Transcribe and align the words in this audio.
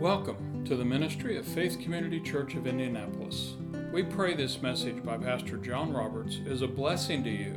Welcome 0.00 0.64
to 0.64 0.74
the 0.76 0.84
ministry 0.84 1.36
of 1.36 1.44
Faith 1.44 1.78
Community 1.78 2.20
Church 2.20 2.54
of 2.54 2.66
Indianapolis. 2.66 3.56
We 3.92 4.02
pray 4.02 4.34
this 4.34 4.62
message 4.62 5.04
by 5.04 5.18
Pastor 5.18 5.58
John 5.58 5.92
Roberts 5.92 6.36
is 6.46 6.62
a 6.62 6.66
blessing 6.66 7.22
to 7.24 7.28
you. 7.28 7.54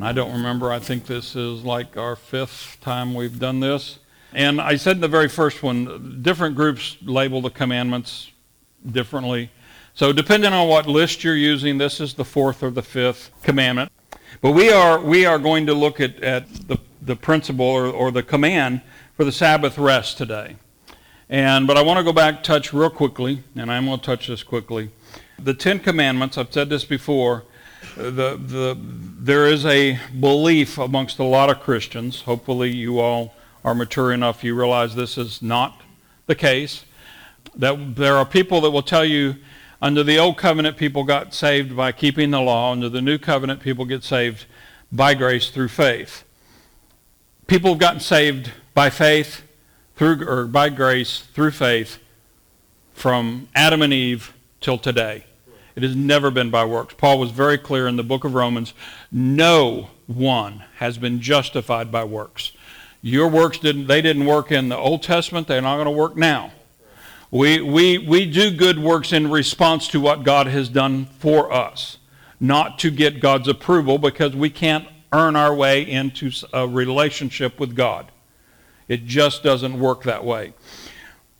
I 0.00 0.12
don't 0.12 0.34
remember, 0.34 0.70
I 0.70 0.78
think 0.78 1.06
this 1.06 1.34
is 1.34 1.64
like 1.64 1.96
our 1.96 2.14
fifth 2.14 2.78
time 2.80 3.12
we've 3.12 3.40
done 3.40 3.58
this. 3.58 3.98
And 4.32 4.60
I 4.60 4.76
said 4.76 4.98
in 4.98 5.00
the 5.00 5.08
very 5.08 5.28
first 5.28 5.64
one, 5.64 6.20
different 6.22 6.54
groups 6.54 6.96
label 7.02 7.42
the 7.42 7.50
commandments 7.50 8.30
differently. 8.88 9.50
So 9.96 10.12
depending 10.12 10.52
on 10.52 10.68
what 10.68 10.86
list 10.86 11.24
you're 11.24 11.34
using, 11.34 11.78
this 11.78 12.00
is 12.00 12.12
the 12.12 12.24
fourth 12.24 12.62
or 12.62 12.70
the 12.70 12.82
fifth 12.82 13.30
commandment. 13.42 13.90
But 14.42 14.50
we 14.50 14.70
are, 14.70 15.00
we 15.00 15.24
are 15.24 15.38
going 15.38 15.64
to 15.68 15.72
look 15.72 16.00
at, 16.00 16.22
at 16.22 16.52
the, 16.68 16.76
the 17.00 17.16
principle 17.16 17.64
or, 17.64 17.86
or 17.86 18.10
the 18.10 18.22
command 18.22 18.82
for 19.16 19.24
the 19.24 19.32
Sabbath 19.32 19.78
rest 19.78 20.18
today. 20.18 20.56
And, 21.30 21.66
but 21.66 21.78
I 21.78 21.82
want 21.82 21.96
to 21.96 22.04
go 22.04 22.12
back, 22.12 22.42
touch 22.42 22.74
real 22.74 22.90
quickly, 22.90 23.42
and 23.56 23.72
I'm 23.72 23.86
going 23.86 23.98
to 23.98 24.04
touch 24.04 24.26
this 24.26 24.42
quickly. 24.42 24.90
The 25.38 25.54
Ten 25.54 25.78
Commandments, 25.78 26.36
I've 26.36 26.52
said 26.52 26.68
this 26.68 26.84
before, 26.84 27.44
the, 27.96 28.36
the, 28.36 28.76
there 28.78 29.46
is 29.46 29.64
a 29.64 29.98
belief 30.20 30.76
amongst 30.76 31.18
a 31.20 31.24
lot 31.24 31.48
of 31.48 31.60
Christians. 31.60 32.20
Hopefully, 32.20 32.70
you 32.70 33.00
all 33.00 33.34
are 33.64 33.74
mature 33.74 34.12
enough, 34.12 34.44
you 34.44 34.54
realize 34.54 34.94
this 34.94 35.16
is 35.16 35.40
not 35.40 35.80
the 36.26 36.34
case. 36.34 36.84
That 37.54 37.96
there 37.96 38.18
are 38.18 38.26
people 38.26 38.60
that 38.60 38.70
will 38.70 38.82
tell 38.82 39.06
you 39.06 39.36
under 39.80 40.02
the 40.02 40.18
old 40.18 40.38
covenant, 40.38 40.76
people 40.76 41.04
got 41.04 41.34
saved 41.34 41.76
by 41.76 41.92
keeping 41.92 42.30
the 42.30 42.40
law. 42.40 42.72
Under 42.72 42.88
the 42.88 43.02
new 43.02 43.18
covenant, 43.18 43.60
people 43.60 43.84
get 43.84 44.02
saved 44.02 44.46
by 44.90 45.14
grace 45.14 45.50
through 45.50 45.68
faith. 45.68 46.24
People 47.46 47.70
have 47.70 47.78
gotten 47.78 48.00
saved 48.00 48.52
by 48.74 48.90
faith 48.90 49.42
through 49.96 50.26
or 50.28 50.46
by 50.46 50.68
grace 50.68 51.20
through 51.20 51.50
faith 51.52 51.98
from 52.94 53.48
Adam 53.54 53.82
and 53.82 53.92
Eve 53.92 54.32
till 54.60 54.78
today. 54.78 55.24
It 55.74 55.82
has 55.82 55.94
never 55.94 56.30
been 56.30 56.50
by 56.50 56.64
works. 56.64 56.94
Paul 56.94 57.18
was 57.18 57.30
very 57.30 57.58
clear 57.58 57.86
in 57.86 57.96
the 57.96 58.02
book 58.02 58.24
of 58.24 58.34
Romans, 58.34 58.72
no 59.12 59.90
one 60.06 60.64
has 60.76 60.96
been 60.96 61.20
justified 61.20 61.92
by 61.92 62.04
works. 62.04 62.52
Your 63.02 63.28
works 63.28 63.58
didn't 63.58 63.86
they 63.86 64.00
didn't 64.00 64.24
work 64.24 64.50
in 64.50 64.70
the 64.70 64.76
Old 64.76 65.02
Testament, 65.02 65.46
they're 65.46 65.60
not 65.60 65.76
going 65.76 65.84
to 65.84 65.90
work 65.90 66.16
now. 66.16 66.52
We, 67.30 67.60
we, 67.60 67.98
we 67.98 68.26
do 68.26 68.50
good 68.50 68.78
works 68.78 69.12
in 69.12 69.30
response 69.30 69.88
to 69.88 70.00
what 70.00 70.22
God 70.22 70.46
has 70.46 70.68
done 70.68 71.06
for 71.06 71.52
us, 71.52 71.98
not 72.38 72.78
to 72.80 72.90
get 72.90 73.20
God's 73.20 73.48
approval 73.48 73.98
because 73.98 74.36
we 74.36 74.50
can't 74.50 74.86
earn 75.12 75.34
our 75.34 75.54
way 75.54 75.82
into 75.82 76.30
a 76.52 76.68
relationship 76.68 77.58
with 77.58 77.74
God. 77.74 78.12
It 78.88 79.06
just 79.06 79.42
doesn't 79.42 79.78
work 79.78 80.04
that 80.04 80.24
way. 80.24 80.52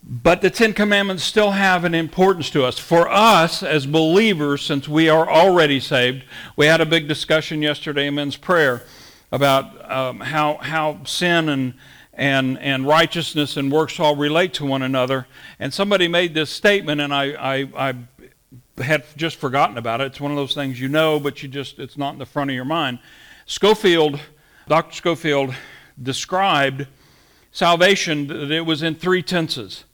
But 0.09 0.41
the 0.41 0.51
Ten 0.51 0.73
Commandments 0.73 1.25
still 1.25 1.53
have 1.53 1.85
an 1.85 1.95
importance 1.95 2.51
to 2.51 2.65
us. 2.65 2.79
For 2.79 3.09
us 3.09 3.63
as 3.63 3.87
believers, 3.87 4.63
since 4.63 4.89
we 4.89 5.09
are 5.09 5.29
already 5.29 5.81
saved, 5.81 6.25
we 6.57 6.67
had 6.67 6.81
a 6.81 6.87
big 6.87 7.09
discussion 7.09 7.61
yesterday 7.63 8.07
in 8.07 8.15
men's 8.15 8.37
prayer 8.37 8.85
about 9.33 9.91
um, 9.91 10.21
how, 10.21 10.59
how 10.59 11.03
sin 11.05 11.49
and, 11.49 11.75
and, 12.17 12.59
and 12.59 12.87
righteousness 12.87 13.57
and 13.57 13.71
works 13.71 14.01
all 14.01 14.17
relate 14.17 14.55
to 14.55 14.65
one 14.65 14.83
another. 14.83 15.27
And 15.61 15.73
somebody 15.73 16.09
made 16.09 16.35
this 16.35 16.51
statement, 16.51 17.01
and 17.01 17.15
I, 17.15 17.25
I, 17.35 17.69
I 17.77 18.83
had 18.83 19.05
just 19.17 19.37
forgotten 19.37 19.79
about 19.79 20.01
it. 20.01 20.07
It's 20.07 20.21
one 20.21 20.31
of 20.31 20.37
those 20.37 20.55
things 20.55 20.81
you 20.81 20.89
know, 20.89 21.21
but 21.21 21.43
you 21.43 21.49
just 21.49 21.79
it's 21.79 21.97
not 21.97 22.15
in 22.15 22.19
the 22.19 22.27
front 22.27 22.51
of 22.51 22.57
your 22.57 22.65
mind. 22.65 22.99
Scofield, 23.45 24.19
Dr. 24.67 24.95
Scofield 24.97 25.55
described 26.03 26.87
salvation 27.53 28.27
that 28.27 28.51
it 28.51 28.63
was 28.63 28.83
in 28.83 28.95
three 28.95 29.23
tenses. 29.23 29.85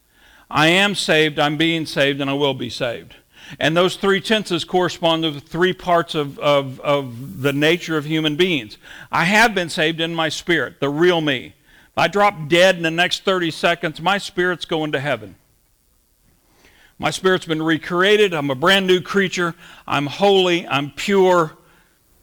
I 0.50 0.69
am 0.69 0.94
saved, 0.94 1.39
I'm 1.39 1.56
being 1.56 1.87
saved, 1.87 2.21
and 2.21 2.31
I 2.31 2.34
will 2.34 2.54
be 2.54 2.71
saved. 2.71 3.16
And 3.59 3.77
those 3.77 3.97
three 3.97 4.21
tenses 4.21 4.65
correspond 4.65 5.25
to 5.25 5.41
three 5.41 5.72
parts 5.72 6.15
of, 6.15 6.39
of, 6.39 6.78
of 6.81 7.43
the 7.43 7.53
nature 7.53 7.97
of 7.97 8.04
human 8.04 8.37
beings. 8.37 8.78
I 9.10 9.25
have 9.25 9.54
been 9.54 9.69
saved 9.69 10.00
in 10.00 10.15
my 10.15 10.28
spirit, 10.28 10.81
the 10.81 10.89
real 10.89 11.21
me. 11.21 11.54
I 11.97 12.08
drop 12.08 12.48
dead 12.48 12.76
in 12.76 12.82
the 12.82 12.91
next 12.91 13.25
30 13.25 13.50
seconds, 13.50 14.00
my 14.00 14.19
spirit's 14.19 14.64
going 14.64 14.92
to 14.92 15.00
heaven. 15.00 15.36
My 16.98 17.10
spirit's 17.10 17.47
been 17.47 17.62
recreated. 17.62 18.32
I'm 18.32 18.50
a 18.50 18.54
brand 18.54 18.86
new 18.86 19.00
creature. 19.00 19.54
I'm 19.88 20.06
holy. 20.06 20.66
I'm 20.69 20.91
pure. 20.91 21.56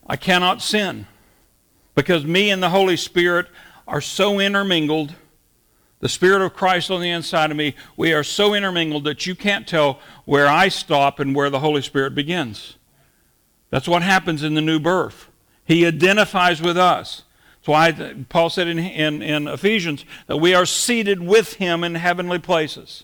I 0.08 0.16
cannot 0.16 0.62
sin. 0.62 1.06
Because 1.96 2.24
me 2.24 2.50
and 2.50 2.64
the 2.64 2.70
Holy 2.70 2.96
Spirit 2.96 3.48
are 3.88 4.00
so 4.00 4.40
intermingled. 4.40 5.16
The 6.00 6.08
Spirit 6.08 6.42
of 6.42 6.54
Christ 6.54 6.90
on 6.90 7.02
the 7.02 7.10
inside 7.10 7.52
of 7.52 7.58
me, 7.58 7.76
we 7.98 8.14
are 8.14 8.24
so 8.24 8.54
intermingled 8.54 9.04
that 9.04 9.28
you 9.28 9.36
can't 9.36 9.68
tell 9.68 10.00
where 10.24 10.48
I 10.48 10.70
stop 10.70 11.20
and 11.20 11.36
where 11.36 11.50
the 11.50 11.60
Holy 11.60 11.82
Spirit 11.82 12.16
begins. 12.16 12.78
That's 13.72 13.88
what 13.88 14.02
happens 14.02 14.44
in 14.44 14.54
the 14.54 14.62
new 14.62 14.80
birth. 14.80 15.28
He 15.66 15.86
identifies 15.86 16.62
with 16.62 16.78
us. 16.78 17.24
That's 17.60 17.68
why 17.68 18.16
Paul 18.30 18.50
said 18.50 18.68
in, 18.68 18.80
in, 18.80 19.22
in 19.22 19.48
Ephesians 19.48 20.06
that 20.28 20.38
we 20.38 20.54
are 20.54 20.66
seated 20.66 21.22
with 21.22 21.56
him 21.56 21.84
in 21.84 21.96
heavenly 21.96 22.40
places. 22.40 23.04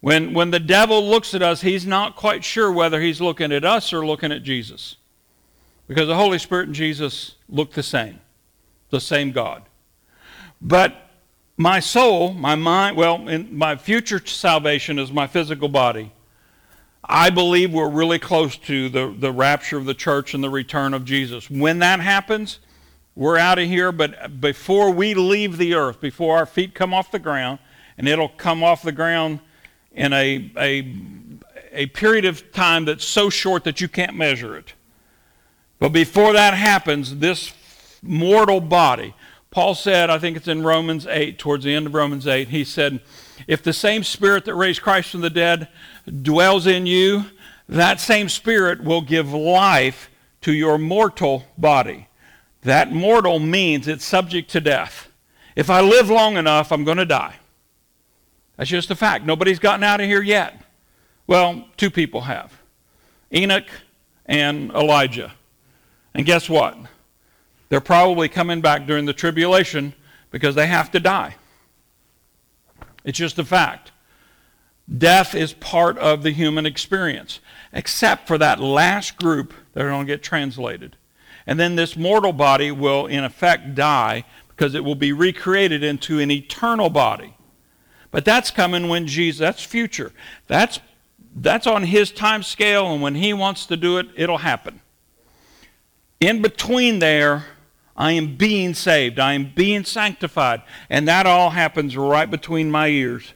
When, 0.00 0.34
when 0.34 0.50
the 0.50 0.60
devil 0.60 1.04
looks 1.08 1.34
at 1.34 1.42
us, 1.42 1.62
he's 1.62 1.86
not 1.86 2.16
quite 2.16 2.44
sure 2.44 2.70
whether 2.70 3.00
he's 3.00 3.20
looking 3.20 3.50
at 3.50 3.64
us 3.64 3.92
or 3.92 4.06
looking 4.06 4.30
at 4.30 4.42
Jesus. 4.42 4.96
Because 5.88 6.06
the 6.06 6.16
Holy 6.16 6.38
Spirit 6.38 6.66
and 6.66 6.74
Jesus 6.74 7.36
look 7.48 7.72
the 7.72 7.82
same, 7.82 8.20
the 8.90 9.00
same 9.00 9.32
God. 9.32 9.62
But 10.60 10.94
my 11.56 11.80
soul, 11.80 12.32
my 12.32 12.54
mind, 12.54 12.96
well, 12.96 13.18
my 13.18 13.74
future 13.76 14.24
salvation 14.24 14.98
is 14.98 15.10
my 15.10 15.26
physical 15.26 15.68
body. 15.68 16.12
I 17.02 17.30
believe 17.30 17.72
we're 17.72 17.88
really 17.88 18.18
close 18.18 18.56
to 18.58 18.88
the, 18.90 19.14
the 19.18 19.32
rapture 19.32 19.78
of 19.78 19.86
the 19.86 19.94
church 19.94 20.34
and 20.34 20.44
the 20.44 20.50
return 20.50 20.92
of 20.92 21.04
Jesus. 21.06 21.48
When 21.50 21.78
that 21.78 22.00
happens, 22.00 22.60
we're 23.18 23.36
out 23.36 23.58
of 23.58 23.66
here, 23.66 23.90
but 23.90 24.40
before 24.40 24.92
we 24.92 25.12
leave 25.12 25.58
the 25.58 25.74
earth, 25.74 26.00
before 26.00 26.36
our 26.38 26.46
feet 26.46 26.72
come 26.72 26.94
off 26.94 27.10
the 27.10 27.18
ground, 27.18 27.58
and 27.98 28.06
it'll 28.06 28.28
come 28.28 28.62
off 28.62 28.82
the 28.82 28.92
ground 28.92 29.40
in 29.90 30.12
a, 30.12 30.52
a, 30.56 30.96
a 31.72 31.86
period 31.86 32.24
of 32.24 32.52
time 32.52 32.84
that's 32.84 33.04
so 33.04 33.28
short 33.28 33.64
that 33.64 33.80
you 33.80 33.88
can't 33.88 34.14
measure 34.14 34.56
it. 34.56 34.74
But 35.80 35.88
before 35.88 36.32
that 36.34 36.54
happens, 36.54 37.16
this 37.16 37.52
mortal 38.02 38.60
body, 38.60 39.16
Paul 39.50 39.74
said, 39.74 40.10
I 40.10 40.20
think 40.20 40.36
it's 40.36 40.46
in 40.46 40.62
Romans 40.62 41.04
8, 41.04 41.40
towards 41.40 41.64
the 41.64 41.74
end 41.74 41.88
of 41.88 41.94
Romans 41.94 42.28
8, 42.28 42.46
he 42.46 42.62
said, 42.62 43.00
If 43.48 43.64
the 43.64 43.72
same 43.72 44.04
spirit 44.04 44.44
that 44.44 44.54
raised 44.54 44.80
Christ 44.80 45.10
from 45.10 45.22
the 45.22 45.30
dead 45.30 45.66
dwells 46.22 46.68
in 46.68 46.86
you, 46.86 47.24
that 47.68 47.98
same 47.98 48.28
spirit 48.28 48.84
will 48.84 49.02
give 49.02 49.32
life 49.32 50.08
to 50.42 50.52
your 50.52 50.78
mortal 50.78 51.46
body. 51.58 52.07
That 52.68 52.92
mortal 52.92 53.38
means 53.38 53.88
it's 53.88 54.04
subject 54.04 54.50
to 54.50 54.60
death. 54.60 55.08
If 55.56 55.70
I 55.70 55.80
live 55.80 56.10
long 56.10 56.36
enough, 56.36 56.70
I'm 56.70 56.84
going 56.84 56.98
to 56.98 57.06
die. 57.06 57.36
That's 58.58 58.68
just 58.68 58.90
a 58.90 58.94
fact. 58.94 59.24
Nobody's 59.24 59.58
gotten 59.58 59.82
out 59.82 60.02
of 60.02 60.06
here 60.06 60.20
yet. 60.20 60.60
Well, 61.26 61.64
two 61.78 61.88
people 61.90 62.20
have 62.20 62.52
Enoch 63.32 63.64
and 64.26 64.70
Elijah. 64.72 65.32
And 66.12 66.26
guess 66.26 66.50
what? 66.50 66.76
They're 67.70 67.80
probably 67.80 68.28
coming 68.28 68.60
back 68.60 68.86
during 68.86 69.06
the 69.06 69.14
tribulation 69.14 69.94
because 70.30 70.54
they 70.54 70.66
have 70.66 70.90
to 70.90 71.00
die. 71.00 71.36
It's 73.02 73.16
just 73.16 73.38
a 73.38 73.46
fact. 73.46 73.92
Death 74.94 75.34
is 75.34 75.54
part 75.54 75.96
of 75.96 76.22
the 76.22 76.32
human 76.32 76.66
experience, 76.66 77.40
except 77.72 78.28
for 78.28 78.36
that 78.36 78.60
last 78.60 79.16
group 79.16 79.54
that 79.72 79.82
are 79.82 79.88
going 79.88 80.06
to 80.06 80.12
get 80.12 80.22
translated. 80.22 80.97
And 81.48 81.58
then 81.58 81.76
this 81.76 81.96
mortal 81.96 82.34
body 82.34 82.70
will, 82.70 83.06
in 83.06 83.24
effect, 83.24 83.74
die 83.74 84.24
because 84.48 84.74
it 84.74 84.84
will 84.84 84.94
be 84.94 85.14
recreated 85.14 85.82
into 85.82 86.18
an 86.20 86.30
eternal 86.30 86.90
body. 86.90 87.34
But 88.10 88.26
that's 88.26 88.50
coming 88.50 88.88
when 88.88 89.06
Jesus, 89.06 89.40
that's 89.40 89.62
future. 89.64 90.12
That's, 90.46 90.78
that's 91.34 91.66
on 91.66 91.84
his 91.84 92.10
time 92.10 92.42
scale, 92.42 92.92
and 92.92 93.00
when 93.00 93.14
he 93.14 93.32
wants 93.32 93.64
to 93.66 93.78
do 93.78 93.96
it, 93.96 94.08
it'll 94.14 94.38
happen. 94.38 94.80
In 96.20 96.42
between 96.42 96.98
there, 96.98 97.46
I 97.96 98.12
am 98.12 98.36
being 98.36 98.74
saved. 98.74 99.18
I 99.18 99.32
am 99.32 99.50
being 99.56 99.84
sanctified. 99.84 100.60
And 100.90 101.08
that 101.08 101.24
all 101.24 101.50
happens 101.50 101.96
right 101.96 102.30
between 102.30 102.70
my 102.70 102.88
ears. 102.88 103.32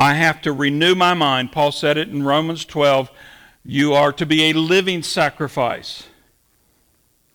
I 0.00 0.14
have 0.14 0.40
to 0.42 0.52
renew 0.52 0.94
my 0.94 1.12
mind. 1.12 1.52
Paul 1.52 1.70
said 1.70 1.98
it 1.98 2.08
in 2.08 2.22
Romans 2.22 2.64
12. 2.64 3.10
You 3.62 3.92
are 3.92 4.12
to 4.14 4.24
be 4.24 4.44
a 4.44 4.54
living 4.54 5.02
sacrifice 5.02 6.04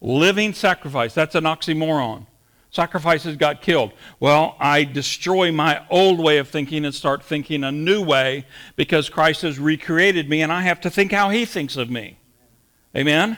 living 0.04 0.54
sacrifice. 0.54 1.14
That's 1.14 1.34
an 1.34 1.46
oxymoron. 1.46 2.28
Sacrifices 2.70 3.38
got 3.38 3.62
killed. 3.62 3.94
Well, 4.20 4.56
I 4.60 4.84
destroy 4.84 5.52
my 5.52 5.86
old 5.90 6.20
way 6.20 6.40
of 6.40 6.50
thinking 6.50 6.86
and 6.86 6.94
start 6.94 7.24
thinking 7.24 7.64
a 7.64 7.72
new 7.72 8.04
way 8.04 8.46
because 8.76 9.10
Christ 9.10 9.44
has 9.44 9.60
recreated 9.60 10.30
me 10.30 10.42
and 10.42 10.52
I 10.52 10.62
have 10.62 10.82
to 10.82 10.90
think 10.90 11.12
how 11.12 11.30
he 11.30 11.46
thinks 11.46 11.78
of 11.78 11.90
me. 11.90 12.18
Amen? 12.96 13.38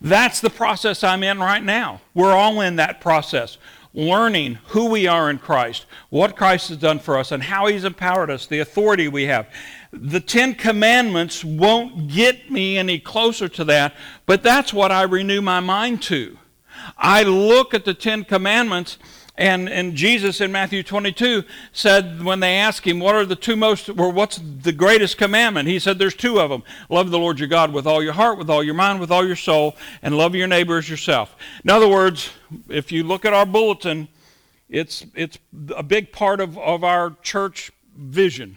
That's 0.00 0.40
the 0.40 0.50
process 0.50 1.04
I'm 1.04 1.22
in 1.24 1.40
right 1.40 1.62
now. 1.62 2.00
We're 2.14 2.32
all 2.32 2.60
in 2.60 2.76
that 2.76 3.00
process, 3.00 3.58
learning 3.92 4.58
who 4.68 4.86
we 4.86 5.08
are 5.08 5.28
in 5.28 5.38
Christ, 5.38 5.86
what 6.08 6.36
Christ 6.36 6.68
has 6.68 6.78
done 6.78 7.00
for 7.00 7.18
us, 7.18 7.32
and 7.32 7.42
how 7.42 7.66
he's 7.66 7.84
empowered 7.84 8.30
us, 8.30 8.46
the 8.46 8.60
authority 8.60 9.08
we 9.08 9.24
have. 9.24 9.48
The 9.92 10.20
Ten 10.20 10.54
Commandments 10.54 11.44
won't 11.44 12.08
get 12.08 12.50
me 12.50 12.78
any 12.78 12.98
closer 12.98 13.46
to 13.50 13.64
that, 13.64 13.94
but 14.24 14.42
that's 14.42 14.72
what 14.72 14.90
I 14.90 15.02
renew 15.02 15.42
my 15.42 15.60
mind 15.60 16.02
to. 16.04 16.38
I 16.96 17.22
look 17.24 17.74
at 17.74 17.84
the 17.84 17.92
Ten 17.92 18.24
Commandments, 18.24 18.96
and, 19.36 19.68
and 19.68 19.94
Jesus 19.94 20.40
in 20.40 20.50
Matthew 20.50 20.82
22 20.82 21.44
said, 21.72 22.24
when 22.24 22.40
they 22.40 22.56
asked 22.56 22.86
him, 22.86 23.00
What 23.00 23.14
are 23.14 23.26
the 23.26 23.36
two 23.36 23.54
most, 23.54 23.90
or 23.90 24.10
what's 24.10 24.38
the 24.38 24.72
greatest 24.72 25.18
commandment? 25.18 25.68
He 25.68 25.78
said, 25.78 25.98
There's 25.98 26.14
two 26.14 26.40
of 26.40 26.48
them. 26.48 26.62
Love 26.88 27.10
the 27.10 27.18
Lord 27.18 27.38
your 27.38 27.48
God 27.48 27.70
with 27.74 27.86
all 27.86 28.02
your 28.02 28.14
heart, 28.14 28.38
with 28.38 28.48
all 28.48 28.64
your 28.64 28.74
mind, 28.74 28.98
with 28.98 29.10
all 29.10 29.26
your 29.26 29.36
soul, 29.36 29.76
and 30.00 30.16
love 30.16 30.34
your 30.34 30.46
neighbor 30.46 30.78
as 30.78 30.88
yourself. 30.88 31.36
In 31.64 31.70
other 31.70 31.88
words, 31.88 32.30
if 32.70 32.90
you 32.92 33.04
look 33.04 33.26
at 33.26 33.34
our 33.34 33.46
bulletin, 33.46 34.08
it's, 34.70 35.04
it's 35.14 35.38
a 35.76 35.82
big 35.82 36.12
part 36.12 36.40
of, 36.40 36.56
of 36.56 36.82
our 36.82 37.14
church 37.22 37.72
vision. 37.94 38.56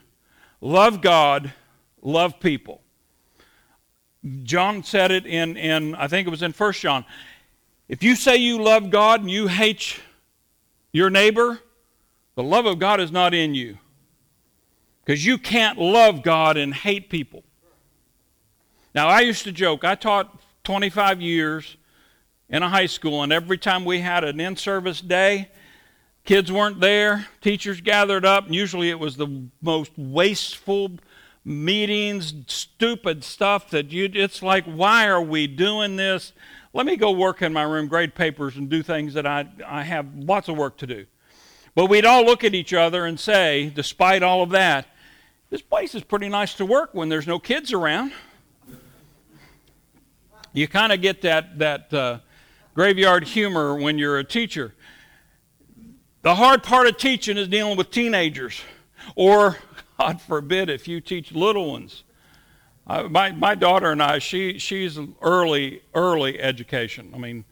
Love 0.66 1.00
God, 1.00 1.54
love 2.02 2.40
people. 2.40 2.82
John 4.42 4.84
said 4.84 5.12
it 5.12 5.28
in, 5.28 5.58
in 5.58 5.94
I 5.94 6.08
think 6.08 6.26
it 6.26 6.32
was 6.32 6.42
in 6.42 6.54
1 6.54 6.74
John. 6.74 7.06
If 7.88 8.02
you 8.02 8.16
say 8.16 8.38
you 8.38 8.60
love 8.60 8.90
God 8.90 9.22
and 9.22 9.30
you 9.30 9.46
hate 9.46 10.00
your 10.92 11.12
neighbor, 11.12 11.60
the 12.34 12.42
love 12.42 12.66
of 12.66 12.80
God 12.80 13.00
is 13.00 13.12
not 13.12 13.36
in 13.36 13.54
you. 13.54 13.78
Because 15.04 15.24
you 15.24 15.38
can't 15.38 15.78
love 15.78 16.24
God 16.24 16.58
and 16.58 16.74
hate 16.74 17.12
people. 17.12 17.44
Now, 18.96 19.08
I 19.08 19.20
used 19.20 19.44
to 19.44 19.52
joke, 19.52 19.84
I 19.84 19.94
taught 19.94 20.36
25 20.64 21.22
years 21.22 21.78
in 22.50 22.64
a 22.64 22.70
high 22.70 22.88
school, 22.88 23.22
and 23.22 23.32
every 23.32 23.60
time 23.60 23.86
we 23.86 24.00
had 24.00 24.24
an 24.24 24.40
in 24.40 24.56
service 24.56 25.00
day, 25.00 25.52
kids 26.25 26.51
weren't 26.51 26.80
there, 26.80 27.27
teachers 27.39 27.80
gathered 27.81 28.25
up, 28.25 28.48
and 28.48 28.56
usually 28.56 28.89
it 28.89 29.00
was 29.00 29.16
the 29.16 29.48
most 29.62 29.92
wasteful 29.95 30.92
meetings, 31.45 32.33
stupid 32.48 33.24
stuff 33.24 33.69
that 33.69 33.92
you, 33.92 34.10
it's 34.13 34.42
like, 34.42 34.66
why 34.66 35.07
are 35.07 35.22
we 35.22 35.45
doing 35.48 35.95
this? 35.95 36.33
Let 36.74 36.86
me 36.86 36.98
go 36.98 37.12
work 37.12 37.42
in 37.42 37.54
my 37.54 37.63
room, 37.63 37.88
grade 37.88 38.16
papers, 38.16 38.57
and 38.57 38.69
do 38.69 38.83
things 38.83 39.13
that 39.13 39.25
I, 39.25 39.48
I 39.66 39.83
have 39.83 40.07
lots 40.16 40.50
of 40.50 40.57
work 40.57 40.77
to 40.77 40.88
do. 40.88 41.06
But 41.75 41.86
we'd 41.86 42.06
all 42.06 42.25
look 42.25 42.44
at 42.44 42.56
each 42.56 42.74
other 42.74 43.06
and 43.06 43.19
say, 43.19 43.72
despite 43.74 44.24
all 44.24 44.42
of 44.42 44.50
that, 44.50 44.88
this 45.50 45.62
place 45.62 45.94
is 45.95 46.04
pretty 46.04 46.27
nice 46.27 46.56
to 46.56 46.66
work 46.66 46.89
when 46.94 47.07
there's 47.07 47.27
no 47.27 47.38
kids 47.39 47.72
around. 47.72 48.12
You 50.54 50.68
kind 50.68 50.92
of 50.92 51.01
get 51.01 51.22
that, 51.22 51.60
that 51.60 51.94
uh, 51.94 52.19
graveyard 52.74 53.25
humor 53.25 53.75
when 53.75 53.98
you're 53.98 54.18
a 54.18 54.24
teacher. 54.24 54.74
The 56.25 56.33
hard 56.33 56.63
part 56.63 56.88
of 56.88 56.98
teaching 56.98 57.38
is 57.38 57.48
dealing 57.48 57.77
with 57.77 57.92
teenagers, 57.92 58.60
or, 59.16 59.57
God 60.00 60.19
forbid, 60.19 60.72
if 60.72 60.88
you 60.88 61.00
teach 61.00 61.31
little 61.31 61.72
ones. 61.72 62.04
Uh, 62.88 63.04
my, 63.04 63.31
my 63.31 63.54
daughter 63.54 63.92
and 63.92 64.01
I, 64.01 64.18
she, 64.18 64.57
she's 64.57 64.98
early, 65.22 65.83
early 65.94 66.42
education. 66.42 67.12
I 67.13 67.19
mean, 67.19 67.45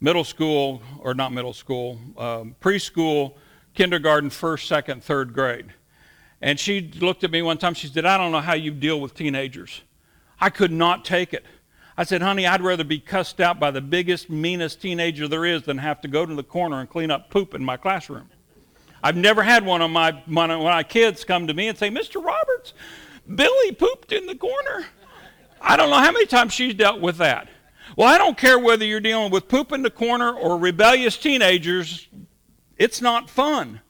middle 0.00 0.24
school, 0.24 0.80
or 1.00 1.12
not 1.12 1.34
middle 1.34 1.52
school, 1.52 1.98
um, 2.16 2.56
preschool, 2.62 3.34
kindergarten, 3.74 4.30
first, 4.30 4.68
second, 4.68 5.04
third 5.04 5.34
grade. 5.34 5.74
And 6.40 6.58
she 6.58 6.92
looked 6.98 7.24
at 7.24 7.30
me 7.30 7.42
one 7.42 7.58
time, 7.58 7.74
she 7.74 7.88
said, 7.88 8.06
I 8.06 8.16
don't 8.16 8.32
know 8.32 8.40
how 8.40 8.54
you 8.54 8.70
deal 8.70 9.02
with 9.02 9.12
teenagers. 9.12 9.82
I 10.40 10.48
could 10.48 10.72
not 10.72 11.04
take 11.04 11.34
it. 11.34 11.44
I 11.96 12.04
said, 12.04 12.22
honey, 12.22 12.46
I'd 12.46 12.60
rather 12.60 12.82
be 12.82 12.98
cussed 12.98 13.40
out 13.40 13.60
by 13.60 13.70
the 13.70 13.80
biggest, 13.80 14.28
meanest 14.28 14.82
teenager 14.82 15.28
there 15.28 15.44
is 15.44 15.62
than 15.62 15.78
have 15.78 16.00
to 16.00 16.08
go 16.08 16.26
to 16.26 16.34
the 16.34 16.42
corner 16.42 16.80
and 16.80 16.90
clean 16.90 17.10
up 17.10 17.30
poop 17.30 17.54
in 17.54 17.64
my 17.64 17.76
classroom. 17.76 18.28
I've 19.02 19.16
never 19.16 19.42
had 19.42 19.64
one 19.64 19.80
of 19.80 19.90
my, 19.90 20.20
my, 20.26 20.82
kids 20.82 21.24
come 21.24 21.46
to 21.46 21.54
me 21.54 21.68
and 21.68 21.78
say, 21.78 21.90
Mr. 21.90 22.24
Roberts, 22.24 22.72
Billy 23.32 23.72
pooped 23.72 24.12
in 24.12 24.26
the 24.26 24.34
corner. 24.34 24.86
I 25.60 25.76
don't 25.76 25.90
know 25.90 25.98
how 25.98 26.10
many 26.10 26.26
times 26.26 26.52
she's 26.52 26.74
dealt 26.74 27.00
with 27.00 27.18
that. 27.18 27.48
Well, 27.96 28.08
I 28.08 28.18
don't 28.18 28.36
care 28.36 28.58
whether 28.58 28.84
you're 28.84 29.00
dealing 29.00 29.30
with 29.30 29.46
poop 29.46 29.72
in 29.72 29.82
the 29.82 29.90
corner 29.90 30.32
or 30.32 30.58
rebellious 30.58 31.16
teenagers, 31.16 32.08
it's 32.76 33.00
not 33.00 33.30
fun. 33.30 33.80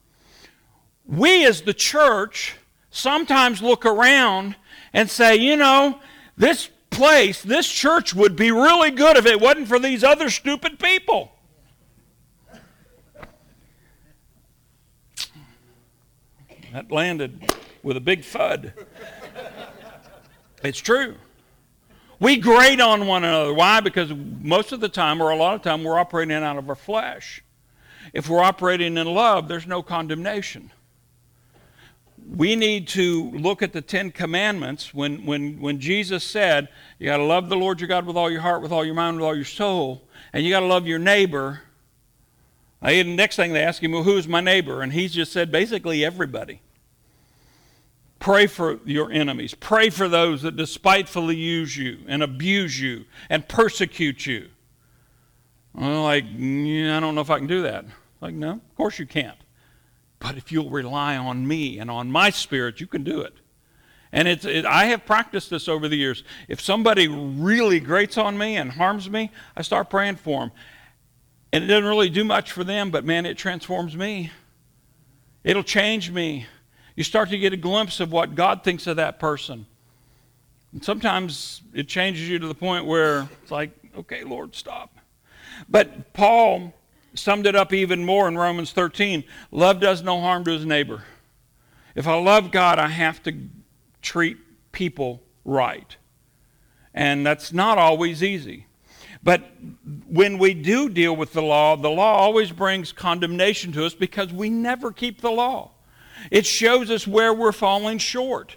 We 1.07 1.47
as 1.47 1.63
the 1.63 1.75
church 1.75 2.57
sometimes 2.91 3.63
look 3.63 3.87
around 3.87 4.57
and 4.93 5.09
say, 5.09 5.37
you 5.37 5.57
know, 5.57 6.01
this 6.37 6.71
place, 6.95 7.43
this 7.43 7.69
church 7.69 8.15
would 8.15 8.37
be 8.37 8.51
really 8.51 8.91
good 8.91 9.17
if 9.17 9.27
it 9.27 9.41
wasn't 9.41 9.69
for 9.69 9.79
these 9.79 10.03
other 10.03 10.31
stupid 10.31 10.79
people. 10.79 11.33
That 16.73 16.91
landed 16.91 17.55
with 17.83 17.97
a 17.97 18.01
big 18.01 18.25
thud. 18.25 18.73
It's 20.63 20.79
true. 20.79 21.17
We 22.19 22.37
grate 22.37 22.81
on 22.81 23.07
one 23.07 23.23
another. 23.23 23.53
Why? 23.53 23.81
Because 23.81 24.11
most 24.13 24.73
of 24.73 24.81
the 24.81 24.89
time, 24.89 25.21
or 25.21 25.31
a 25.31 25.37
lot 25.37 25.55
of 25.55 25.63
time, 25.63 25.85
we're 25.85 25.99
operating 25.99 26.35
out 26.37 26.57
of 26.57 26.69
our 26.69 26.75
flesh. 26.75 27.45
If 28.13 28.29
we're 28.29 28.43
operating 28.43 28.97
in 28.97 29.07
love, 29.07 29.47
there's 29.47 29.67
no 29.67 29.83
condemnation. 29.83 30.71
We 32.27 32.57
need 32.57 32.89
to 32.89 33.31
look 33.33 33.63
at 33.63 33.73
the 33.73 33.83
Ten 33.83 34.11
Commandments 34.11 34.95
when, 34.95 35.27
when, 35.27 35.61
when 35.61 35.79
Jesus 35.79 36.25
said, 36.25 36.69
You 36.99 37.07
got 37.07 37.19
to 37.19 37.25
love 37.25 37.49
the 37.49 37.57
Lord 37.57 37.81
your 37.81 37.89
God 37.89 38.07
with 38.07 38.17
all 38.17 38.31
your 38.31 38.41
heart, 38.41 38.63
with 38.63 38.73
all 38.73 38.85
your 38.85 38.95
mind, 38.95 39.17
with 39.17 39.25
all 39.25 39.35
your 39.35 39.45
soul, 39.45 40.03
and 40.33 40.45
you 40.45 40.51
got 40.51 40.61
to 40.61 40.67
love 40.67 40.87
your 40.87 40.99
neighbor. 40.99 41.63
the 42.81 43.05
next 43.05 43.37
thing 43.37 43.53
they 43.53 43.63
ask 43.63 43.83
him, 43.83 43.93
Well, 43.93 44.05
who's 44.05 44.27
my 44.27 44.41
neighbor? 44.41 44.81
And 44.81 44.93
he's 44.93 45.13
just 45.13 45.33
said, 45.33 45.53
basically, 45.53 46.05
everybody. 46.05 46.61
Pray 48.19 48.47
for 48.47 48.81
your 48.87 49.13
enemies. 49.13 49.53
Pray 49.53 49.91
for 49.91 50.09
those 50.09 50.41
that 50.43 50.57
despitefully 50.57 51.37
use 51.37 51.77
you 51.77 51.99
and 52.09 52.23
abuse 52.23 52.81
you 52.81 53.05
and 53.29 53.47
persecute 53.47 54.25
you. 54.25 54.49
Well, 55.75 56.05
like, 56.05 56.25
yeah, 56.35 56.97
I 56.97 57.01
don't 57.01 57.15
know 57.15 57.21
if 57.21 57.29
I 57.29 57.37
can 57.37 57.49
do 57.49 57.63
that. 57.63 57.85
Like, 58.23 58.33
no, 58.33 58.53
of 58.53 58.77
course 58.77 58.99
you 58.99 59.07
can't. 59.07 59.37
But 60.25 60.39
if 60.39 60.51
you'll 60.51 60.71
rely 60.71 61.19
on 61.19 61.47
me 61.47 61.79
and 61.79 61.91
on 61.91 62.11
my 62.11 62.31
spirit, 62.31 62.81
you 62.81 62.87
can 62.87 63.05
do 63.05 63.21
it. 63.21 63.35
And 64.11 64.27
it's, 64.27 64.47
it, 64.47 64.65
I 64.65 64.87
have 64.87 65.05
practiced 65.05 65.51
this 65.51 65.69
over 65.69 65.87
the 65.87 65.97
years. 65.97 66.25
If 66.49 66.63
somebody 66.63 67.09
really 67.09 67.79
grates 67.79 68.17
on 68.17 68.39
me 68.39 68.57
and 68.57 68.73
harms 68.73 69.11
me, 69.11 69.31
I 69.55 69.61
start 69.61 69.91
praying 69.91 70.17
for 70.17 70.41
them. 70.41 70.53
And 71.53 71.63
it 71.63 71.67
doesn't 71.67 71.85
really 71.85 72.09
do 72.09 72.25
much 72.25 72.53
for 72.53 72.65
them, 72.65 72.91
but 72.91 73.05
man, 73.05 73.27
it 73.27 73.37
transforms 73.37 73.99
me. 73.99 74.31
It'll 75.45 75.63
change 75.63 76.11
me. 76.11 76.47
You 76.97 77.05
start 77.05 77.29
to 77.29 77.37
get 77.37 77.53
a 77.53 77.59
glimpse 77.59 78.01
of 78.01 78.11
what 78.11 78.35
God 78.35 78.65
thinks 78.65 78.87
of 78.87 78.97
that 78.97 79.19
person. 79.19 79.67
And 80.73 80.83
sometimes 80.83 81.61
it 81.75 81.87
changes 81.87 82.27
you 82.31 82.39
to 82.39 82.49
the 82.49 82.55
point 82.55 82.87
where 82.87 83.29
it's 83.43 83.51
like, 83.51 83.73
okay, 83.95 84.25
Lord, 84.25 84.55
stop. 84.55 84.97
But 85.69 86.15
Paul 86.15 86.73
summed 87.15 87.47
it 87.47 87.57
up 87.57 87.73
even 87.73 88.05
more 88.05 88.29
in 88.29 88.37
Romans 88.37 88.73
13 88.73 89.25
love 89.51 89.81
does 89.81 90.03
no 90.03 90.21
harm 90.21 90.45
to 90.45 90.53
his 90.53 90.67
neighbor. 90.67 91.05
If 91.95 92.09
I 92.09 92.21
love 92.21 92.51
God, 92.51 92.79
I 92.79 92.89
have 92.89 93.23
to 93.23 93.33
treat 94.03 94.37
people 94.73 95.23
right. 95.45 95.97
And 96.93 97.25
that's 97.27 97.53
not 97.53 97.79
always 97.79 98.23
easy. 98.23 98.67
But 99.23 99.43
when 100.07 100.39
we 100.39 100.53
do 100.53 100.89
deal 100.89 101.17
with 101.17 101.33
the 101.33 101.43
law, 101.43 101.77
the 101.77 101.91
law 101.91 102.17
always 102.17 102.53
brings 102.53 102.93
condemnation 102.93 103.73
to 103.73 103.87
us 103.87 103.95
because 103.95 104.33
we 104.33 104.51
never 104.51 104.93
keep 104.93 105.23
the 105.23 105.31
law. 105.31 105.71
It 106.31 106.47
shows 106.47 106.91
us 106.91 107.07
where 107.07 107.33
we're 107.33 107.53
falling 107.53 107.99
short. 107.99 108.57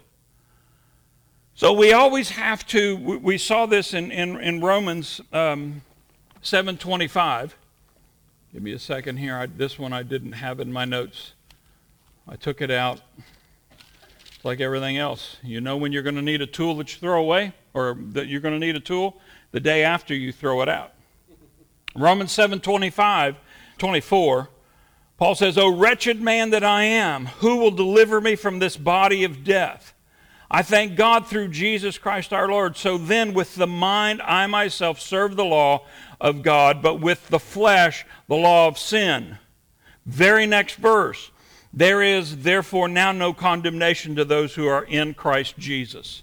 So 1.54 1.72
we 1.72 1.92
always 1.92 2.30
have 2.30 2.66
to, 2.68 3.18
we 3.18 3.38
saw 3.38 3.66
this 3.66 3.94
in, 3.94 4.12
in, 4.12 4.38
in 4.40 4.60
Romans 4.60 5.20
um, 5.32 5.82
7.25. 6.42 7.52
Give 8.52 8.62
me 8.62 8.72
a 8.72 8.78
second 8.78 9.18
here. 9.18 9.36
I, 9.36 9.46
this 9.46 9.78
one 9.78 9.92
I 9.92 10.02
didn't 10.02 10.32
have 10.32 10.60
in 10.60 10.72
my 10.72 10.84
notes. 10.84 11.32
I 12.28 12.36
took 12.36 12.60
it 12.60 12.70
out. 12.70 13.00
It's 14.20 14.44
like 14.44 14.60
everything 14.60 14.96
else. 14.96 15.36
You 15.42 15.60
know 15.60 15.76
when 15.76 15.92
you're 15.92 16.02
going 16.02 16.16
to 16.16 16.22
need 16.22 16.42
a 16.42 16.46
tool 16.46 16.76
that 16.76 16.92
you 16.94 17.00
throw 17.00 17.20
away, 17.20 17.52
or 17.74 17.96
that 18.12 18.28
you're 18.28 18.40
going 18.40 18.58
to 18.58 18.64
need 18.64 18.76
a 18.76 18.80
tool? 18.80 19.20
The 19.52 19.60
day 19.60 19.82
after 19.82 20.14
you 20.14 20.32
throw 20.32 20.62
it 20.62 20.68
out. 20.68 20.92
Romans 21.94 22.30
7.25, 22.30 23.36
24 23.78 24.48
Paul 25.18 25.34
says, 25.34 25.58
O 25.58 25.68
wretched 25.68 26.22
man 26.22 26.50
that 26.50 26.62
I 26.62 26.84
am, 26.84 27.26
who 27.26 27.56
will 27.56 27.72
deliver 27.72 28.20
me 28.20 28.36
from 28.36 28.60
this 28.60 28.76
body 28.76 29.24
of 29.24 29.42
death? 29.42 29.92
I 30.50 30.62
thank 30.62 30.96
God 30.96 31.26
through 31.26 31.48
Jesus 31.48 31.98
Christ 31.98 32.32
our 32.32 32.48
Lord. 32.48 32.76
So 32.76 32.96
then, 32.96 33.34
with 33.34 33.54
the 33.54 33.66
mind, 33.66 34.22
I 34.22 34.46
myself 34.46 34.98
serve 34.98 35.36
the 35.36 35.44
law 35.44 35.84
of 36.20 36.42
God, 36.42 36.80
but 36.82 37.00
with 37.00 37.28
the 37.28 37.38
flesh, 37.38 38.06
the 38.28 38.36
law 38.36 38.66
of 38.66 38.78
sin. 38.78 39.38
Very 40.06 40.46
next 40.46 40.76
verse. 40.76 41.30
There 41.72 42.02
is 42.02 42.38
therefore 42.38 42.88
now 42.88 43.12
no 43.12 43.34
condemnation 43.34 44.16
to 44.16 44.24
those 44.24 44.54
who 44.54 44.66
are 44.66 44.84
in 44.84 45.12
Christ 45.12 45.58
Jesus. 45.58 46.22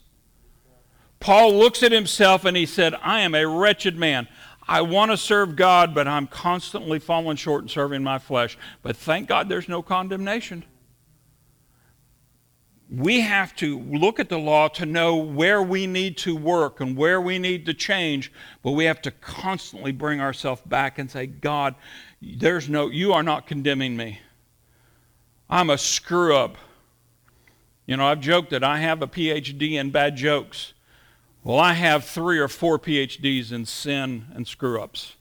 Paul 1.20 1.54
looks 1.54 1.84
at 1.84 1.92
himself 1.92 2.46
and 2.46 2.58
he 2.58 2.66
said, 2.66 2.96
I 3.02 3.22
am 3.22 3.36
a 3.36 3.48
wretched 3.48 3.96
man. 3.96 4.28
I 4.68 4.82
want 4.82 5.12
to 5.12 5.18
serve 5.18 5.56
God, 5.56 5.94
but 5.94 6.08
I'm 6.08 6.26
constantly 6.26 6.98
falling 6.98 7.38
short 7.38 7.62
and 7.62 7.70
serving 7.70 8.04
my 8.04 8.18
flesh. 8.18 8.58
But 8.82 8.98
thank 8.98 9.28
God 9.28 9.48
there's 9.48 9.70
no 9.70 9.84
condemnation. 9.84 10.66
We 12.90 13.22
have 13.22 13.56
to 13.58 13.80
look 13.80 14.20
at 14.20 14.30
the 14.30 14.38
law 14.38 14.68
to 14.70 14.86
know 14.86 15.16
where 15.16 15.62
we 15.62 15.88
need 15.88 16.18
to 16.20 16.36
work 16.36 16.80
and 16.80 16.96
where 16.96 17.20
we 17.20 17.40
need 17.40 17.66
to 17.66 17.74
change, 17.74 18.32
but 18.62 18.72
we 18.72 18.86
have 18.86 19.02
to 19.04 19.12
constantly 19.12 19.92
bring 19.92 20.22
ourselves 20.22 20.62
back 20.66 21.00
and 21.00 21.10
say, 21.10 21.26
God, 21.26 21.76
there's 22.22 22.70
no, 22.70 22.90
you 22.90 23.12
are 23.14 23.24
not 23.24 23.48
condemning 23.48 23.98
me. 23.98 24.20
I'm 25.50 25.70
a 25.70 25.78
screw 25.78 26.36
up. 26.36 26.58
You 27.88 27.98
know, 27.98 28.08
I've 28.08 28.20
joked 28.20 28.52
that 28.52 28.64
I 28.64 28.80
have 28.80 29.02
a 29.02 29.08
PhD 29.08 29.74
in 29.74 29.92
bad 29.92 30.16
jokes. 30.16 30.74
Well, 31.44 31.60
I 31.60 31.74
have 31.74 32.06
three 32.06 32.40
or 32.40 32.48
four 32.48 32.80
PhDs 32.80 33.52
in 33.52 33.66
sin 33.66 34.26
and 34.34 34.48
screw 34.48 34.82
ups. 34.82 35.16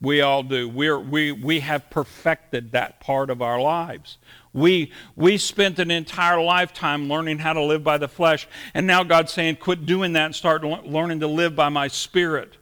We 0.00 0.20
all 0.20 0.42
do. 0.42 0.68
We're, 0.68 0.98
we, 0.98 1.32
we 1.32 1.60
have 1.60 1.90
perfected 1.90 2.72
that 2.72 3.00
part 3.00 3.30
of 3.30 3.42
our 3.42 3.60
lives. 3.60 4.18
We, 4.52 4.92
we 5.16 5.38
spent 5.38 5.78
an 5.78 5.90
entire 5.90 6.40
lifetime 6.40 7.08
learning 7.08 7.38
how 7.38 7.52
to 7.52 7.62
live 7.62 7.82
by 7.82 7.98
the 7.98 8.08
flesh, 8.08 8.46
and 8.74 8.86
now 8.86 9.02
God's 9.02 9.32
saying, 9.32 9.56
quit 9.56 9.86
doing 9.86 10.12
that 10.12 10.26
and 10.26 10.34
start 10.34 10.62
learning 10.62 11.20
to 11.20 11.26
live 11.26 11.56
by 11.56 11.68
my 11.68 11.88
spirit. 11.88 12.56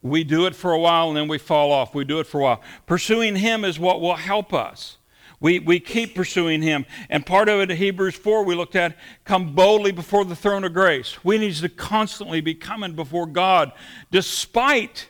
We 0.00 0.22
do 0.22 0.46
it 0.46 0.54
for 0.54 0.72
a 0.72 0.78
while 0.78 1.08
and 1.08 1.16
then 1.16 1.26
we 1.26 1.38
fall 1.38 1.72
off. 1.72 1.94
We 1.94 2.04
do 2.04 2.20
it 2.20 2.26
for 2.28 2.40
a 2.40 2.44
while. 2.44 2.62
Pursuing 2.86 3.34
Him 3.34 3.64
is 3.64 3.80
what 3.80 4.00
will 4.00 4.14
help 4.14 4.54
us. 4.54 4.98
We, 5.40 5.60
we 5.60 5.78
keep 5.78 6.14
pursuing 6.14 6.62
him. 6.62 6.84
And 7.08 7.24
part 7.24 7.48
of 7.48 7.60
it 7.60 7.70
in 7.70 7.76
Hebrews 7.76 8.16
4 8.16 8.44
we 8.44 8.56
looked 8.56 8.74
at, 8.74 8.96
come 9.24 9.54
boldly 9.54 9.92
before 9.92 10.24
the 10.24 10.34
throne 10.34 10.64
of 10.64 10.72
grace. 10.72 11.22
We 11.24 11.38
need 11.38 11.54
to 11.54 11.68
constantly 11.68 12.40
be 12.40 12.54
coming 12.54 12.94
before 12.94 13.26
God 13.26 13.72
despite 14.10 15.08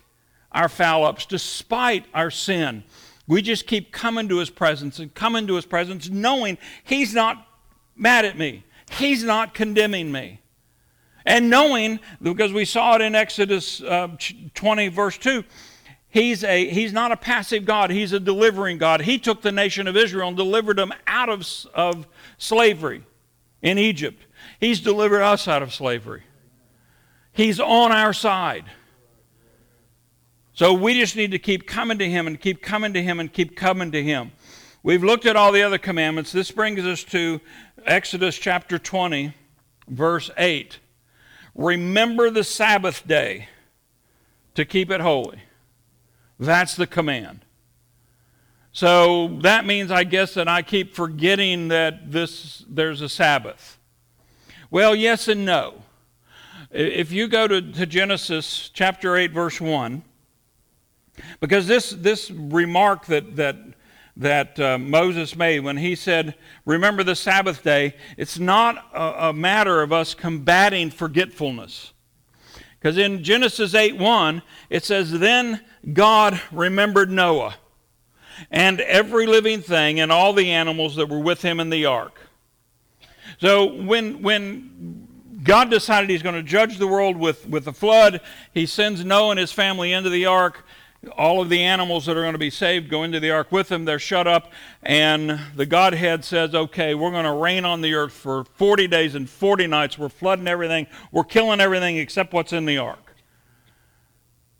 our 0.58 0.68
foul 0.68 1.04
ups, 1.04 1.24
despite 1.24 2.04
our 2.12 2.32
sin. 2.32 2.82
We 3.28 3.42
just 3.42 3.68
keep 3.68 3.92
coming 3.92 4.28
to 4.28 4.38
his 4.38 4.50
presence 4.50 4.98
and 4.98 5.14
coming 5.14 5.46
to 5.46 5.54
his 5.54 5.64
presence 5.64 6.10
knowing 6.10 6.58
he's 6.82 7.14
not 7.14 7.46
mad 7.94 8.24
at 8.24 8.36
me. 8.36 8.64
He's 8.90 9.22
not 9.22 9.54
condemning 9.54 10.10
me. 10.10 10.40
And 11.24 11.48
knowing, 11.48 12.00
because 12.20 12.52
we 12.52 12.64
saw 12.64 12.96
it 12.96 13.02
in 13.02 13.14
Exodus 13.14 13.80
uh, 13.82 14.08
20, 14.54 14.88
verse 14.88 15.16
2, 15.18 15.44
He's, 16.10 16.42
a, 16.42 16.66
he's 16.70 16.94
not 16.94 17.12
a 17.12 17.18
passive 17.18 17.66
God, 17.66 17.90
he's 17.90 18.14
a 18.14 18.18
delivering 18.18 18.78
God. 18.78 19.02
He 19.02 19.18
took 19.18 19.42
the 19.42 19.52
nation 19.52 19.86
of 19.86 19.94
Israel 19.94 20.28
and 20.28 20.36
delivered 20.38 20.78
them 20.78 20.90
out 21.06 21.28
of, 21.28 21.46
of 21.74 22.08
slavery 22.38 23.04
in 23.60 23.76
Egypt. 23.76 24.24
He's 24.58 24.80
delivered 24.80 25.20
us 25.20 25.46
out 25.46 25.62
of 25.62 25.72
slavery. 25.72 26.22
He's 27.30 27.60
on 27.60 27.92
our 27.92 28.14
side. 28.14 28.64
So 30.58 30.72
we 30.72 30.94
just 30.94 31.14
need 31.14 31.30
to 31.30 31.38
keep 31.38 31.68
coming 31.68 31.98
to 31.98 32.10
Him 32.10 32.26
and 32.26 32.40
keep 32.40 32.62
coming 32.62 32.92
to 32.94 33.00
Him 33.00 33.20
and 33.20 33.32
keep 33.32 33.54
coming 33.54 33.92
to 33.92 34.02
Him. 34.02 34.32
We've 34.82 35.04
looked 35.04 35.24
at 35.24 35.36
all 35.36 35.52
the 35.52 35.62
other 35.62 35.78
commandments. 35.78 36.32
This 36.32 36.50
brings 36.50 36.84
us 36.84 37.04
to 37.04 37.40
Exodus 37.86 38.36
chapter 38.36 38.76
20, 38.76 39.34
verse 39.86 40.32
8. 40.36 40.80
Remember 41.54 42.28
the 42.28 42.42
Sabbath 42.42 43.06
day 43.06 43.48
to 44.56 44.64
keep 44.64 44.90
it 44.90 45.00
holy. 45.00 45.44
That's 46.40 46.74
the 46.74 46.88
command. 46.88 47.44
So 48.72 49.38
that 49.42 49.64
means, 49.64 49.92
I 49.92 50.02
guess, 50.02 50.34
that 50.34 50.48
I 50.48 50.62
keep 50.62 50.92
forgetting 50.92 51.68
that 51.68 52.10
this, 52.10 52.64
there's 52.68 53.00
a 53.00 53.08
Sabbath. 53.08 53.78
Well, 54.72 54.96
yes 54.96 55.28
and 55.28 55.44
no. 55.44 55.84
If 56.72 57.12
you 57.12 57.28
go 57.28 57.46
to, 57.46 57.62
to 57.62 57.86
Genesis 57.86 58.72
chapter 58.74 59.16
8, 59.16 59.30
verse 59.30 59.60
1, 59.60 60.02
because 61.40 61.66
this, 61.66 61.90
this 61.90 62.30
remark 62.30 63.06
that, 63.06 63.36
that, 63.36 63.56
that 64.16 64.58
uh, 64.58 64.78
Moses 64.78 65.36
made 65.36 65.60
when 65.60 65.76
he 65.76 65.94
said, 65.94 66.34
Remember 66.64 67.02
the 67.02 67.16
Sabbath 67.16 67.62
day, 67.62 67.94
it's 68.16 68.38
not 68.38 68.84
a, 68.92 69.28
a 69.28 69.32
matter 69.32 69.82
of 69.82 69.92
us 69.92 70.14
combating 70.14 70.90
forgetfulness. 70.90 71.92
Because 72.78 72.96
in 72.96 73.24
Genesis 73.24 73.74
8 73.74 73.96
1, 73.96 74.42
it 74.70 74.84
says, 74.84 75.10
Then 75.10 75.64
God 75.92 76.40
remembered 76.52 77.10
Noah 77.10 77.56
and 78.50 78.80
every 78.80 79.26
living 79.26 79.60
thing 79.60 80.00
and 80.00 80.12
all 80.12 80.32
the 80.32 80.50
animals 80.50 80.96
that 80.96 81.08
were 81.08 81.18
with 81.18 81.42
him 81.42 81.60
in 81.60 81.70
the 81.70 81.86
ark. 81.86 82.20
So 83.40 83.74
when, 83.82 84.22
when 84.22 85.08
God 85.42 85.70
decided 85.70 86.10
he's 86.10 86.22
going 86.22 86.34
to 86.34 86.42
judge 86.42 86.78
the 86.78 86.86
world 86.86 87.16
with, 87.16 87.48
with 87.48 87.64
the 87.64 87.72
flood, 87.72 88.20
he 88.54 88.66
sends 88.66 89.04
Noah 89.04 89.30
and 89.30 89.40
his 89.40 89.52
family 89.52 89.92
into 89.92 90.10
the 90.10 90.26
ark. 90.26 90.64
All 91.16 91.40
of 91.40 91.48
the 91.48 91.62
animals 91.62 92.06
that 92.06 92.16
are 92.16 92.22
going 92.22 92.32
to 92.32 92.38
be 92.38 92.50
saved 92.50 92.90
go 92.90 93.04
into 93.04 93.20
the 93.20 93.30
ark 93.30 93.52
with 93.52 93.68
them. 93.68 93.84
They're 93.84 94.00
shut 94.00 94.26
up. 94.26 94.52
And 94.82 95.40
the 95.54 95.64
Godhead 95.64 96.24
says, 96.24 96.54
okay, 96.54 96.94
we're 96.94 97.12
going 97.12 97.24
to 97.24 97.32
rain 97.32 97.64
on 97.64 97.82
the 97.82 97.94
earth 97.94 98.12
for 98.12 98.44
40 98.44 98.88
days 98.88 99.14
and 99.14 99.30
40 99.30 99.68
nights. 99.68 99.96
We're 99.96 100.08
flooding 100.08 100.48
everything. 100.48 100.88
We're 101.12 101.24
killing 101.24 101.60
everything 101.60 101.98
except 101.98 102.32
what's 102.32 102.52
in 102.52 102.66
the 102.66 102.78
ark. 102.78 103.14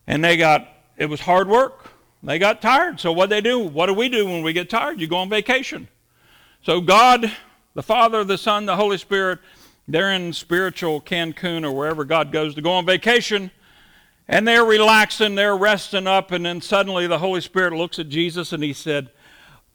And 0.06 0.24
they 0.24 0.36
got 0.36 0.68
it 0.98 1.06
was 1.06 1.20
hard 1.20 1.48
work. 1.48 1.90
They 2.22 2.38
got 2.38 2.60
tired. 2.60 2.98
So 2.98 3.12
what 3.12 3.30
they 3.30 3.40
do? 3.40 3.60
What 3.60 3.86
do 3.86 3.94
we 3.94 4.08
do 4.08 4.26
when 4.26 4.42
we 4.42 4.52
get 4.52 4.68
tired? 4.68 5.00
You 5.00 5.06
go 5.06 5.18
on 5.18 5.28
vacation. 5.28 5.88
So 6.62 6.80
God, 6.80 7.32
the 7.74 7.82
Father, 7.82 8.24
the 8.24 8.36
Son, 8.36 8.66
the 8.66 8.74
Holy 8.74 8.98
Spirit, 8.98 9.38
they're 9.86 10.12
in 10.12 10.32
spiritual 10.32 11.00
Cancun 11.00 11.64
or 11.64 11.70
wherever 11.70 12.04
God 12.04 12.32
goes 12.32 12.56
to 12.56 12.60
go 12.60 12.72
on 12.72 12.84
vacation. 12.84 13.52
And 14.28 14.46
they're 14.46 14.64
relaxing, 14.64 15.34
they're 15.36 15.56
resting 15.56 16.06
up, 16.06 16.32
and 16.32 16.44
then 16.44 16.60
suddenly 16.60 17.06
the 17.06 17.18
Holy 17.18 17.40
Spirit 17.40 17.72
looks 17.72 17.98
at 17.98 18.10
Jesus 18.10 18.52
and 18.52 18.62
he 18.62 18.74
said, 18.74 19.10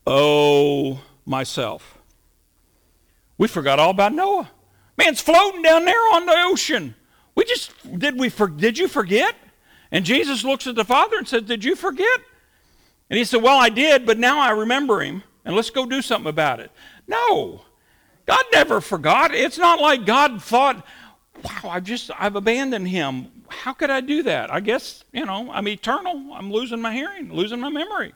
Oh, 0.05 1.01
myself. 1.25 1.97
We 3.37 3.47
forgot 3.47 3.79
all 3.79 3.89
about 3.89 4.13
Noah. 4.13 4.51
Man's 4.95 5.21
floating 5.21 5.63
down 5.63 5.85
there 5.85 6.13
on 6.13 6.25
the 6.25 6.35
ocean. 6.37 6.95
We 7.35 7.45
just 7.45 7.71
did 7.97 8.19
we 8.19 8.29
for, 8.29 8.47
did 8.47 8.77
you 8.77 8.87
forget? 8.87 9.35
And 9.91 10.05
Jesus 10.05 10.43
looks 10.43 10.67
at 10.67 10.75
the 10.75 10.85
Father 10.85 11.17
and 11.17 11.27
says, 11.27 11.43
Did 11.43 11.63
you 11.63 11.75
forget? 11.75 12.19
And 13.09 13.17
he 13.17 13.23
said, 13.23 13.41
Well, 13.41 13.57
I 13.57 13.69
did, 13.69 14.05
but 14.05 14.19
now 14.19 14.39
I 14.39 14.51
remember 14.51 15.01
him, 15.01 15.23
and 15.45 15.55
let's 15.55 15.69
go 15.69 15.85
do 15.85 16.01
something 16.01 16.29
about 16.29 16.59
it. 16.59 16.71
No. 17.07 17.61
God 18.25 18.45
never 18.53 18.79
forgot. 18.81 19.33
It's 19.33 19.57
not 19.57 19.81
like 19.81 20.05
God 20.05 20.41
thought, 20.41 20.85
Wow, 21.43 21.71
I've 21.71 21.83
just 21.83 22.11
I've 22.17 22.35
abandoned 22.35 22.87
him. 22.87 23.27
How 23.61 23.73
could 23.73 23.89
I 23.89 24.01
do 24.01 24.23
that? 24.23 24.51
I 24.51 24.59
guess, 24.59 25.03
you 25.11 25.25
know, 25.25 25.51
I'm 25.51 25.67
eternal. 25.67 26.33
I'm 26.33 26.51
losing 26.51 26.81
my 26.81 26.93
hearing, 26.93 27.31
losing 27.31 27.59
my 27.59 27.69
memory. 27.69 28.13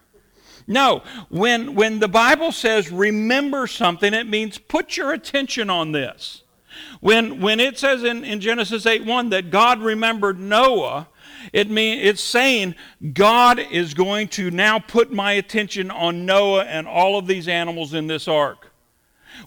No, 0.68 1.04
when 1.30 1.76
when 1.76 2.00
the 2.00 2.10
Bible 2.10 2.52
says 2.52 2.92
remember 2.92 3.68
something, 3.68 4.14
it 4.14 4.28
means 4.28 4.58
put 4.58 4.98
your 4.98 5.14
attention 5.14 5.70
on 5.70 5.94
this. 5.94 6.44
When 7.00 7.40
when 7.40 7.60
it 7.62 7.78
says 7.78 8.04
in, 8.04 8.26
in 8.26 8.42
Genesis 8.42 8.86
8 8.86 9.06
1 9.06 9.30
that 9.30 9.50
God 9.50 9.82
remembered 9.82 10.40
Noah, 10.40 11.08
it 11.54 11.70
mean, 11.70 12.00
it's 12.00 12.24
saying 12.24 12.76
God 13.14 13.60
is 13.60 13.94
going 13.94 14.28
to 14.30 14.52
now 14.52 14.80
put 14.80 15.12
my 15.12 15.34
attention 15.34 15.92
on 15.92 16.26
Noah 16.26 16.66
and 16.66 16.88
all 16.88 17.18
of 17.18 17.28
these 17.28 17.48
animals 17.48 17.94
in 17.94 18.08
this 18.08 18.28
ark. 18.28 18.72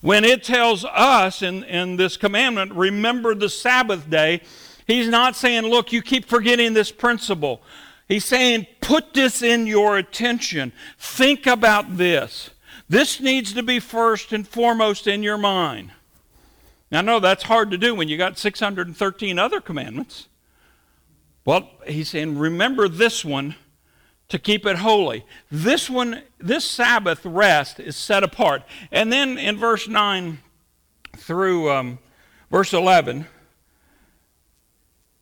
When 0.01 0.25
it 0.25 0.45
tells 0.45 0.85
us 0.85 1.43
in, 1.43 1.65
in 1.65 1.97
this 1.97 2.17
commandment, 2.17 2.73
remember 2.73 3.35
the 3.35 3.49
Sabbath 3.49 4.09
day, 4.09 4.43
he's 4.91 5.09
not 5.09 5.37
saying, 5.37 5.65
look, 5.65 5.93
you 5.93 6.03
keep 6.03 6.25
forgetting 6.25 6.75
this 6.75 6.91
principle. 6.91 7.63
He's 8.09 8.25
saying, 8.25 8.67
put 8.81 9.15
this 9.15 9.43
in 9.43 9.67
your 9.67 9.97
attention. 9.97 10.73
Think 10.99 11.47
about 11.47 11.97
this. 11.97 12.51
This 12.89 13.21
needs 13.21 13.53
to 13.53 13.63
be 13.63 13.79
first 13.79 14.33
and 14.33 14.47
foremost 14.47 15.07
in 15.07 15.23
your 15.23 15.39
mind. 15.39 15.93
Now, 16.91 17.03
know 17.03 17.21
that's 17.21 17.45
hard 17.45 17.71
to 17.71 17.79
do 17.79 17.95
when 17.95 18.09
you 18.09 18.19
got 18.19 18.37
613 18.37 19.39
other 19.39 19.61
commandments. 19.61 20.27
Well, 21.45 21.71
he's 21.87 22.09
saying, 22.09 22.37
remember 22.37 22.89
this 22.89 23.25
one 23.25 23.55
to 24.29 24.39
keep 24.39 24.67
it 24.67 24.77
holy. 24.77 25.25
This 25.51 25.89
one, 25.89 26.23
this 26.39 26.65
Sabbath 26.65 27.25
rest 27.25 27.79
is 27.79 27.97
set 27.97 28.25
apart. 28.25 28.63
And 28.91 29.13
then 29.13 29.39
in 29.39 29.57
verse 29.57 29.87
9 29.87 30.39
through 31.17 31.71
um, 31.71 31.99
verse 32.51 32.73
11, 32.73 33.27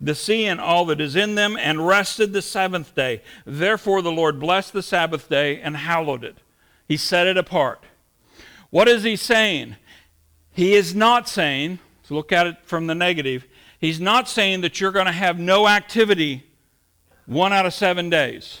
the 0.00 0.14
sea 0.14 0.46
and 0.46 0.60
all 0.60 0.84
that 0.86 1.00
is 1.00 1.16
in 1.16 1.34
them, 1.34 1.56
and 1.56 1.86
rested 1.86 2.32
the 2.32 2.42
seventh 2.42 2.94
day. 2.94 3.22
Therefore 3.44 4.02
the 4.02 4.12
Lord 4.12 4.38
blessed 4.38 4.72
the 4.72 4.82
Sabbath 4.82 5.28
day 5.28 5.60
and 5.60 5.76
hallowed 5.76 6.24
it. 6.24 6.36
He 6.86 6.96
set 6.96 7.26
it 7.26 7.36
apart. 7.36 7.82
What 8.70 8.88
is 8.88 9.04
he 9.04 9.16
saying? 9.16 9.76
He 10.52 10.74
is 10.74 10.94
not 10.94 11.28
saying, 11.28 11.78
to 12.08 12.14
look 12.14 12.32
at 12.32 12.46
it 12.46 12.56
from 12.62 12.86
the 12.86 12.94
negative, 12.94 13.46
he's 13.78 14.00
not 14.00 14.28
saying 14.28 14.60
that 14.62 14.80
you're 14.80 14.92
going 14.92 15.06
to 15.06 15.12
have 15.12 15.38
no 15.38 15.68
activity 15.68 16.44
one 17.26 17.52
out 17.52 17.66
of 17.66 17.74
seven 17.74 18.08
days. 18.08 18.60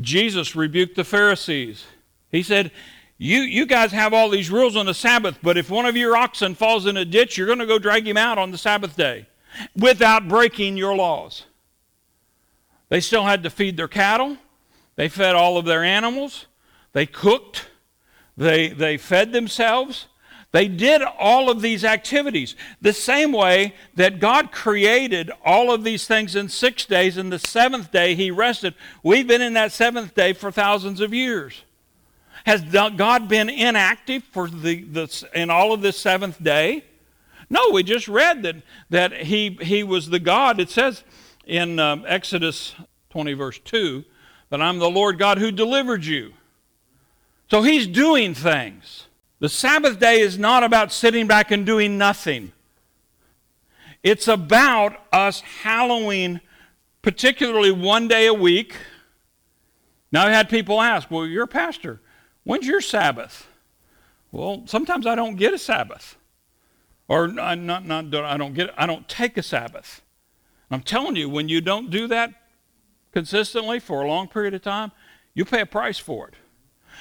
Jesus 0.00 0.56
rebuked 0.56 0.96
the 0.96 1.04
Pharisees. 1.04 1.84
He 2.30 2.42
said, 2.42 2.70
you, 3.18 3.40
you 3.42 3.66
guys 3.66 3.92
have 3.92 4.12
all 4.12 4.28
these 4.28 4.50
rules 4.50 4.76
on 4.76 4.86
the 4.86 4.94
Sabbath, 4.94 5.38
but 5.42 5.56
if 5.56 5.70
one 5.70 5.86
of 5.86 5.96
your 5.96 6.16
oxen 6.16 6.54
falls 6.54 6.86
in 6.86 6.96
a 6.96 7.04
ditch, 7.04 7.38
you're 7.38 7.46
going 7.46 7.58
to 7.60 7.66
go 7.66 7.78
drag 7.78 8.06
him 8.06 8.16
out 8.16 8.38
on 8.38 8.50
the 8.50 8.58
Sabbath 8.58 8.96
day 8.96 9.26
without 9.76 10.28
breaking 10.28 10.76
your 10.76 10.94
laws. 10.94 11.44
They 12.88 13.00
still 13.00 13.24
had 13.24 13.42
to 13.44 13.50
feed 13.50 13.76
their 13.76 13.88
cattle, 13.88 14.36
they 14.96 15.08
fed 15.08 15.34
all 15.34 15.56
of 15.56 15.64
their 15.64 15.84
animals, 15.84 16.46
they 16.92 17.06
cooked, 17.06 17.68
they, 18.36 18.68
they 18.68 18.96
fed 18.96 19.32
themselves. 19.32 20.06
They 20.52 20.68
did 20.68 21.00
all 21.00 21.48
of 21.48 21.62
these 21.62 21.82
activities 21.82 22.54
the 22.82 22.92
same 22.92 23.32
way 23.32 23.74
that 23.94 24.20
God 24.20 24.52
created 24.52 25.30
all 25.42 25.72
of 25.72 25.82
these 25.82 26.06
things 26.06 26.36
in 26.36 26.50
six 26.50 26.84
days, 26.84 27.16
and 27.16 27.32
the 27.32 27.38
seventh 27.38 27.90
day 27.90 28.14
He 28.14 28.30
rested. 28.30 28.74
We've 29.02 29.26
been 29.26 29.40
in 29.40 29.54
that 29.54 29.72
seventh 29.72 30.14
day 30.14 30.34
for 30.34 30.52
thousands 30.52 31.00
of 31.00 31.14
years. 31.14 31.62
Has 32.44 32.62
God 32.62 33.28
been 33.28 33.48
inactive 33.48 34.24
for 34.24 34.48
the, 34.48 34.82
the, 34.82 35.28
in 35.34 35.50
all 35.50 35.72
of 35.72 35.80
this 35.80 35.98
seventh 35.98 36.42
day? 36.42 36.84
No, 37.48 37.70
we 37.70 37.82
just 37.82 38.08
read 38.08 38.42
that, 38.42 38.56
that 38.90 39.12
he, 39.12 39.58
he 39.60 39.82
was 39.84 40.08
the 40.08 40.18
God. 40.18 40.58
It 40.58 40.70
says 40.70 41.04
in 41.46 41.78
um, 41.78 42.04
Exodus 42.06 42.74
20, 43.10 43.34
verse 43.34 43.58
2, 43.58 44.04
that 44.48 44.62
I'm 44.62 44.78
the 44.78 44.90
Lord 44.90 45.18
God 45.18 45.38
who 45.38 45.52
delivered 45.52 46.04
you. 46.04 46.32
So 47.50 47.62
he's 47.62 47.86
doing 47.86 48.34
things. 48.34 49.06
The 49.38 49.48
Sabbath 49.48 49.98
day 49.98 50.20
is 50.20 50.38
not 50.38 50.64
about 50.64 50.92
sitting 50.92 51.26
back 51.26 51.50
and 51.50 51.66
doing 51.66 51.98
nothing. 51.98 52.52
It's 54.02 54.28
about 54.28 55.04
us 55.12 55.40
hallowing, 55.40 56.40
particularly 57.02 57.70
one 57.70 58.08
day 58.08 58.26
a 58.26 58.34
week. 58.34 58.74
Now, 60.10 60.26
I've 60.26 60.32
had 60.32 60.48
people 60.48 60.80
ask, 60.80 61.10
well, 61.10 61.26
you're 61.26 61.44
a 61.44 61.48
pastor. 61.48 62.00
When's 62.44 62.66
your 62.66 62.80
Sabbath? 62.80 63.46
Well, 64.30 64.62
sometimes 64.66 65.06
I 65.06 65.14
don't 65.14 65.36
get 65.36 65.54
a 65.54 65.58
Sabbath. 65.58 66.16
Or 67.08 67.28
not, 67.28 67.58
not, 67.58 67.84
not 67.84 68.14
I 68.14 68.36
don't 68.36 68.54
get 68.54 68.70
I 68.76 68.86
don't 68.86 69.08
take 69.08 69.36
a 69.36 69.42
Sabbath. 69.42 70.02
I'm 70.70 70.82
telling 70.82 71.16
you, 71.16 71.28
when 71.28 71.48
you 71.48 71.60
don't 71.60 71.90
do 71.90 72.06
that 72.08 72.32
consistently 73.12 73.78
for 73.78 74.02
a 74.02 74.08
long 74.08 74.28
period 74.28 74.54
of 74.54 74.62
time, 74.62 74.92
you 75.34 75.44
pay 75.44 75.60
a 75.60 75.66
price 75.66 75.98
for 75.98 76.28
it. 76.28 76.34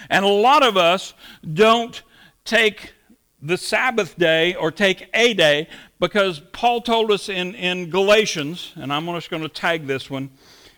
And 0.10 0.26
a 0.26 0.28
lot 0.28 0.64
of 0.64 0.76
us 0.76 1.14
don't 1.54 2.02
take 2.44 2.94
the 3.42 3.58
Sabbath 3.58 4.18
day 4.18 4.54
or 4.56 4.72
take 4.72 5.10
a 5.14 5.34
day 5.34 5.68
because 6.00 6.42
Paul 6.52 6.82
told 6.82 7.12
us 7.12 7.30
in, 7.30 7.56
in 7.56 7.90
Galatians, 7.90 8.74
and 8.76 8.92
I'm 8.92 9.06
just 9.06 9.30
going 9.30 9.42
to 9.42 9.50
tag 9.50 9.88
this 9.88 10.10
one, 10.10 10.30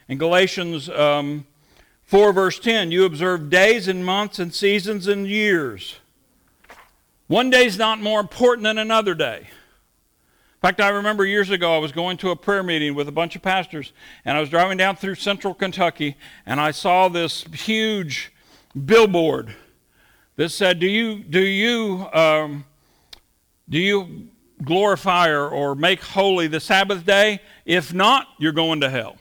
in 0.07 0.17
Galatians 0.17 0.89
um, 0.89 1.47
4, 2.13 2.31
verse 2.31 2.59
10, 2.59 2.91
you 2.91 3.05
observe 3.05 3.49
days 3.49 3.87
and 3.87 4.05
months 4.05 4.37
and 4.37 4.53
seasons 4.53 5.07
and 5.07 5.27
years. 5.27 5.95
One 7.25 7.49
day 7.49 7.65
is 7.65 7.75
not 7.75 7.99
more 8.01 8.19
important 8.19 8.65
than 8.65 8.77
another 8.77 9.15
day. 9.15 9.37
In 9.39 10.59
fact, 10.61 10.79
I 10.79 10.89
remember 10.89 11.25
years 11.25 11.49
ago 11.49 11.73
I 11.73 11.79
was 11.79 11.91
going 11.91 12.17
to 12.17 12.29
a 12.29 12.35
prayer 12.35 12.61
meeting 12.61 12.93
with 12.93 13.07
a 13.07 13.11
bunch 13.11 13.35
of 13.35 13.41
pastors, 13.41 13.93
and 14.25 14.37
I 14.37 14.41
was 14.41 14.49
driving 14.51 14.77
down 14.77 14.95
through 14.95 15.15
central 15.15 15.55
Kentucky, 15.55 16.15
and 16.45 16.61
I 16.61 16.69
saw 16.69 17.07
this 17.07 17.45
huge 17.51 18.31
billboard 18.85 19.55
that 20.35 20.49
said, 20.49 20.77
"Do 20.77 20.85
you 20.85 21.17
do 21.17 21.41
you 21.41 22.07
um, 22.13 22.65
do 23.67 23.79
you 23.79 24.29
glorify 24.63 25.29
or, 25.29 25.49
or 25.49 25.73
make 25.73 26.03
holy 26.03 26.45
the 26.45 26.59
Sabbath 26.59 27.07
day? 27.07 27.39
If 27.65 27.91
not, 27.91 28.27
you're 28.37 28.51
going 28.51 28.81
to 28.81 28.89
hell." 28.91 29.17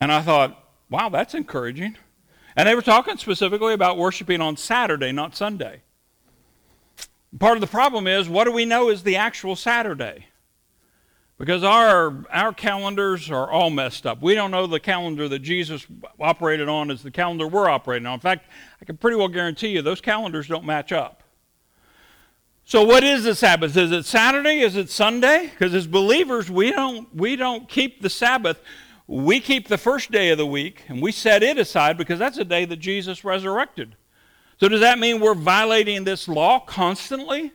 And 0.00 0.10
I 0.10 0.20
thought, 0.20 0.63
wow, 0.90 1.08
that's 1.08 1.34
encouraging. 1.34 1.96
And 2.56 2.68
they 2.68 2.74
were 2.74 2.82
talking 2.82 3.16
specifically 3.16 3.74
about 3.74 3.98
worshiping 3.98 4.40
on 4.40 4.56
Saturday, 4.56 5.12
not 5.12 5.36
Sunday. 5.36 5.82
Part 7.38 7.56
of 7.56 7.60
the 7.60 7.66
problem 7.66 8.06
is, 8.06 8.28
what 8.28 8.44
do 8.44 8.52
we 8.52 8.64
know 8.64 8.90
is 8.90 9.02
the 9.02 9.16
actual 9.16 9.56
Saturday? 9.56 10.26
Because 11.36 11.64
our, 11.64 12.24
our 12.30 12.52
calendars 12.52 13.28
are 13.28 13.50
all 13.50 13.70
messed 13.70 14.06
up. 14.06 14.22
We 14.22 14.36
don't 14.36 14.52
know 14.52 14.68
the 14.68 14.78
calendar 14.78 15.28
that 15.28 15.40
Jesus 15.40 15.84
operated 16.20 16.68
on 16.68 16.92
as 16.92 17.02
the 17.02 17.10
calendar 17.10 17.48
we're 17.48 17.68
operating 17.68 18.06
on. 18.06 18.14
In 18.14 18.20
fact, 18.20 18.46
I 18.80 18.84
can 18.84 18.96
pretty 18.96 19.16
well 19.16 19.26
guarantee 19.26 19.68
you 19.68 19.82
those 19.82 20.00
calendars 20.00 20.46
don't 20.46 20.64
match 20.64 20.92
up. 20.92 21.24
So 22.64 22.84
what 22.84 23.02
is 23.02 23.24
the 23.24 23.34
Sabbath? 23.34 23.76
Is 23.76 23.90
it 23.90 24.04
Saturday? 24.04 24.60
Is 24.60 24.76
it 24.76 24.88
Sunday? 24.88 25.48
Because 25.48 25.74
as 25.74 25.88
believers, 25.88 26.50
we 26.50 26.70
don't, 26.70 27.12
we 27.14 27.34
don't 27.34 27.68
keep 27.68 28.00
the 28.00 28.08
Sabbath. 28.08 28.62
We 29.06 29.40
keep 29.40 29.68
the 29.68 29.78
first 29.78 30.10
day 30.10 30.30
of 30.30 30.38
the 30.38 30.46
week 30.46 30.84
and 30.88 31.02
we 31.02 31.12
set 31.12 31.42
it 31.42 31.58
aside 31.58 31.98
because 31.98 32.18
that's 32.18 32.38
the 32.38 32.44
day 32.44 32.64
that 32.64 32.76
Jesus 32.76 33.24
resurrected. 33.24 33.96
So 34.58 34.68
does 34.68 34.80
that 34.80 34.98
mean 34.98 35.20
we're 35.20 35.34
violating 35.34 36.04
this 36.04 36.28
law 36.28 36.60
constantly? 36.60 37.52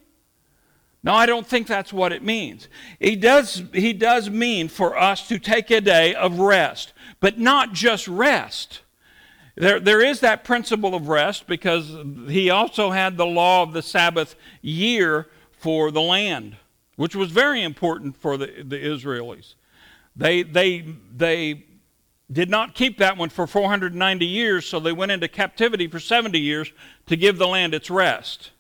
No, 1.02 1.14
I 1.14 1.26
don't 1.26 1.48
think 1.48 1.66
that's 1.66 1.94
what 1.94 2.12
it 2.12 2.24
means. 2.24 2.68
He 3.00 3.16
does, 3.16 3.64
he 3.74 3.94
does 3.94 4.30
mean 4.30 4.68
for 4.68 4.98
us 4.98 5.28
to 5.30 5.40
take 5.40 5.72
a 5.72 5.80
day 5.80 6.14
of 6.14 6.40
rest, 6.40 6.94
but 7.22 7.40
not 7.40 7.74
just 7.74 8.08
rest. 8.08 8.82
There, 9.56 9.80
there 9.80 10.02
is 10.02 10.20
that 10.20 10.44
principle 10.44 10.94
of 10.94 11.08
rest 11.08 11.48
because 11.48 11.96
he 12.28 12.50
also 12.50 12.92
had 12.92 13.18
the 13.18 13.26
law 13.26 13.64
of 13.64 13.74
the 13.74 13.82
Sabbath 13.82 14.36
year 14.62 15.28
for 15.52 15.90
the 15.90 16.02
land, 16.02 16.58
which 16.96 17.16
was 17.16 17.32
very 17.32 17.64
important 17.64 18.18
for 18.18 18.38
the, 18.38 18.48
the 18.64 18.78
Israelis. 18.78 19.56
They, 20.16 20.44
they, 20.44 20.86
they 21.16 21.66
did 22.32 22.50
not 22.50 22.76
keep 22.76 22.98
that 23.00 23.18
one 23.18 23.30
for 23.30 23.48
490 23.48 24.26
years, 24.26 24.66
so 24.66 24.80
they 24.80 24.92
went 24.92 25.12
into 25.12 25.28
captivity 25.28 25.88
for 25.88 26.00
70 26.00 26.40
years 26.40 26.72
to 27.08 27.16
give 27.16 27.38
the 27.38 27.48
land 27.48 27.74
its 27.74 27.90
rest. 27.90 28.52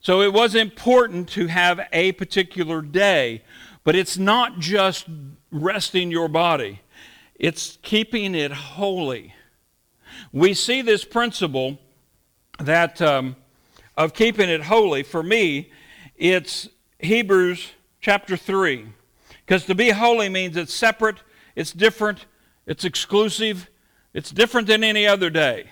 So 0.00 0.20
it 0.22 0.32
was 0.32 0.54
important 0.54 1.28
to 1.30 1.46
have 1.46 1.80
a 1.92 2.12
particular 2.12 2.82
day, 2.82 3.42
but 3.84 3.94
it's 3.94 4.18
not 4.18 4.58
just 4.58 5.06
resting 5.50 6.10
your 6.10 6.28
body, 6.28 6.80
it's 7.34 7.78
keeping 7.82 8.34
it 8.34 8.52
holy. 8.52 9.34
We 10.32 10.54
see 10.54 10.82
this 10.82 11.04
principle 11.04 11.78
that 12.58 13.02
um, 13.02 13.36
of 13.96 14.14
keeping 14.14 14.48
it 14.48 14.62
holy. 14.62 15.02
For 15.02 15.22
me, 15.22 15.70
it's 16.16 16.68
Hebrews 16.98 17.72
chapter 18.00 18.36
3. 18.36 18.86
Because 19.44 19.66
to 19.66 19.74
be 19.74 19.90
holy 19.90 20.28
means 20.28 20.56
it's 20.56 20.74
separate, 20.74 21.16
it's 21.56 21.72
different, 21.72 22.26
it's 22.66 22.84
exclusive, 22.84 23.68
it's 24.14 24.30
different 24.30 24.66
than 24.66 24.84
any 24.84 25.06
other 25.06 25.30
day. 25.30 25.70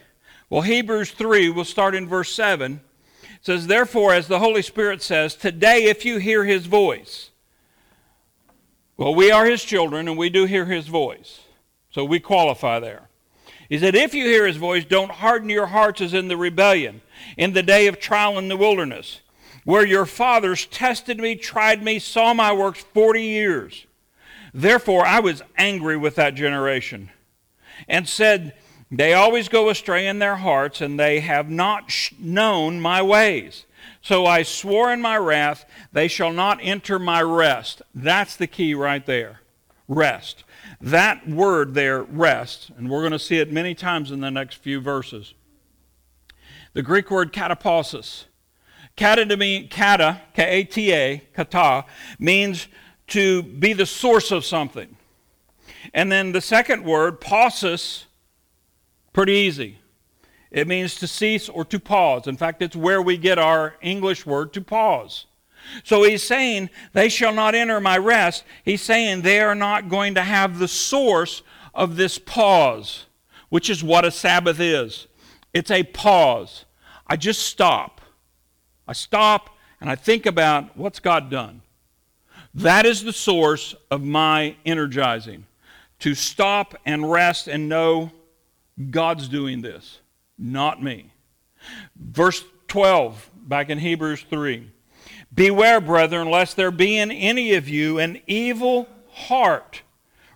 Well, 0.49 0.63
Hebrews 0.63 1.13
3, 1.13 1.51
we'll 1.51 1.65
start 1.65 1.95
in 1.95 2.09
verse 2.09 2.35
7 2.35 2.81
says, 3.41 3.67
Therefore, 3.67 4.13
as 4.13 4.29
the 4.29 4.39
Holy 4.39 4.63
Spirit 4.63 5.03
says, 5.03 5.35
today 5.35 5.85
if 5.85 6.05
you 6.05 6.19
hear 6.19 6.45
his 6.45 6.67
voice, 6.67 7.31
well, 8.97 9.15
we 9.15 9.31
are 9.31 9.47
his 9.47 9.65
children 9.65 10.09
and 10.09 10.19
we 10.19 10.29
do 10.29 10.45
hear 10.45 10.67
his 10.67 10.87
voice. 10.87 11.41
So 11.91 12.05
we 12.05 12.21
qualify 12.21 12.79
there. 12.81 13.09
He 13.69 13.79
said, 13.79 13.95
If 13.95 14.15
you 14.15 14.25
hear 14.25 14.47
his 14.47 14.57
voice, 14.57 14.85
don't 14.85 15.11
harden 15.11 15.49
your 15.49 15.67
hearts 15.67 16.01
as 16.01 16.13
in 16.13 16.29
the 16.29 16.37
rebellion, 16.37 17.01
in 17.37 17.53
the 17.53 17.63
day 17.63 17.87
of 17.87 17.99
trial 17.99 18.39
in 18.39 18.49
the 18.49 18.57
wilderness, 18.57 19.21
where 19.71 19.87
your 19.87 20.05
fathers 20.05 20.67
tested 20.67 21.21
me, 21.21 21.37
tried 21.37 21.81
me, 21.81 22.01
saw 22.01 22.35
my 22.35 22.53
works 22.53 22.81
40 22.93 23.23
years. 23.23 23.87
Therefore, 24.53 25.07
I 25.07 25.21
was 25.21 25.43
angry 25.57 25.97
with 25.97 26.17
that 26.17 26.35
generation 26.35 27.11
and 27.87 28.09
said, 28.09 28.55
they 28.91 29.15
always 29.15 29.49
go 29.49 29.69
astray 29.69 30.09
in 30.09 30.19
their 30.19 30.35
hearts, 30.35 30.81
and 30.81 30.99
they 30.99 31.21
have 31.21 31.49
not 31.49 31.93
known 32.19 32.81
my 32.81 33.01
ways. 33.01 33.65
So 34.03 34.27
I 34.27 34.43
swore 34.43 34.93
in 34.93 35.01
my 35.01 35.17
wrath, 35.17 35.65
they 35.93 36.09
shall 36.09 36.33
not 36.33 36.59
enter 36.61 36.99
my 36.99 37.23
rest. 37.23 37.81
That's 37.95 38.35
the 38.35 38.49
key 38.49 38.75
right 38.75 39.07
there. 39.07 39.41
Rest. 39.87 40.43
That 40.81 41.29
word 41.29 41.75
there, 41.75 42.03
rest, 42.03 42.73
and 42.77 42.91
we're 42.91 43.03
going 43.03 43.13
to 43.13 43.21
see 43.21 43.39
it 43.39 43.53
many 43.53 43.77
times 43.77 44.11
in 44.11 44.21
the 44.21 44.33
next 44.33 44.57
few 44.57 44.81
verses. 44.81 45.35
The 46.73 46.83
Greek 46.83 47.09
word 47.09 47.33
katapausis. 47.33 48.25
Kata 49.01 49.35
mean 49.35 49.69
kata, 49.69 50.21
K-A-T-A, 50.35 51.23
kata, 51.35 51.87
means 52.19 52.69
to 53.07 53.43
be 53.43 53.73
the 53.73 53.87
source 53.87 54.31
of 54.31 54.45
something. 54.45 54.95
And 55.95 56.13
then 56.13 56.33
the 56.33 56.43
second 56.43 56.85
word, 56.85 57.19
pausis, 57.19 58.05
Pretty 59.13 59.33
easy. 59.33 59.79
It 60.51 60.69
means 60.69 60.95
to 60.97 61.07
cease 61.07 61.49
or 61.49 61.65
to 61.65 61.81
pause. 61.81 62.27
In 62.27 62.37
fact, 62.37 62.63
it's 62.63 62.77
where 62.77 63.03
we 63.03 63.17
get 63.17 63.39
our 63.39 63.75
English 63.81 64.25
word 64.25 64.53
to 64.53 64.61
pause. 64.61 65.27
So 65.83 66.05
he's 66.05 66.23
saying, 66.23 66.71
They 66.93 67.09
shall 67.09 67.33
not 67.33 67.55
enter 67.55 67.81
my 67.81 67.99
rest. 67.99 68.45
He's 68.65 68.83
saying 68.83 69.23
they 69.23 69.41
are 69.41 69.55
not 69.55 69.89
going 69.89 70.15
to 70.15 70.23
have 70.23 70.59
the 70.59 70.69
source 70.69 71.43
of 71.75 71.97
this 71.97 72.19
pause, 72.19 73.07
which 73.49 73.71
is 73.71 73.83
what 73.83 74.05
a 74.05 74.11
Sabbath 74.11 74.61
is. 74.61 75.09
It's 75.55 75.71
a 75.71 75.83
pause. 75.85 76.67
I 77.07 77.17
just 77.17 77.43
stop. 77.43 78.00
I 78.91 78.93
stop 78.93 79.51
and 79.81 79.89
I 79.89 79.95
think 79.95 80.27
about 80.27 80.77
what's 80.77 80.99
God 80.99 81.31
done. 81.31 81.63
That 82.53 82.85
is 82.85 83.05
the 83.05 83.13
source 83.13 83.77
of 83.89 84.03
my 84.03 84.57
energizing. 84.67 85.47
To 86.01 86.17
stop 86.17 86.75
and 86.85 87.09
rest 87.09 87.47
and 87.47 87.69
know 87.69 88.11
God's 88.91 89.29
doing 89.29 89.61
this, 89.61 90.01
not 90.37 90.83
me. 90.83 91.13
Verse 91.95 92.43
12, 92.67 93.31
back 93.37 93.71
in 93.71 93.79
Hebrews 93.79 94.27
3. 94.29 94.69
Beware, 95.33 95.81
brethren, 95.81 96.29
lest 96.29 96.57
there 96.57 96.73
be 96.73 96.99
in 96.99 97.13
any 97.13 97.55
of 97.55 97.69
you 97.69 98.01
an 98.01 98.21
evil 98.27 98.89
heart. 99.13 99.83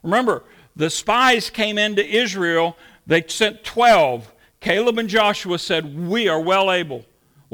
Remember, 0.04 0.44
the 0.76 0.90
spies 0.90 1.50
came 1.50 1.76
into 1.76 2.06
Israel. 2.06 2.76
They 3.04 3.24
sent 3.26 3.64
12. 3.64 4.32
Caleb 4.60 4.98
and 4.98 5.08
Joshua 5.08 5.58
said, 5.58 5.98
We 5.98 6.28
are 6.28 6.40
well 6.40 6.70
able. 6.70 7.04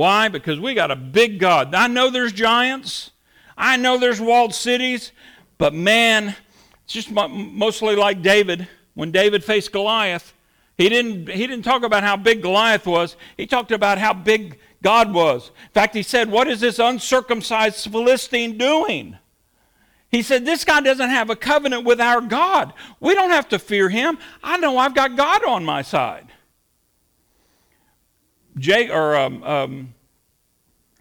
Why? 0.00 0.28
Because 0.28 0.58
we 0.58 0.72
got 0.72 0.90
a 0.90 0.96
big 0.96 1.38
God. 1.38 1.74
I 1.74 1.86
know 1.86 2.08
there's 2.08 2.32
giants, 2.32 3.10
I 3.54 3.76
know 3.76 3.98
there's 3.98 4.18
walled 4.18 4.54
cities, 4.54 5.12
but 5.58 5.74
man, 5.74 6.34
it's 6.84 6.94
just 6.94 7.10
mostly 7.10 7.96
like 7.96 8.22
David. 8.22 8.66
When 8.94 9.12
David 9.12 9.44
faced 9.44 9.72
Goliath, 9.72 10.32
he 10.78 10.88
didn't, 10.88 11.28
he 11.28 11.46
didn't 11.46 11.64
talk 11.66 11.82
about 11.82 12.02
how 12.02 12.16
big 12.16 12.40
Goliath 12.40 12.86
was, 12.86 13.14
he 13.36 13.46
talked 13.46 13.72
about 13.72 13.98
how 13.98 14.14
big 14.14 14.58
God 14.80 15.12
was. 15.12 15.48
In 15.48 15.72
fact, 15.74 15.94
he 15.94 16.02
said, 16.02 16.30
What 16.30 16.48
is 16.48 16.60
this 16.60 16.78
uncircumcised 16.78 17.92
Philistine 17.92 18.56
doing? 18.56 19.18
He 20.10 20.22
said, 20.22 20.46
This 20.46 20.64
guy 20.64 20.80
doesn't 20.80 21.10
have 21.10 21.28
a 21.28 21.36
covenant 21.36 21.84
with 21.84 22.00
our 22.00 22.22
God. 22.22 22.72
We 23.00 23.12
don't 23.12 23.32
have 23.32 23.50
to 23.50 23.58
fear 23.58 23.90
him. 23.90 24.16
I 24.42 24.56
know 24.56 24.78
I've 24.78 24.94
got 24.94 25.14
God 25.14 25.44
on 25.44 25.62
my 25.62 25.82
side. 25.82 26.29
Jay, 28.60 28.90
or, 28.90 29.16
um, 29.16 29.42
um, 29.42 29.94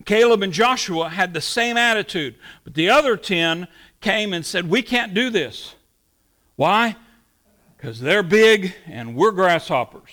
Caleb 0.06 0.41
and 0.41 0.54
Joshua 0.54 1.10
had 1.10 1.34
the 1.34 1.41
same 1.41 1.78
attitude, 1.78 2.36
but 2.63 2.74
the 2.74 2.89
other 2.89 3.17
10 3.17 3.67
came 4.02 4.34
and 4.34 4.45
said, 4.45 4.69
We 4.69 4.82
can't 4.82 5.13
do 5.13 5.30
this. 5.30 5.76
Why? 6.56 6.95
Because 7.78 8.00
they're 8.00 8.24
big 8.24 8.74
and 8.86 9.15
we're 9.15 9.32
grasshoppers. 9.32 10.10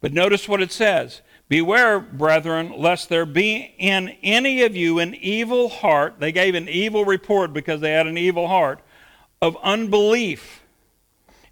But 0.00 0.12
notice 0.12 0.48
what 0.48 0.62
it 0.62 0.72
says 0.72 1.22
Beware, 1.48 2.00
brethren, 2.00 2.72
lest 2.76 3.08
there 3.08 3.26
be 3.26 3.74
in 3.78 4.10
any 4.22 4.62
of 4.62 4.74
you 4.74 4.98
an 5.00 5.14
evil 5.14 5.68
heart. 5.68 6.18
They 6.18 6.32
gave 6.32 6.54
an 6.54 6.68
evil 6.68 7.04
report 7.04 7.52
because 7.52 7.80
they 7.80 7.92
had 7.92 8.06
an 8.06 8.16
evil 8.16 8.48
heart 8.48 8.80
of 9.40 9.56
unbelief 9.62 10.62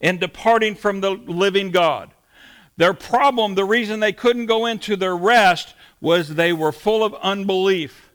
and 0.00 0.18
departing 0.18 0.74
from 0.74 1.00
the 1.00 1.10
living 1.10 1.70
God. 1.70 2.10
Their 2.80 2.94
problem, 2.94 3.56
the 3.56 3.64
reason 3.66 4.00
they 4.00 4.14
couldn't 4.14 4.46
go 4.46 4.64
into 4.64 4.96
their 4.96 5.14
rest, 5.14 5.74
was 6.00 6.30
they 6.30 6.54
were 6.54 6.72
full 6.72 7.04
of 7.04 7.14
unbelief. 7.16 8.10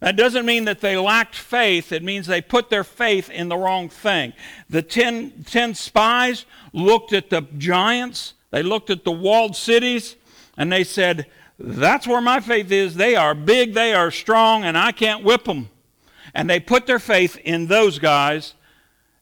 That 0.00 0.14
doesn't 0.14 0.44
mean 0.44 0.66
that 0.66 0.82
they 0.82 0.98
lacked 0.98 1.36
faith. 1.36 1.90
It 1.90 2.02
means 2.02 2.26
they 2.26 2.42
put 2.42 2.68
their 2.68 2.84
faith 2.84 3.30
in 3.30 3.48
the 3.48 3.56
wrong 3.56 3.88
thing. 3.88 4.34
The 4.68 4.82
ten, 4.82 5.46
ten 5.46 5.72
spies 5.72 6.44
looked 6.74 7.14
at 7.14 7.30
the 7.30 7.46
giants, 7.56 8.34
they 8.50 8.62
looked 8.62 8.90
at 8.90 9.04
the 9.04 9.10
walled 9.10 9.56
cities, 9.56 10.16
and 10.58 10.70
they 10.70 10.84
said, 10.84 11.24
That's 11.58 12.06
where 12.06 12.20
my 12.20 12.40
faith 12.40 12.70
is. 12.70 12.96
They 12.96 13.16
are 13.16 13.34
big, 13.34 13.72
they 13.72 13.94
are 13.94 14.10
strong, 14.10 14.64
and 14.64 14.76
I 14.76 14.92
can't 14.92 15.24
whip 15.24 15.44
them. 15.44 15.70
And 16.34 16.50
they 16.50 16.60
put 16.60 16.84
their 16.84 16.98
faith 16.98 17.38
in 17.38 17.68
those 17.68 17.98
guys 17.98 18.52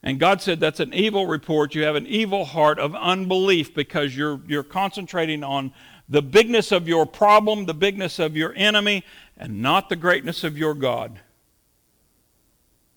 and 0.02 0.18
God 0.18 0.40
said 0.40 0.60
that's 0.60 0.80
an 0.80 0.94
evil 0.94 1.26
report. 1.26 1.74
You 1.74 1.84
have 1.84 1.96
an 1.96 2.06
evil 2.06 2.44
heart 2.46 2.78
of 2.78 2.94
unbelief 2.94 3.74
because 3.74 4.16
you're, 4.16 4.40
you're 4.46 4.62
concentrating 4.62 5.44
on 5.44 5.72
the 6.08 6.22
bigness 6.22 6.72
of 6.72 6.88
your 6.88 7.04
problem, 7.06 7.66
the 7.66 7.74
bigness 7.74 8.18
of 8.18 8.36
your 8.36 8.54
enemy, 8.56 9.04
and 9.36 9.60
not 9.60 9.88
the 9.88 9.96
greatness 9.96 10.42
of 10.42 10.56
your 10.56 10.74
God. 10.74 11.20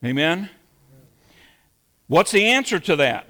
Amen? 0.04 0.50
What's 2.08 2.32
the 2.32 2.46
answer 2.46 2.80
to 2.80 2.96
that? 2.98 3.28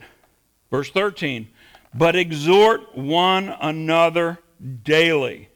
Verse 0.69 0.89
13. 0.89 1.47
But 1.93 2.15
exhort 2.15 2.95
one 2.97 3.49
another 3.59 4.39
daily 4.83 5.49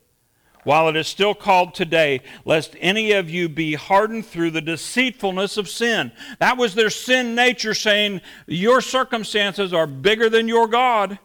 while 0.67 0.89
it 0.89 0.97
is 0.97 1.07
still 1.07 1.33
called 1.33 1.73
today, 1.73 2.19
lest 2.43 2.75
any 2.81 3.13
of 3.13 3.29
you 3.29 3.47
be 3.47 3.73
hardened 3.75 4.25
through 4.25 4.51
the 4.51 4.59
deceitfulness 4.59 5.55
of 5.55 5.69
sin. 5.69 6.11
That 6.39 6.57
was 6.57 6.75
their 6.75 6.89
sin 6.89 7.35
nature 7.35 7.73
saying, 7.73 8.19
Your 8.47 8.81
circumstances 8.81 9.71
are 9.71 9.87
bigger 9.87 10.29
than 10.29 10.49
your 10.49 10.67
God, 10.67 11.19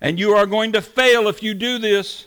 and 0.00 0.18
you 0.18 0.32
are 0.32 0.44
going 0.44 0.72
to 0.72 0.82
fail 0.82 1.28
if 1.28 1.40
you 1.40 1.54
do 1.54 1.78
this. 1.78 2.26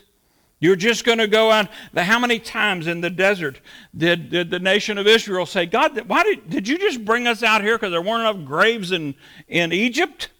You're 0.58 0.74
just 0.74 1.04
going 1.04 1.18
to 1.18 1.26
go 1.26 1.50
out. 1.50 1.68
How 1.94 2.18
many 2.18 2.38
times 2.38 2.86
in 2.86 3.02
the 3.02 3.10
desert 3.10 3.60
did, 3.94 4.30
did 4.30 4.48
the 4.48 4.58
nation 4.58 4.96
of 4.96 5.06
Israel 5.06 5.44
say, 5.44 5.66
God, 5.66 6.08
why 6.08 6.22
did, 6.22 6.48
did 6.48 6.66
you 6.66 6.78
just 6.78 7.04
bring 7.04 7.26
us 7.26 7.42
out 7.42 7.60
here 7.60 7.76
because 7.76 7.90
there 7.90 8.00
weren't 8.00 8.22
enough 8.22 8.46
graves 8.46 8.90
in, 8.90 9.16
in 9.48 9.70
Egypt? 9.70 10.30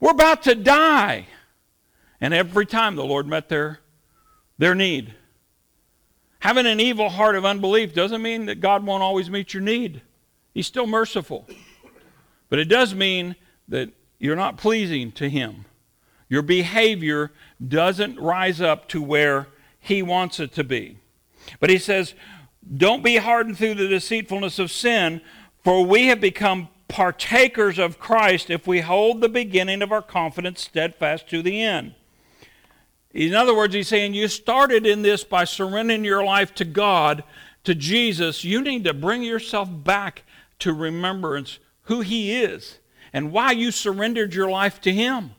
We're 0.00 0.10
about 0.10 0.42
to 0.42 0.56
die. 0.56 1.28
And 2.20 2.34
every 2.34 2.66
time 2.66 2.96
the 2.96 3.04
Lord 3.04 3.28
met 3.28 3.48
their, 3.48 3.78
their 4.58 4.74
need. 4.74 5.14
Having 6.40 6.66
an 6.66 6.80
evil 6.80 7.10
heart 7.10 7.36
of 7.36 7.44
unbelief 7.44 7.94
doesn't 7.94 8.22
mean 8.22 8.46
that 8.46 8.60
God 8.60 8.84
won't 8.84 9.02
always 9.02 9.30
meet 9.30 9.54
your 9.54 9.62
need. 9.62 10.02
He's 10.54 10.66
still 10.66 10.86
merciful. 10.86 11.46
But 12.48 12.58
it 12.58 12.64
does 12.64 12.94
mean 12.94 13.36
that 13.68 13.90
you're 14.18 14.36
not 14.36 14.56
pleasing 14.56 15.12
to 15.12 15.28
Him. 15.28 15.66
Your 16.28 16.42
behavior 16.42 17.32
doesn't 17.66 18.18
rise 18.18 18.60
up 18.60 18.88
to 18.88 19.02
where 19.02 19.48
He 19.78 20.02
wants 20.02 20.40
it 20.40 20.52
to 20.54 20.64
be. 20.64 20.98
But 21.60 21.70
He 21.70 21.78
says, 21.78 22.14
Don't 22.76 23.04
be 23.04 23.16
hardened 23.16 23.58
through 23.58 23.74
the 23.74 23.88
deceitfulness 23.88 24.58
of 24.58 24.70
sin, 24.70 25.20
for 25.62 25.84
we 25.84 26.06
have 26.06 26.20
become 26.20 26.68
partakers 26.88 27.78
of 27.78 27.98
Christ 27.98 28.50
if 28.50 28.66
we 28.66 28.80
hold 28.80 29.20
the 29.20 29.28
beginning 29.28 29.82
of 29.82 29.92
our 29.92 30.02
confidence 30.02 30.62
steadfast 30.62 31.28
to 31.28 31.42
the 31.42 31.62
end. 31.62 31.94
In 33.12 33.34
other 33.34 33.54
words, 33.54 33.74
he's 33.74 33.88
saying 33.88 34.14
you 34.14 34.28
started 34.28 34.86
in 34.86 35.02
this 35.02 35.24
by 35.24 35.44
surrendering 35.44 36.04
your 36.04 36.24
life 36.24 36.54
to 36.56 36.64
God, 36.64 37.24
to 37.64 37.74
Jesus. 37.74 38.44
You 38.44 38.60
need 38.60 38.84
to 38.84 38.94
bring 38.94 39.22
yourself 39.22 39.68
back 39.70 40.22
to 40.60 40.72
remembrance 40.72 41.58
who 41.84 42.02
he 42.02 42.40
is 42.40 42.78
and 43.12 43.32
why 43.32 43.50
you 43.50 43.72
surrendered 43.72 44.34
your 44.34 44.48
life 44.48 44.80
to 44.82 44.92
him. 44.92 45.32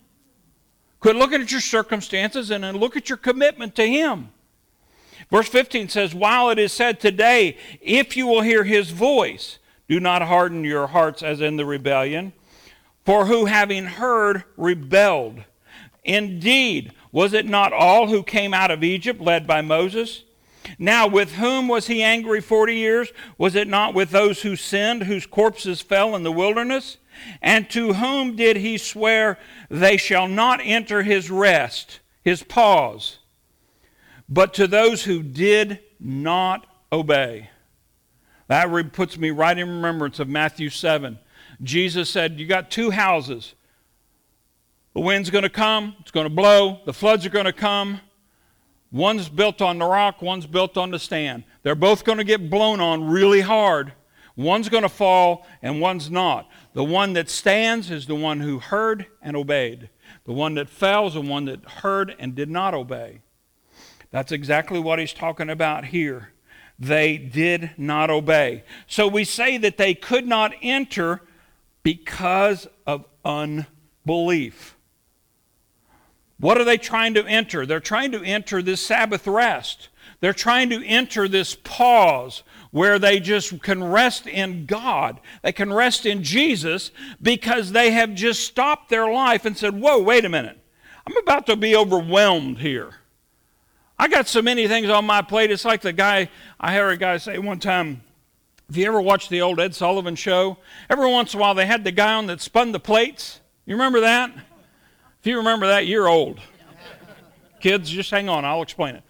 Quit 0.99 1.15
looking 1.15 1.41
at 1.41 1.51
your 1.51 1.61
circumstances 1.61 2.51
and 2.51 2.63
then 2.63 2.77
look 2.77 2.97
at 2.97 3.09
your 3.09 3.17
commitment 3.17 3.75
to 3.75 3.87
him. 3.87 4.29
Verse 5.31 5.47
15 5.47 5.87
says, 5.89 6.13
While 6.13 6.49
it 6.49 6.59
is 6.59 6.73
said 6.73 6.99
today, 6.99 7.57
if 7.79 8.17
you 8.17 8.27
will 8.27 8.41
hear 8.41 8.65
his 8.65 8.91
voice, 8.91 9.59
do 9.87 9.99
not 9.99 10.21
harden 10.21 10.63
your 10.63 10.87
hearts 10.87 11.23
as 11.23 11.41
in 11.41 11.55
the 11.55 11.65
rebellion. 11.65 12.33
For 13.05 13.25
who 13.25 13.45
having 13.45 13.85
heard 13.85 14.43
rebelled? 14.57 15.43
Indeed, 16.03 16.93
was 17.11 17.33
it 17.33 17.45
not 17.45 17.73
all 17.73 18.07
who 18.07 18.23
came 18.23 18.53
out 18.53 18.71
of 18.71 18.83
Egypt 18.83 19.19
led 19.19 19.45
by 19.45 19.61
Moses? 19.61 20.23
Now, 20.77 21.07
with 21.07 21.33
whom 21.33 21.67
was 21.67 21.87
he 21.87 22.03
angry 22.03 22.39
40 22.39 22.75
years? 22.75 23.11
Was 23.37 23.55
it 23.55 23.67
not 23.67 23.93
with 23.93 24.11
those 24.11 24.41
who 24.41 24.55
sinned, 24.55 25.03
whose 25.03 25.25
corpses 25.25 25.81
fell 25.81 26.15
in 26.15 26.23
the 26.23 26.31
wilderness? 26.31 26.97
And 27.41 27.69
to 27.71 27.93
whom 27.93 28.35
did 28.35 28.57
he 28.57 28.77
swear, 28.77 29.37
They 29.69 29.97
shall 29.97 30.27
not 30.27 30.59
enter 30.63 31.03
his 31.03 31.29
rest, 31.29 31.99
his 32.23 32.43
pause, 32.43 33.19
but 34.29 34.53
to 34.55 34.67
those 34.67 35.03
who 35.03 35.21
did 35.21 35.79
not 35.99 36.65
obey? 36.91 37.49
That 38.47 38.93
puts 38.93 39.17
me 39.17 39.31
right 39.31 39.57
in 39.57 39.67
remembrance 39.67 40.19
of 40.19 40.27
Matthew 40.27 40.69
7. 40.69 41.19
Jesus 41.63 42.09
said, 42.09 42.39
You 42.39 42.45
got 42.45 42.71
two 42.71 42.91
houses. 42.91 43.55
The 44.93 44.99
wind's 44.99 45.29
going 45.29 45.43
to 45.43 45.49
come, 45.49 45.95
it's 45.99 46.11
going 46.11 46.27
to 46.27 46.33
blow, 46.33 46.81
the 46.85 46.93
floods 46.93 47.25
are 47.25 47.29
going 47.29 47.45
to 47.45 47.53
come. 47.53 48.01
One's 48.91 49.29
built 49.29 49.61
on 49.61 49.77
the 49.79 49.85
rock, 49.85 50.21
one's 50.21 50.45
built 50.45 50.77
on 50.77 50.91
the 50.91 50.99
stand. 50.99 51.45
They're 51.63 51.75
both 51.75 52.03
going 52.03 52.17
to 52.17 52.25
get 52.25 52.49
blown 52.49 52.81
on 52.81 53.05
really 53.05 53.41
hard. 53.41 53.93
One's 54.35 54.69
going 54.69 54.83
to 54.83 54.89
fall 54.89 55.45
and 55.61 55.79
one's 55.79 56.09
not. 56.09 56.49
The 56.73 56.83
one 56.83 57.13
that 57.13 57.29
stands 57.29 57.89
is 57.89 58.05
the 58.05 58.15
one 58.15 58.41
who 58.41 58.59
heard 58.59 59.05
and 59.21 59.37
obeyed. 59.37 59.89
The 60.25 60.33
one 60.33 60.55
that 60.55 60.69
fell 60.69 61.07
is 61.07 61.13
the 61.13 61.21
one 61.21 61.45
that 61.45 61.63
heard 61.65 62.15
and 62.19 62.35
did 62.35 62.49
not 62.49 62.73
obey. 62.73 63.21
That's 64.09 64.31
exactly 64.31 64.79
what 64.79 64.99
he's 64.99 65.13
talking 65.13 65.49
about 65.49 65.85
here. 65.85 66.33
They 66.77 67.17
did 67.17 67.71
not 67.77 68.09
obey. 68.09 68.63
So 68.87 69.07
we 69.07 69.23
say 69.23 69.57
that 69.57 69.77
they 69.77 69.93
could 69.93 70.27
not 70.27 70.53
enter 70.61 71.21
because 71.83 72.67
of 72.85 73.05
unbelief. 73.23 74.75
What 76.41 76.59
are 76.59 76.63
they 76.63 76.77
trying 76.77 77.13
to 77.13 77.25
enter? 77.25 77.67
They're 77.67 77.79
trying 77.79 78.11
to 78.13 78.23
enter 78.23 78.63
this 78.63 78.83
Sabbath 78.83 79.27
rest. 79.27 79.89
They're 80.21 80.33
trying 80.33 80.71
to 80.71 80.83
enter 80.83 81.27
this 81.27 81.55
pause 81.55 82.41
where 82.71 82.97
they 82.97 83.19
just 83.19 83.61
can 83.61 83.83
rest 83.83 84.25
in 84.25 84.65
God. 84.65 85.19
They 85.43 85.51
can 85.51 85.71
rest 85.71 86.05
in 86.07 86.23
Jesus 86.23 86.89
because 87.21 87.71
they 87.71 87.91
have 87.91 88.15
just 88.15 88.43
stopped 88.43 88.89
their 88.89 89.11
life 89.11 89.45
and 89.45 89.55
said, 89.55 89.79
Whoa, 89.79 90.01
wait 90.01 90.25
a 90.25 90.29
minute. 90.29 90.57
I'm 91.05 91.15
about 91.17 91.45
to 91.45 91.55
be 91.55 91.75
overwhelmed 91.75 92.57
here. 92.57 92.95
I 93.99 94.07
got 94.07 94.27
so 94.27 94.41
many 94.41 94.67
things 94.67 94.89
on 94.89 95.05
my 95.05 95.21
plate. 95.21 95.51
It's 95.51 95.65
like 95.65 95.81
the 95.81 95.93
guy, 95.93 96.29
I 96.59 96.73
heard 96.73 96.93
a 96.93 96.97
guy 96.97 97.17
say 97.17 97.37
one 97.37 97.59
time, 97.59 98.01
if 98.67 98.77
you 98.77 98.87
ever 98.87 99.01
watched 99.01 99.29
the 99.29 99.41
old 99.41 99.59
Ed 99.59 99.75
Sullivan 99.75 100.15
show, 100.15 100.57
every 100.89 101.07
once 101.07 101.35
in 101.35 101.39
a 101.39 101.41
while 101.41 101.53
they 101.53 101.67
had 101.67 101.83
the 101.83 101.91
guy 101.91 102.15
on 102.15 102.25
that 102.27 102.41
spun 102.41 102.71
the 102.71 102.79
plates. 102.79 103.41
You 103.67 103.75
remember 103.75 103.99
that? 103.99 104.31
If 105.21 105.27
you 105.27 105.37
remember 105.37 105.67
that, 105.67 105.85
you're 105.85 106.07
old. 106.07 106.39
Kids, 107.59 107.91
just 107.91 108.09
hang 108.09 108.27
on, 108.27 108.43
I'll 108.43 108.63
explain 108.63 108.95
it. 108.95 109.03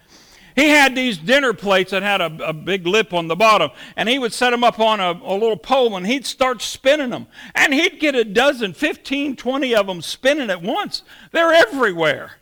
He 0.58 0.68
had 0.68 0.94
these 0.94 1.18
dinner 1.18 1.54
plates 1.54 1.92
that 1.92 2.04
had 2.04 2.20
a, 2.20 2.50
a, 2.50 2.52
big 2.52 2.86
lip 2.86 3.14
on 3.14 3.30
the 3.30 3.36
bottom, 3.38 3.72
and 3.96 4.10
he 4.10 4.20
would 4.20 4.34
set 4.34 4.50
them 4.50 4.66
up 4.66 4.78
on 4.78 5.00
a, 5.00 5.12
a, 5.24 5.34
little 5.34 5.56
pole, 5.56 5.96
and 5.96 6.06
he'd 6.06 6.26
start 6.26 6.62
spinning 6.62 7.12
them. 7.12 7.28
And 7.56 7.74
he'd 7.74 8.02
get 8.02 8.16
a 8.16 8.26
dozen, 8.26 8.74
15, 8.74 9.38
20 9.38 9.76
of 9.76 9.88
them 9.88 10.02
spinning 10.02 10.50
at 10.50 10.62
once. 10.62 11.04
They're 11.32 11.54
everywhere. 11.54 12.34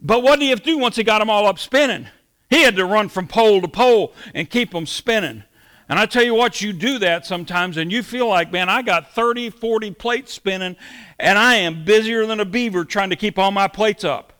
But 0.00 0.22
what 0.22 0.38
did 0.38 0.46
he 0.46 0.50
have 0.50 0.60
to 0.60 0.64
do 0.64 0.78
once 0.78 0.96
he 0.96 1.04
got 1.04 1.18
them 1.18 1.28
all 1.28 1.46
up 1.46 1.58
spinning? 1.58 2.08
He 2.48 2.62
had 2.62 2.76
to 2.76 2.86
run 2.86 3.10
from 3.10 3.28
pole 3.28 3.60
to 3.60 3.68
pole 3.68 4.14
and 4.32 4.48
keep 4.48 4.70
them 4.70 4.86
spinning. 4.86 5.44
And 5.88 5.98
I 5.98 6.06
tell 6.06 6.24
you 6.24 6.34
what, 6.34 6.62
you 6.62 6.72
do 6.72 6.98
that 7.00 7.26
sometimes, 7.26 7.76
and 7.76 7.92
you 7.92 8.02
feel 8.02 8.26
like, 8.26 8.50
man, 8.50 8.68
I 8.68 8.80
got 8.80 9.14
30, 9.14 9.50
40 9.50 9.90
plates 9.92 10.32
spinning, 10.32 10.76
and 11.18 11.38
I 11.38 11.56
am 11.56 11.84
busier 11.84 12.24
than 12.26 12.40
a 12.40 12.46
beaver 12.46 12.84
trying 12.84 13.10
to 13.10 13.16
keep 13.16 13.38
all 13.38 13.50
my 13.50 13.68
plates 13.68 14.02
up. 14.02 14.32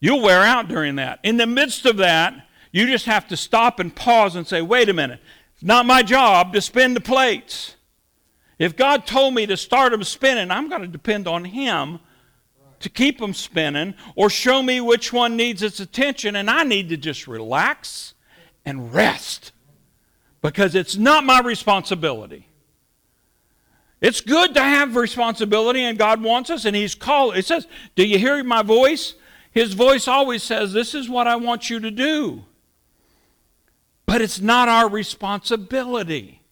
You'll 0.00 0.20
wear 0.20 0.42
out 0.42 0.68
during 0.68 0.96
that. 0.96 1.20
In 1.22 1.38
the 1.38 1.46
midst 1.46 1.86
of 1.86 1.96
that, 1.96 2.46
you 2.72 2.86
just 2.86 3.06
have 3.06 3.26
to 3.28 3.38
stop 3.38 3.80
and 3.80 3.94
pause 3.94 4.36
and 4.36 4.46
say, 4.46 4.60
wait 4.60 4.90
a 4.90 4.92
minute, 4.92 5.20
it's 5.54 5.62
not 5.62 5.86
my 5.86 6.02
job 6.02 6.52
to 6.52 6.60
spin 6.60 6.92
the 6.92 7.00
plates. 7.00 7.76
If 8.58 8.76
God 8.76 9.06
told 9.06 9.32
me 9.32 9.46
to 9.46 9.56
start 9.56 9.92
them 9.92 10.04
spinning, 10.04 10.50
I'm 10.50 10.68
going 10.68 10.82
to 10.82 10.88
depend 10.88 11.26
on 11.26 11.46
Him 11.46 12.00
to 12.80 12.90
keep 12.90 13.18
them 13.18 13.32
spinning 13.32 13.94
or 14.14 14.28
show 14.28 14.62
me 14.62 14.78
which 14.80 15.10
one 15.10 15.36
needs 15.36 15.62
its 15.62 15.80
attention, 15.80 16.36
and 16.36 16.50
I 16.50 16.64
need 16.64 16.90
to 16.90 16.98
just 16.98 17.26
relax 17.26 18.12
and 18.66 18.92
rest 18.92 19.52
because 20.44 20.74
it's 20.74 20.96
not 20.98 21.24
my 21.24 21.40
responsibility. 21.40 22.46
It's 24.02 24.20
good 24.20 24.52
to 24.52 24.60
have 24.60 24.94
responsibility, 24.94 25.82
and 25.82 25.96
God 25.96 26.22
wants 26.22 26.50
us, 26.50 26.66
and 26.66 26.76
He's 26.76 26.94
called. 26.94 27.34
It 27.34 27.46
says, 27.46 27.66
Do 27.96 28.06
you 28.06 28.18
hear 28.18 28.44
my 28.44 28.62
voice? 28.62 29.14
His 29.52 29.72
voice 29.72 30.06
always 30.06 30.42
says, 30.42 30.74
This 30.74 30.94
is 30.94 31.08
what 31.08 31.26
I 31.26 31.36
want 31.36 31.70
you 31.70 31.80
to 31.80 31.90
do. 31.90 32.44
But 34.04 34.20
it's 34.20 34.38
not 34.38 34.68
our 34.68 34.86
responsibility. 34.86 36.42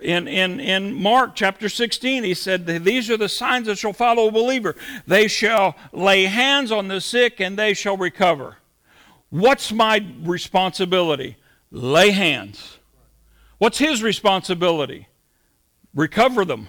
In, 0.00 0.26
in, 0.26 0.58
in 0.58 0.94
Mark 0.94 1.34
chapter 1.34 1.68
16, 1.68 2.24
he 2.24 2.32
said, 2.32 2.64
These 2.66 3.10
are 3.10 3.18
the 3.18 3.28
signs 3.28 3.66
that 3.66 3.76
shall 3.76 3.92
follow 3.92 4.28
a 4.28 4.32
believer. 4.32 4.74
They 5.06 5.28
shall 5.28 5.76
lay 5.92 6.24
hands 6.24 6.72
on 6.72 6.88
the 6.88 7.02
sick 7.02 7.42
and 7.42 7.58
they 7.58 7.74
shall 7.74 7.98
recover. 7.98 8.56
What's 9.28 9.70
my 9.70 10.02
responsibility? 10.22 11.36
Lay 11.70 12.12
hands. 12.12 12.75
What's 13.58 13.78
his 13.78 14.02
responsibility? 14.02 15.08
Recover 15.94 16.44
them, 16.44 16.68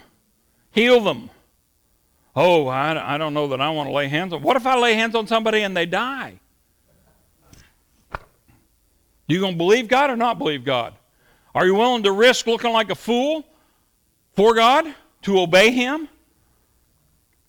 heal 0.71 1.01
them, 1.01 1.29
Oh, 2.39 2.67
I, 2.67 3.15
I 3.15 3.17
don't 3.17 3.33
know 3.33 3.47
that 3.47 3.59
I 3.59 3.71
want 3.71 3.89
to 3.89 3.93
lay 3.93 4.07
hands 4.09 4.31
on. 4.31 4.43
What 4.43 4.55
if 4.55 4.67
I 4.67 4.77
lay 4.77 4.93
hands 4.93 5.15
on 5.15 5.25
somebody 5.25 5.63
and 5.63 5.75
they 5.75 5.87
die? 5.87 6.39
You 9.27 9.39
going 9.39 9.53
to 9.53 9.57
believe 9.57 9.87
God 9.87 10.11
or 10.11 10.15
not 10.15 10.37
believe 10.37 10.63
God? 10.63 10.93
Are 11.55 11.65
you 11.65 11.73
willing 11.73 12.03
to 12.03 12.11
risk 12.11 12.45
looking 12.45 12.71
like 12.71 12.91
a 12.91 12.95
fool 12.95 13.43
for 14.35 14.53
God 14.53 14.85
to 15.23 15.39
obey 15.39 15.71
Him? 15.71 16.07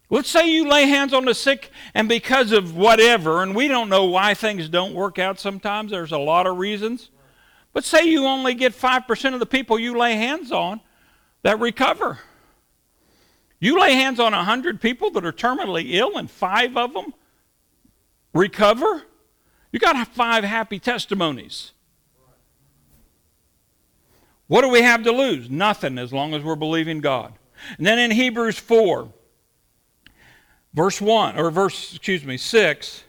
Let's 0.09 0.31
say 0.31 0.51
you 0.51 0.67
lay 0.67 0.87
hands 0.87 1.13
on 1.13 1.27
the 1.27 1.35
sick, 1.35 1.71
and 1.93 2.09
because 2.09 2.53
of 2.53 2.75
whatever, 2.75 3.43
and 3.43 3.55
we 3.55 3.69
don't 3.69 3.91
know 3.91 4.07
why 4.07 4.33
things 4.33 4.71
don't 4.71 4.95
work 4.95 5.19
out 5.19 5.39
sometimes, 5.39 5.91
there's 5.91 6.13
a 6.13 6.19
lot 6.19 6.47
of 6.47 6.57
reasons. 6.57 7.11
But 7.73 7.85
say 7.85 8.05
you 8.05 8.25
only 8.25 8.55
get 8.55 8.73
5% 8.73 9.35
of 9.35 9.41
the 9.41 9.47
people 9.47 9.79
you 9.79 9.97
lay 9.97 10.15
hands 10.15 10.51
on 10.51 10.81
that 11.43 11.61
recover. 11.61 12.19
You 13.61 13.81
lay 13.81 13.93
hands 13.93 14.21
on 14.21 14.33
100 14.33 14.81
people 14.81 15.11
that 15.13 15.25
are 15.25 15.33
terminally 15.33 15.95
ill 15.95 16.17
and 16.17 16.31
five 16.31 16.77
of 16.77 16.95
them 16.95 17.15
recover, 18.33 19.03
you 19.73 19.79
got 19.79 20.07
five 20.09 20.45
happy 20.45 20.79
testimonies. 20.79 21.73
What 24.47 24.63
do 24.63 24.69
we 24.69 24.81
have 24.81 25.03
to 25.05 25.13
lose? 25.13 25.51
Nothing 25.51 25.99
as 25.99 26.13
long 26.13 26.35
as 26.35 26.43
we're 26.43 26.57
believing 26.57 27.01
God. 27.01 27.35
And 27.77 27.87
then 27.87 27.99
in 27.99 28.11
Hebrews 28.11 28.59
4, 28.59 29.13
verse 30.73 31.01
1, 31.01 31.39
or 31.39 31.51
verse, 31.51 31.95
excuse 31.95 32.25
me, 32.25 32.39
6, 32.39 33.05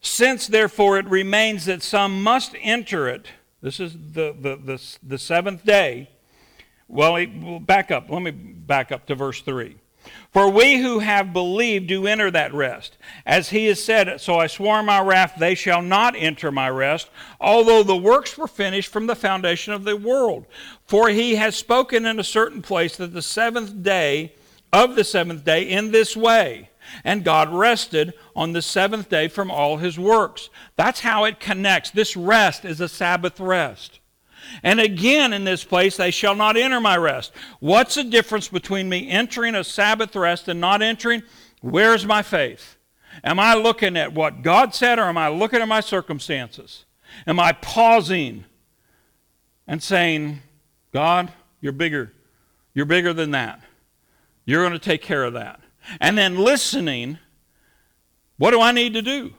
since 0.00 0.46
therefore 0.46 0.98
it 0.98 1.06
remains 1.06 1.66
that 1.66 1.82
some 1.82 2.22
must 2.22 2.54
enter 2.60 3.08
it, 3.08 3.26
this 3.60 3.80
is 3.80 3.92
the, 3.92 4.34
the, 4.38 4.56
the, 4.56 4.96
the 5.02 5.18
seventh 5.18 5.64
day, 5.64 6.08
well, 6.86 7.24
back 7.60 7.90
up. 7.90 8.08
Let 8.08 8.22
me 8.22 8.30
back 8.30 8.92
up 8.92 9.06
to 9.06 9.14
verse 9.14 9.42
3. 9.42 9.76
For 10.30 10.48
we 10.48 10.78
who 10.78 11.00
have 11.00 11.32
believed 11.32 11.88
do 11.88 12.06
enter 12.06 12.30
that 12.30 12.54
rest. 12.54 12.96
As 13.26 13.50
he 13.50 13.66
has 13.66 13.82
said, 13.82 14.20
So 14.20 14.38
I 14.38 14.46
swore 14.46 14.82
my 14.82 15.00
wrath, 15.00 15.34
they 15.38 15.54
shall 15.54 15.82
not 15.82 16.14
enter 16.16 16.50
my 16.50 16.70
rest, 16.70 17.10
although 17.40 17.82
the 17.82 17.96
works 17.96 18.38
were 18.38 18.48
finished 18.48 18.90
from 18.90 19.06
the 19.06 19.16
foundation 19.16 19.72
of 19.72 19.84
the 19.84 19.96
world. 19.96 20.46
For 20.86 21.08
he 21.08 21.36
has 21.36 21.56
spoken 21.56 22.06
in 22.06 22.18
a 22.18 22.24
certain 22.24 22.62
place 22.62 22.96
that 22.96 23.12
the 23.12 23.22
seventh 23.22 23.82
day 23.82 24.34
of 24.72 24.96
the 24.96 25.04
seventh 25.04 25.44
day 25.44 25.62
in 25.62 25.90
this 25.90 26.16
way. 26.16 26.70
And 27.04 27.24
God 27.24 27.52
rested 27.52 28.14
on 28.34 28.52
the 28.52 28.62
seventh 28.62 29.08
day 29.08 29.28
from 29.28 29.50
all 29.50 29.76
his 29.76 29.98
works. 29.98 30.50
That's 30.76 31.00
how 31.00 31.24
it 31.24 31.40
connects. 31.40 31.90
This 31.90 32.16
rest 32.16 32.64
is 32.64 32.80
a 32.80 32.88
Sabbath 32.88 33.38
rest. 33.40 34.00
And 34.62 34.80
again 34.80 35.32
in 35.32 35.44
this 35.44 35.64
place, 35.64 35.96
they 35.96 36.10
shall 36.10 36.34
not 36.34 36.56
enter 36.56 36.80
my 36.80 36.96
rest. 36.96 37.32
What's 37.60 37.96
the 37.96 38.04
difference 38.04 38.48
between 38.48 38.88
me 38.88 39.08
entering 39.08 39.54
a 39.54 39.64
Sabbath 39.64 40.16
rest 40.16 40.48
and 40.48 40.60
not 40.60 40.82
entering? 40.82 41.22
Where's 41.60 42.06
my 42.06 42.22
faith? 42.22 42.76
Am 43.24 43.40
I 43.40 43.54
looking 43.54 43.96
at 43.96 44.12
what 44.14 44.42
God 44.42 44.74
said 44.74 44.98
or 44.98 45.04
am 45.04 45.18
I 45.18 45.28
looking 45.28 45.60
at 45.60 45.68
my 45.68 45.80
circumstances? 45.80 46.84
Am 47.26 47.40
I 47.40 47.52
pausing 47.52 48.44
and 49.66 49.82
saying, 49.82 50.40
God, 50.92 51.32
you're 51.60 51.72
bigger. 51.72 52.12
You're 52.74 52.86
bigger 52.86 53.12
than 53.12 53.32
that. 53.32 53.60
You're 54.44 54.62
going 54.62 54.72
to 54.72 54.78
take 54.78 55.02
care 55.02 55.24
of 55.24 55.34
that. 55.34 55.60
And 56.00 56.16
then 56.16 56.36
listening, 56.36 57.18
what 58.36 58.52
do 58.52 58.60
I 58.60 58.72
need 58.72 58.94
to 58.94 59.02
do? 59.02 59.34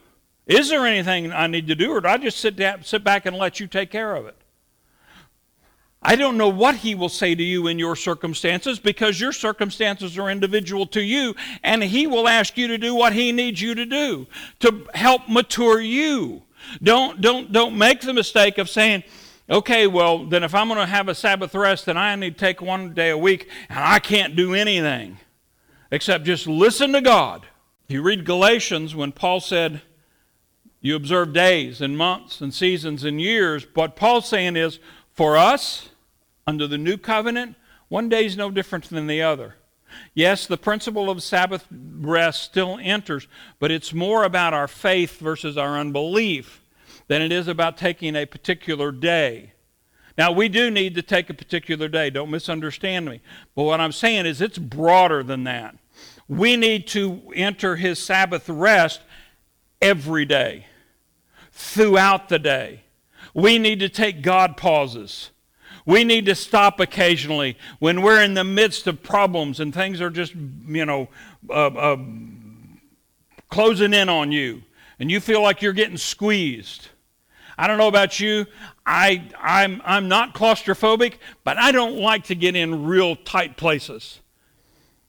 Is 0.46 0.68
there 0.68 0.86
anything 0.86 1.32
I 1.32 1.46
need 1.46 1.68
to 1.68 1.74
do, 1.74 1.92
or 1.92 2.00
do 2.00 2.08
I 2.08 2.18
just 2.18 2.38
sit, 2.38 2.56
down, 2.56 2.82
sit 2.82 3.04
back 3.04 3.24
and 3.24 3.36
let 3.36 3.60
you 3.60 3.66
take 3.66 3.90
care 3.90 4.16
of 4.16 4.26
it? 4.26 4.36
I 6.02 6.16
don't 6.16 6.38
know 6.38 6.48
what 6.48 6.76
he 6.76 6.94
will 6.94 7.10
say 7.10 7.34
to 7.34 7.42
you 7.42 7.66
in 7.66 7.78
your 7.78 7.94
circumstances 7.94 8.78
because 8.78 9.20
your 9.20 9.32
circumstances 9.32 10.18
are 10.18 10.30
individual 10.30 10.86
to 10.88 11.02
you, 11.02 11.34
and 11.62 11.82
he 11.82 12.06
will 12.06 12.26
ask 12.26 12.56
you 12.56 12.68
to 12.68 12.78
do 12.78 12.94
what 12.94 13.12
he 13.12 13.32
needs 13.32 13.60
you 13.60 13.74
to 13.74 13.84
do 13.84 14.26
to 14.60 14.86
help 14.94 15.28
mature 15.28 15.80
you. 15.80 16.42
Don't, 16.82 17.20
don't, 17.20 17.52
don't 17.52 17.76
make 17.76 18.00
the 18.00 18.14
mistake 18.14 18.58
of 18.58 18.70
saying, 18.70 19.04
okay, 19.48 19.86
well, 19.86 20.24
then 20.24 20.42
if 20.42 20.54
I'm 20.54 20.68
going 20.68 20.80
to 20.80 20.86
have 20.86 21.08
a 21.08 21.14
Sabbath 21.14 21.54
rest, 21.54 21.86
then 21.86 21.98
I 21.98 22.16
need 22.16 22.38
to 22.38 22.40
take 22.40 22.62
one 22.62 22.94
day 22.94 23.10
a 23.10 23.18
week, 23.18 23.48
and 23.68 23.78
I 23.78 23.98
can't 23.98 24.34
do 24.34 24.54
anything 24.54 25.18
except 25.90 26.24
just 26.24 26.46
listen 26.46 26.92
to 26.92 27.00
God. 27.00 27.46
You 27.88 28.02
read 28.02 28.24
Galatians, 28.24 28.94
when 28.94 29.12
Paul 29.12 29.40
said, 29.40 29.82
you 30.80 30.96
observe 30.96 31.32
days 31.32 31.80
and 31.80 31.98
months 31.98 32.40
and 32.40 32.54
seasons 32.54 33.04
and 33.04 33.20
years, 33.20 33.66
what 33.74 33.96
Paul's 33.96 34.28
saying 34.28 34.56
is, 34.56 34.78
for 35.12 35.36
us, 35.36 35.90
under 36.46 36.66
the 36.66 36.78
new 36.78 36.96
covenant, 36.96 37.56
one 37.88 38.08
day 38.08 38.24
is 38.24 38.36
no 38.36 38.50
different 38.50 38.88
than 38.88 39.06
the 39.06 39.22
other. 39.22 39.56
Yes, 40.14 40.46
the 40.46 40.56
principle 40.56 41.10
of 41.10 41.22
Sabbath 41.22 41.66
rest 41.70 42.42
still 42.42 42.78
enters, 42.80 43.26
but 43.58 43.70
it's 43.70 43.92
more 43.92 44.24
about 44.24 44.54
our 44.54 44.68
faith 44.68 45.18
versus 45.18 45.58
our 45.58 45.76
unbelief 45.76 46.62
than 47.08 47.20
it 47.22 47.32
is 47.32 47.48
about 47.48 47.76
taking 47.76 48.14
a 48.14 48.24
particular 48.24 48.92
day. 48.92 49.52
Now, 50.16 50.32
we 50.32 50.48
do 50.48 50.70
need 50.70 50.94
to 50.94 51.02
take 51.02 51.28
a 51.28 51.34
particular 51.34 51.88
day. 51.88 52.10
Don't 52.10 52.30
misunderstand 52.30 53.06
me. 53.06 53.20
But 53.54 53.64
what 53.64 53.80
I'm 53.80 53.92
saying 53.92 54.26
is 54.26 54.40
it's 54.40 54.58
broader 54.58 55.22
than 55.22 55.44
that. 55.44 55.76
We 56.30 56.54
need 56.54 56.86
to 56.88 57.20
enter 57.34 57.74
his 57.74 57.98
Sabbath 57.98 58.48
rest 58.48 59.00
every 59.82 60.24
day, 60.24 60.66
throughout 61.50 62.28
the 62.28 62.38
day. 62.38 62.82
We 63.34 63.58
need 63.58 63.80
to 63.80 63.88
take 63.88 64.22
God 64.22 64.56
pauses. 64.56 65.30
We 65.84 66.04
need 66.04 66.26
to 66.26 66.36
stop 66.36 66.78
occasionally 66.78 67.58
when 67.80 68.00
we're 68.02 68.22
in 68.22 68.34
the 68.34 68.44
midst 68.44 68.86
of 68.86 69.02
problems 69.02 69.58
and 69.58 69.74
things 69.74 70.00
are 70.00 70.08
just, 70.08 70.36
you 70.68 70.86
know, 70.86 71.08
uh, 71.48 71.66
uh, 71.66 71.96
closing 73.48 73.92
in 73.92 74.08
on 74.08 74.30
you 74.30 74.62
and 75.00 75.10
you 75.10 75.18
feel 75.18 75.42
like 75.42 75.62
you're 75.62 75.72
getting 75.72 75.96
squeezed. 75.96 76.90
I 77.58 77.66
don't 77.66 77.76
know 77.76 77.88
about 77.88 78.20
you. 78.20 78.46
I, 78.86 79.28
I'm, 79.36 79.82
I'm 79.84 80.06
not 80.06 80.36
claustrophobic, 80.36 81.14
but 81.42 81.58
I 81.58 81.72
don't 81.72 81.96
like 81.96 82.22
to 82.26 82.36
get 82.36 82.54
in 82.54 82.84
real 82.84 83.16
tight 83.16 83.56
places. 83.56 84.20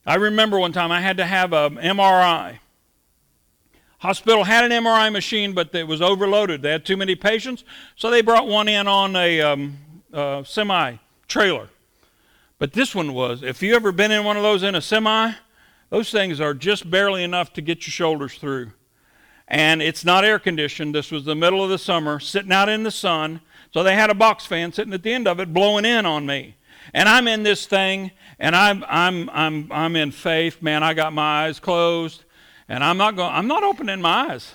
I 0.04 0.16
remember 0.16 0.58
one 0.58 0.72
time 0.72 0.90
I 0.90 1.00
had 1.00 1.16
to 1.18 1.24
have 1.24 1.52
an 1.52 1.76
MRI. 1.76 2.58
Hospital 3.98 4.42
had 4.42 4.64
an 4.64 4.82
MRI 4.82 5.12
machine, 5.12 5.52
but 5.52 5.72
it 5.74 5.86
was 5.86 6.02
overloaded. 6.02 6.62
They 6.62 6.72
had 6.72 6.84
too 6.84 6.96
many 6.96 7.14
patients, 7.14 7.62
so 7.94 8.10
they 8.10 8.20
brought 8.20 8.48
one 8.48 8.66
in 8.66 8.88
on 8.88 9.14
a 9.14 9.40
um, 9.40 9.78
uh, 10.12 10.42
semi 10.42 10.96
trailer. 11.28 11.68
But 12.58 12.72
this 12.72 12.94
one 12.94 13.14
was, 13.14 13.44
if 13.44 13.62
you 13.62 13.76
ever 13.76 13.92
been 13.92 14.10
in 14.10 14.24
one 14.24 14.36
of 14.36 14.42
those 14.42 14.64
in 14.64 14.74
a 14.74 14.80
semi, 14.80 15.32
those 15.90 16.10
things 16.10 16.40
are 16.40 16.54
just 16.54 16.90
barely 16.90 17.22
enough 17.22 17.52
to 17.52 17.60
get 17.60 17.86
your 17.86 17.92
shoulders 17.92 18.34
through. 18.34 18.72
And 19.46 19.82
it's 19.82 20.04
not 20.04 20.24
air 20.24 20.38
conditioned. 20.38 20.94
This 20.94 21.12
was 21.12 21.24
the 21.24 21.34
middle 21.36 21.62
of 21.62 21.70
the 21.70 21.78
summer, 21.78 22.18
sitting 22.18 22.52
out 22.52 22.68
in 22.68 22.82
the 22.82 22.90
sun. 22.90 23.40
So 23.72 23.82
they 23.82 23.94
had 23.94 24.10
a 24.10 24.14
box 24.14 24.46
fan 24.46 24.72
sitting 24.72 24.94
at 24.94 25.02
the 25.02 25.12
end 25.12 25.28
of 25.28 25.38
it 25.38 25.52
blowing 25.52 25.84
in 25.84 26.06
on 26.06 26.26
me. 26.26 26.56
And 26.94 27.08
I'm 27.08 27.28
in 27.28 27.42
this 27.42 27.66
thing, 27.66 28.10
and 28.38 28.54
I'm, 28.54 28.84
I'm, 28.88 29.30
I'm, 29.30 29.72
I'm 29.72 29.96
in 29.96 30.10
faith. 30.10 30.62
Man, 30.62 30.82
I 30.82 30.94
got 30.94 31.12
my 31.12 31.46
eyes 31.46 31.60
closed, 31.60 32.24
and 32.68 32.82
I'm 32.82 32.96
not, 32.96 33.16
going, 33.16 33.32
I'm 33.32 33.46
not 33.46 33.62
opening 33.62 34.00
my 34.00 34.30
eyes. 34.30 34.52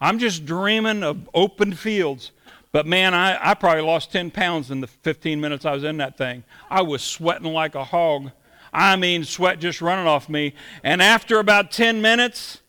I'm 0.00 0.18
just 0.18 0.44
dreaming 0.44 1.02
of 1.02 1.28
open 1.34 1.74
fields. 1.74 2.32
But 2.72 2.86
man, 2.86 3.14
I, 3.14 3.50
I 3.50 3.54
probably 3.54 3.82
lost 3.82 4.12
10 4.12 4.30
pounds 4.30 4.70
in 4.70 4.80
the 4.80 4.86
15 4.86 5.40
minutes 5.40 5.64
I 5.64 5.72
was 5.72 5.84
in 5.84 5.96
that 5.98 6.16
thing. 6.16 6.44
I 6.70 6.82
was 6.82 7.02
sweating 7.02 7.52
like 7.52 7.74
a 7.74 7.84
hog. 7.84 8.30
I 8.72 8.96
mean, 8.96 9.24
sweat 9.24 9.58
just 9.58 9.80
running 9.80 10.06
off 10.06 10.28
me. 10.28 10.54
And 10.84 11.02
after 11.02 11.40
about 11.40 11.72
10 11.72 12.00
minutes, 12.00 12.60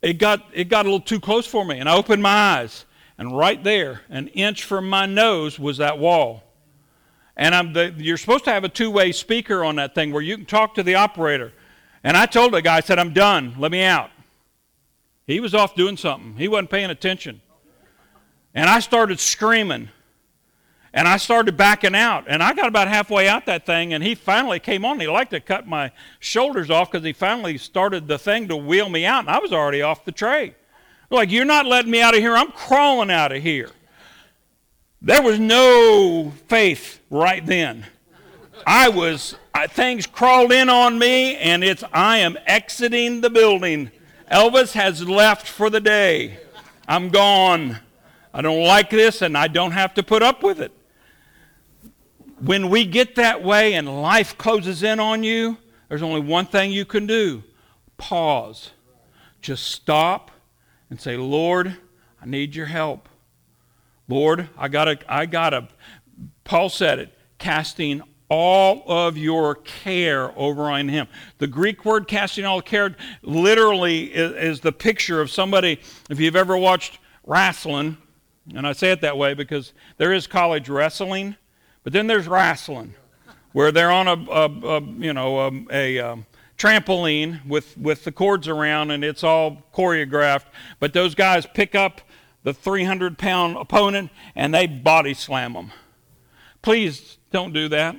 it 0.00 0.14
got, 0.14 0.44
it 0.52 0.68
got 0.68 0.86
a 0.86 0.88
little 0.88 1.00
too 1.00 1.20
close 1.20 1.46
for 1.46 1.64
me. 1.64 1.78
And 1.78 1.88
I 1.88 1.96
opened 1.96 2.22
my 2.22 2.58
eyes. 2.58 2.86
And 3.18 3.36
right 3.36 3.62
there, 3.62 4.00
an 4.08 4.28
inch 4.28 4.64
from 4.64 4.88
my 4.88 5.06
nose, 5.06 5.58
was 5.58 5.76
that 5.78 5.98
wall. 5.98 6.42
And 7.36 7.74
the, 7.74 7.94
you're 7.96 8.16
supposed 8.16 8.44
to 8.44 8.52
have 8.52 8.64
a 8.64 8.68
two 8.68 8.90
way 8.90 9.12
speaker 9.12 9.64
on 9.64 9.76
that 9.76 9.94
thing 9.94 10.12
where 10.12 10.22
you 10.22 10.36
can 10.36 10.46
talk 10.46 10.74
to 10.74 10.82
the 10.82 10.94
operator. 10.94 11.52
And 12.04 12.16
I 12.16 12.26
told 12.26 12.52
the 12.52 12.62
guy, 12.62 12.76
I 12.76 12.80
said, 12.80 12.98
I'm 12.98 13.12
done. 13.12 13.54
Let 13.58 13.72
me 13.72 13.82
out. 13.82 14.10
He 15.26 15.40
was 15.40 15.54
off 15.54 15.74
doing 15.74 15.96
something, 15.96 16.36
he 16.36 16.48
wasn't 16.48 16.70
paying 16.70 16.90
attention. 16.90 17.40
And 18.54 18.68
I 18.68 18.80
started 18.80 19.18
screaming. 19.18 19.88
And 20.96 21.08
I 21.08 21.16
started 21.16 21.56
backing 21.56 21.96
out. 21.96 22.26
And 22.28 22.40
I 22.40 22.54
got 22.54 22.68
about 22.68 22.86
halfway 22.86 23.28
out 23.28 23.46
that 23.46 23.66
thing, 23.66 23.92
and 23.92 24.04
he 24.04 24.14
finally 24.14 24.60
came 24.60 24.84
on. 24.84 25.00
He 25.00 25.08
liked 25.08 25.32
to 25.32 25.40
cut 25.40 25.66
my 25.66 25.90
shoulders 26.20 26.70
off 26.70 26.92
because 26.92 27.04
he 27.04 27.12
finally 27.12 27.58
started 27.58 28.06
the 28.06 28.16
thing 28.16 28.46
to 28.46 28.56
wheel 28.56 28.88
me 28.88 29.04
out, 29.04 29.20
and 29.20 29.30
I 29.30 29.40
was 29.40 29.52
already 29.52 29.82
off 29.82 30.04
the 30.04 30.12
tray. 30.12 30.54
Like, 31.10 31.32
you're 31.32 31.44
not 31.44 31.66
letting 31.66 31.90
me 31.90 32.00
out 32.00 32.14
of 32.14 32.20
here. 32.20 32.36
I'm 32.36 32.52
crawling 32.52 33.10
out 33.10 33.32
of 33.32 33.42
here. 33.42 33.70
There 35.04 35.20
was 35.20 35.38
no 35.38 36.32
faith 36.48 36.98
right 37.10 37.44
then. 37.44 37.84
I 38.66 38.88
was, 38.88 39.36
I, 39.52 39.66
things 39.66 40.06
crawled 40.06 40.50
in 40.50 40.70
on 40.70 40.98
me, 40.98 41.36
and 41.36 41.62
it's, 41.62 41.84
I 41.92 42.18
am 42.18 42.38
exiting 42.46 43.20
the 43.20 43.28
building. 43.28 43.90
Elvis 44.32 44.72
has 44.72 45.06
left 45.06 45.46
for 45.46 45.68
the 45.68 45.78
day. 45.78 46.38
I'm 46.88 47.10
gone. 47.10 47.80
I 48.32 48.40
don't 48.40 48.64
like 48.64 48.88
this, 48.88 49.20
and 49.20 49.36
I 49.36 49.46
don't 49.46 49.72
have 49.72 49.92
to 49.94 50.02
put 50.02 50.22
up 50.22 50.42
with 50.42 50.58
it. 50.58 50.72
When 52.40 52.70
we 52.70 52.86
get 52.86 53.16
that 53.16 53.42
way 53.44 53.74
and 53.74 54.00
life 54.00 54.38
closes 54.38 54.82
in 54.82 55.00
on 55.00 55.22
you, 55.22 55.58
there's 55.90 56.00
only 56.00 56.20
one 56.20 56.46
thing 56.46 56.72
you 56.72 56.86
can 56.86 57.06
do 57.06 57.42
pause. 57.98 58.70
Just 59.42 59.66
stop 59.66 60.30
and 60.88 60.98
say, 60.98 61.18
Lord, 61.18 61.76
I 62.22 62.24
need 62.24 62.56
your 62.56 62.66
help. 62.66 63.10
Lord, 64.08 64.48
I 64.58 64.68
gotta, 64.68 64.98
I 65.08 65.26
gotta, 65.26 65.68
Paul 66.44 66.68
said 66.68 66.98
it, 66.98 67.18
casting 67.38 68.02
all 68.28 68.82
of 68.86 69.16
your 69.16 69.56
care 69.56 70.36
over 70.38 70.64
on 70.64 70.88
him. 70.88 71.06
The 71.38 71.46
Greek 71.46 71.84
word 71.84 72.08
casting 72.08 72.44
all 72.44 72.60
care 72.60 72.96
literally 73.22 74.04
is, 74.14 74.32
is, 74.32 74.60
the 74.60 74.72
picture 74.72 75.20
of 75.20 75.30
somebody, 75.30 75.80
if 76.10 76.18
you've 76.18 76.36
ever 76.36 76.56
watched 76.56 76.98
wrestling, 77.24 77.96
and 78.54 78.66
I 78.66 78.72
say 78.72 78.92
it 78.92 79.00
that 79.02 79.16
way 79.16 79.34
because 79.34 79.72
there 79.96 80.12
is 80.12 80.26
college 80.26 80.68
wrestling, 80.68 81.36
but 81.82 81.92
then 81.92 82.06
there's 82.06 82.26
wrestling, 82.26 82.94
where 83.52 83.70
they're 83.70 83.92
on 83.92 84.08
a, 84.08 84.30
a, 84.30 84.78
a 84.78 84.80
you 84.80 85.12
know, 85.12 85.38
a, 85.38 85.52
a 85.70 85.98
um, 86.00 86.26
trampoline 86.58 87.44
with, 87.46 87.76
with 87.76 88.04
the 88.04 88.12
cords 88.12 88.48
around 88.48 88.90
and 88.90 89.04
it's 89.04 89.22
all 89.22 89.62
choreographed. 89.72 90.46
But 90.80 90.92
those 90.92 91.14
guys 91.14 91.46
pick 91.46 91.74
up 91.74 92.00
the 92.44 92.54
300 92.54 93.18
pound 93.18 93.56
opponent 93.56 94.10
and 94.36 94.54
they 94.54 94.66
body 94.66 95.14
slam 95.14 95.54
them. 95.54 95.72
Please 96.62 97.18
don't 97.32 97.52
do 97.52 97.68
that. 97.68 97.96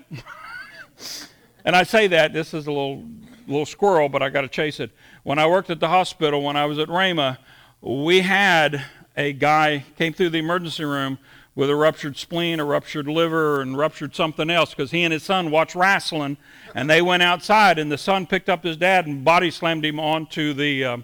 and 1.66 1.76
I 1.76 1.84
say 1.84 2.08
that, 2.08 2.32
this 2.32 2.54
is 2.54 2.68
a 2.68 2.72
little, 2.72 3.04
little 3.48 3.66
squirrel, 3.66 4.08
but 4.08 4.24
I 4.24 4.30
got 4.30 4.42
to 4.42 4.48
chase 4.48 4.80
it. 4.80 4.92
When 5.24 5.38
I 5.38 5.48
worked 5.48 5.70
at 5.70 5.80
the 5.80 5.90
hospital, 5.90 6.42
when 6.42 6.56
I 6.56 6.66
was 6.66 6.80
at 6.80 6.88
Rhema, 6.88 7.38
we 7.82 8.22
had 8.22 8.86
a 9.18 9.34
guy 9.34 9.86
came 9.98 10.14
through 10.14 10.30
the 10.30 10.40
emergency 10.40 10.86
room 10.86 11.20
with 11.56 11.70
a 11.70 11.76
ruptured 11.76 12.18
spleen, 12.18 12.60
a 12.60 12.66
ruptured 12.66 13.08
liver, 13.08 13.62
and 13.62 13.78
ruptured 13.78 14.14
something 14.14 14.50
else 14.50 14.72
because 14.72 14.92
he 14.92 15.04
and 15.04 15.14
his 15.14 15.24
son 15.24 15.52
watched 15.52 15.74
wrestling 15.74 16.38
and 16.74 16.90
they 16.90 17.02
went 17.02 17.24
outside 17.24 17.80
and 17.80 17.92
the 17.92 17.98
son 17.98 18.28
picked 18.28 18.50
up 18.50 18.64
his 18.64 18.78
dad 18.78 19.08
and 19.08 19.24
body 19.24 19.50
slammed 19.50 19.86
him 19.86 20.00
onto 20.00 20.54
the 20.54 20.84
uh, 20.84 20.98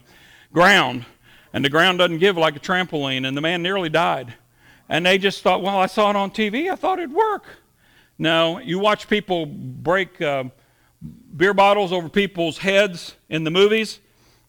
ground 0.51 1.05
and 1.53 1.65
the 1.65 1.69
ground 1.69 1.99
doesn't 1.99 2.19
give 2.19 2.37
like 2.37 2.55
a 2.55 2.59
trampoline, 2.59 3.27
and 3.27 3.35
the 3.35 3.41
man 3.41 3.61
nearly 3.61 3.89
died. 3.89 4.35
And 4.89 5.05
they 5.05 5.17
just 5.17 5.41
thought, 5.41 5.61
well, 5.61 5.77
I 5.77 5.85
saw 5.85 6.09
it 6.09 6.15
on 6.15 6.31
TV, 6.31 6.71
I 6.71 6.75
thought 6.75 6.99
it'd 6.99 7.13
work. 7.13 7.45
No, 8.17 8.59
you 8.59 8.77
watch 8.77 9.07
people 9.07 9.45
break 9.45 10.21
uh, 10.21 10.45
beer 11.35 11.53
bottles 11.53 11.91
over 11.91 12.09
people's 12.09 12.59
heads 12.59 13.15
in 13.29 13.43
the 13.43 13.51
movies, 13.51 13.99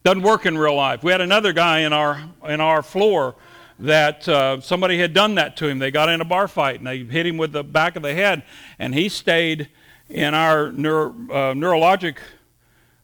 doesn't 0.04 0.22
work 0.22 0.44
in 0.46 0.58
real 0.58 0.74
life. 0.74 1.02
We 1.02 1.12
had 1.12 1.20
another 1.20 1.52
guy 1.52 1.80
in 1.80 1.92
our 1.92 2.22
in 2.46 2.60
our 2.60 2.82
floor 2.82 3.36
that 3.78 4.28
uh, 4.28 4.60
somebody 4.60 4.98
had 4.98 5.14
done 5.14 5.36
that 5.36 5.56
to 5.56 5.68
him. 5.68 5.78
They 5.78 5.90
got 5.90 6.08
in 6.08 6.20
a 6.20 6.24
bar 6.24 6.48
fight 6.48 6.78
and 6.78 6.86
they 6.86 6.98
hit 6.98 7.26
him 7.26 7.36
with 7.36 7.52
the 7.52 7.64
back 7.64 7.96
of 7.96 8.02
the 8.02 8.14
head, 8.14 8.42
and 8.78 8.94
he 8.94 9.08
stayed 9.08 9.70
in 10.08 10.34
our 10.34 10.70
neuro, 10.72 11.08
uh, 11.30 11.54
neurologic 11.54 12.18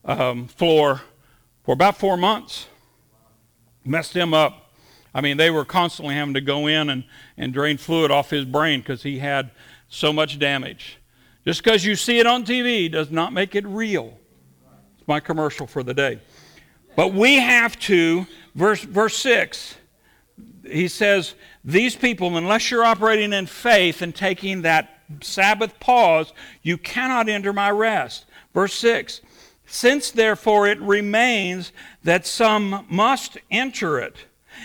um, 0.05 0.49
floor 0.49 1.03
for 1.65 1.73
about 1.73 1.97
four 1.97 2.17
months 2.17 2.67
messed 3.85 4.14
him 4.14 4.35
up. 4.35 4.73
I 5.14 5.21
mean, 5.21 5.37
they 5.37 5.51
were 5.51 5.64
constantly 5.64 6.14
having 6.14 6.35
to 6.35 6.41
go 6.41 6.67
in 6.67 6.91
and, 6.91 7.05
and 7.37 7.53
drain 7.53 7.77
fluid 7.77 8.11
off 8.11 8.31
his 8.31 8.45
brain 8.45 8.81
because 8.81 9.03
he 9.03 9.19
had 9.19 9.51
so 9.88 10.12
much 10.12 10.38
damage. 10.38 10.99
Just 11.45 11.62
because 11.64 11.85
you 11.85 11.97
see 11.97 12.19
it 12.19 12.27
on 12.27 12.45
TV 12.45 12.91
does 12.91 13.11
not 13.11 13.33
make 13.33 13.55
it 13.55 13.67
real. 13.67 14.19
It's 14.99 15.09
my 15.09 15.19
commercial 15.21 15.67
for 15.67 15.83
the 15.83 15.95
day. 15.95 16.21
But 16.95 17.14
we 17.14 17.37
have 17.37 17.79
to, 17.81 18.27
verse, 18.55 18.83
verse 18.83 19.17
6, 19.17 19.77
he 20.71 20.88
says, 20.88 21.35
These 21.64 21.97
people, 21.97 22.37
unless 22.37 22.71
you're 22.71 22.85
operating 22.85 23.33
in 23.33 23.47
faith 23.47 24.03
and 24.03 24.14
taking 24.14 24.62
that 24.62 25.01
Sabbath 25.23 25.79
pause, 25.81 26.33
you 26.62 26.77
cannot 26.77 27.29
enter 27.29 27.53
my 27.53 27.71
rest. 27.71 28.27
Verse 28.53 28.75
6 28.75 29.21
since 29.68 30.11
therefore 30.11 30.66
it 30.66 30.81
remains 30.81 31.72
that 32.02 32.26
some 32.26 32.87
must 32.88 33.38
enter 33.50 34.00
it, 34.00 34.16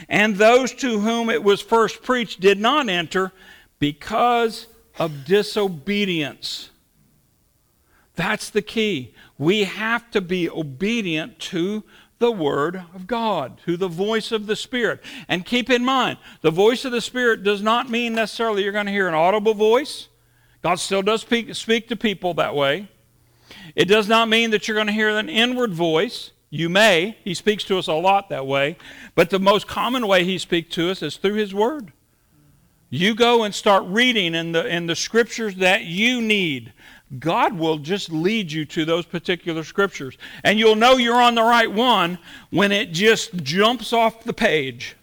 and 0.09 0.37
those 0.37 0.73
to 0.73 0.99
whom 0.99 1.29
it 1.29 1.43
was 1.43 1.61
first 1.61 2.01
preached 2.01 2.39
did 2.39 2.59
not 2.59 2.89
enter 2.89 3.31
because 3.79 4.67
of 4.97 5.25
disobedience. 5.25 6.69
That's 8.15 8.49
the 8.49 8.61
key. 8.61 9.13
We 9.37 9.65
have 9.65 10.09
to 10.11 10.21
be 10.21 10.49
obedient 10.49 11.39
to 11.39 11.83
the 12.19 12.31
Word 12.31 12.77
of 12.95 13.05
God, 13.05 13.59
to 13.65 13.75
the 13.75 13.89
voice 13.89 14.31
of 14.31 14.45
the 14.45 14.55
Spirit. 14.55 15.03
And 15.27 15.45
keep 15.45 15.69
in 15.69 15.83
mind, 15.83 16.19
the 16.41 16.51
voice 16.51 16.85
of 16.85 16.93
the 16.93 17.01
Spirit 17.01 17.43
does 17.43 17.61
not 17.61 17.89
mean 17.89 18.13
necessarily 18.13 18.63
you're 18.63 18.71
going 18.71 18.85
to 18.85 18.91
hear 18.91 19.09
an 19.09 19.13
audible 19.13 19.53
voice. 19.53 20.07
God 20.61 20.75
still 20.75 21.01
does 21.01 21.21
speak, 21.21 21.87
to 21.89 21.95
people 21.97 22.33
that 22.35 22.55
way. 22.55 22.87
It 23.75 23.85
does 23.85 24.07
not 24.07 24.29
mean 24.29 24.51
that 24.51 24.67
you're 24.67 24.75
going 24.75 24.87
to 24.87 24.93
hear 24.93 25.09
an 25.09 25.29
inward 25.29 25.73
voice. 25.73 26.31
You 26.49 26.69
may. 26.69 27.17
He 27.23 27.33
speaks 27.33 27.63
to 27.65 27.79
us 27.79 27.87
a 27.87 27.93
lot 27.93 28.29
that 28.29 28.45
way. 28.45 28.77
But 29.15 29.29
the 29.29 29.39
most 29.39 29.67
common 29.67 30.07
way 30.07 30.23
he 30.23 30.37
speaks 30.37 30.69
to 30.75 30.91
us 30.91 31.01
is 31.01 31.17
through 31.17 31.35
his 31.35 31.53
word. 31.53 31.91
You 32.89 33.15
go 33.15 33.43
and 33.43 33.55
start 33.55 33.83
reading 33.87 34.35
in 34.35 34.51
the, 34.51 34.65
in 34.67 34.85
the 34.85 34.95
scriptures 34.95 35.55
that 35.55 35.85
you 35.85 36.21
need. 36.21 36.73
God 37.17 37.57
will 37.57 37.79
just 37.79 38.11
lead 38.11 38.51
you 38.51 38.65
to 38.65 38.85
those 38.85 39.05
particular 39.05 39.63
scriptures. 39.63 40.17
And 40.43 40.59
you'll 40.59 40.75
know 40.75 40.97
you're 40.97 41.21
on 41.21 41.35
the 41.35 41.41
right 41.41 41.71
one 41.71 42.19
when 42.51 42.71
it 42.71 42.91
just 42.91 43.35
jumps 43.37 43.93
off 43.93 44.23
the 44.23 44.33
page. 44.33 44.95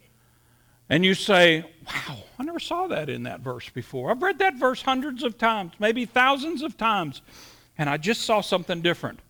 and 0.88 1.04
you 1.04 1.14
say, 1.14 1.64
Wow, 1.86 2.18
I 2.38 2.44
never 2.44 2.60
saw 2.60 2.86
that 2.88 3.08
in 3.08 3.24
that 3.24 3.40
verse 3.40 3.68
before. 3.68 4.10
I've 4.10 4.22
read 4.22 4.38
that 4.38 4.54
verse 4.54 4.82
hundreds 4.82 5.22
of 5.24 5.36
times, 5.38 5.72
maybe 5.78 6.04
thousands 6.04 6.62
of 6.62 6.76
times, 6.76 7.22
and 7.80 7.88
I 7.88 7.96
just 7.96 8.20
saw 8.20 8.42
something 8.42 8.82
different. 8.82 9.20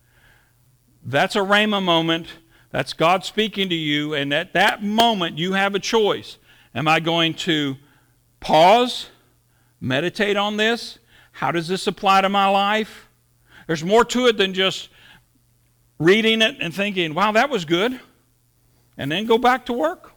That's 1.04 1.36
a 1.36 1.38
Rhema 1.38 1.80
moment. 1.80 2.26
That's 2.72 2.92
God 2.92 3.24
speaking 3.24 3.68
to 3.68 3.76
you, 3.76 4.12
and 4.14 4.34
at 4.34 4.54
that 4.54 4.82
moment, 4.82 5.38
you 5.38 5.52
have 5.52 5.76
a 5.76 5.78
choice. 5.78 6.36
Am 6.74 6.88
I 6.88 6.98
going 6.98 7.34
to 7.34 7.76
pause, 8.40 9.06
meditate 9.80 10.36
on 10.36 10.56
this? 10.56 10.98
How 11.30 11.52
does 11.52 11.68
this 11.68 11.86
apply 11.86 12.22
to 12.22 12.28
my 12.28 12.48
life? 12.48 13.08
There's 13.68 13.84
more 13.84 14.04
to 14.06 14.26
it 14.26 14.36
than 14.36 14.52
just 14.52 14.88
reading 16.00 16.42
it 16.42 16.56
and 16.60 16.74
thinking, 16.74 17.14
wow, 17.14 17.30
that 17.30 17.50
was 17.50 17.64
good, 17.64 18.00
and 18.98 19.12
then 19.12 19.26
go 19.26 19.38
back 19.38 19.66
to 19.66 19.72
work. 19.72 20.10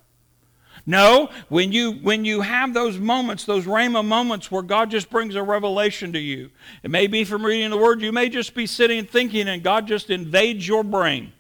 No, 0.86 1.30
when 1.48 1.72
you 1.72 1.94
when 1.94 2.26
you 2.26 2.42
have 2.42 2.74
those 2.74 2.98
moments, 2.98 3.46
those 3.46 3.66
Rhema 3.66 4.06
moments 4.06 4.52
where 4.52 4.62
God 4.62 4.92
just 4.92 5.10
brings 5.10 5.36
a 5.36 5.44
revelation 5.44 6.12
to 6.12 6.20
you, 6.20 6.50
it 6.84 6.92
may 6.92 7.08
be 7.08 7.24
from 7.24 7.46
reading 7.46 7.70
the 7.70 7.78
Word, 7.78 8.02
you 8.02 8.12
may 8.12 8.28
just 8.28 8.54
be 8.54 8.68
sitting 8.68 9.06
thinking, 9.06 9.48
and 9.48 9.64
God 9.64 9.88
just 9.88 10.10
invades 10.10 10.68
your 10.68 10.84
brain. 10.84 11.32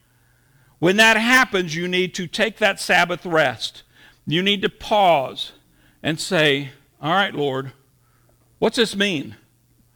When 0.80 0.96
that 0.98 1.18
happens, 1.18 1.76
you 1.76 1.89
need 1.89 2.14
to 2.16 2.28
take 2.28 2.58
that 2.58 2.80
Sabbath 2.80 3.26
rest. 3.26 3.84
You 4.26 4.41
need 4.41 4.62
to 4.62 4.70
pause 4.70 5.52
and 6.02 6.20
say, 6.20 6.72
All 7.02 7.14
right, 7.14 7.36
Lord, 7.36 7.74
what's 8.60 8.78
this 8.78 8.96
mean? 8.96 9.36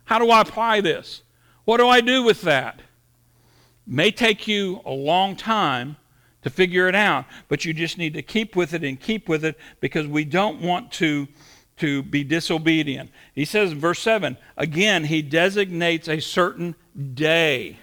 How 0.06 0.20
do 0.20 0.30
I 0.30 0.42
apply 0.42 0.82
this? 0.82 1.22
What 1.64 1.78
do 1.78 1.88
I 1.88 2.02
do 2.02 2.24
with 2.24 2.42
that? 2.42 2.82
May 3.86 4.12
take 4.12 4.48
you 4.48 4.82
a 4.86 4.92
long 4.92 5.38
time 5.38 5.96
to 6.48 6.54
figure 6.54 6.88
it 6.88 6.96
out, 6.96 7.26
but 7.50 7.66
you 7.66 7.74
just 7.74 7.98
need 7.98 8.14
to 8.14 8.22
keep 8.22 8.56
with 8.56 8.74
it 8.74 8.84
and 8.84 9.00
keep 9.00 9.28
with 9.28 9.44
it 9.44 9.58
because 9.82 10.08
we 10.08 10.24
don't 10.24 10.62
want 10.62 10.92
to 10.94 11.28
to 11.76 12.02
be 12.02 12.24
disobedient. 12.24 13.12
He 13.36 13.46
says 13.46 13.72
in 13.72 13.80
verse 13.80 14.00
7, 14.00 14.36
again, 14.56 15.04
he 15.04 15.22
designates 15.22 16.08
a 16.08 16.20
certain 16.20 16.74
day, 17.14 17.78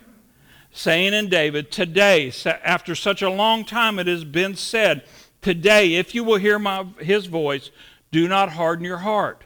saying 0.72 1.14
in 1.14 1.28
David, 1.28 1.70
Today, 1.70 2.32
after 2.64 2.96
such 2.96 3.22
a 3.22 3.30
long 3.30 3.64
time 3.64 4.00
it 4.00 4.08
has 4.08 4.24
been 4.24 4.56
said, 4.56 5.04
Today, 5.42 5.94
if 5.94 6.12
you 6.12 6.24
will 6.24 6.38
hear 6.38 6.58
my, 6.58 6.86
his 6.98 7.26
voice, 7.26 7.70
do 8.10 8.26
not 8.26 8.48
harden 8.48 8.84
your 8.84 8.98
heart. 8.98 9.44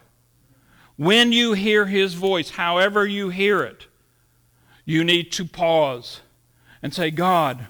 When 0.97 1.31
you 1.31 1.53
hear 1.53 1.85
his 1.85 2.15
voice, 2.15 2.51
however 2.51 3.07
you 3.07 3.29
hear 3.29 3.63
it, 3.63 3.87
you 4.87 5.05
need 5.05 5.31
to 5.33 5.45
pause 5.45 6.21
and 6.83 6.95
say, 6.95 7.11
God, 7.11 7.67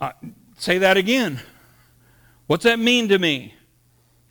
uh, 0.00 0.12
say 0.56 0.78
that 0.78 0.96
again. 0.96 1.40
What's 2.46 2.64
that 2.64 2.78
mean 2.78 3.08
to 3.08 3.18
me? 3.18 3.54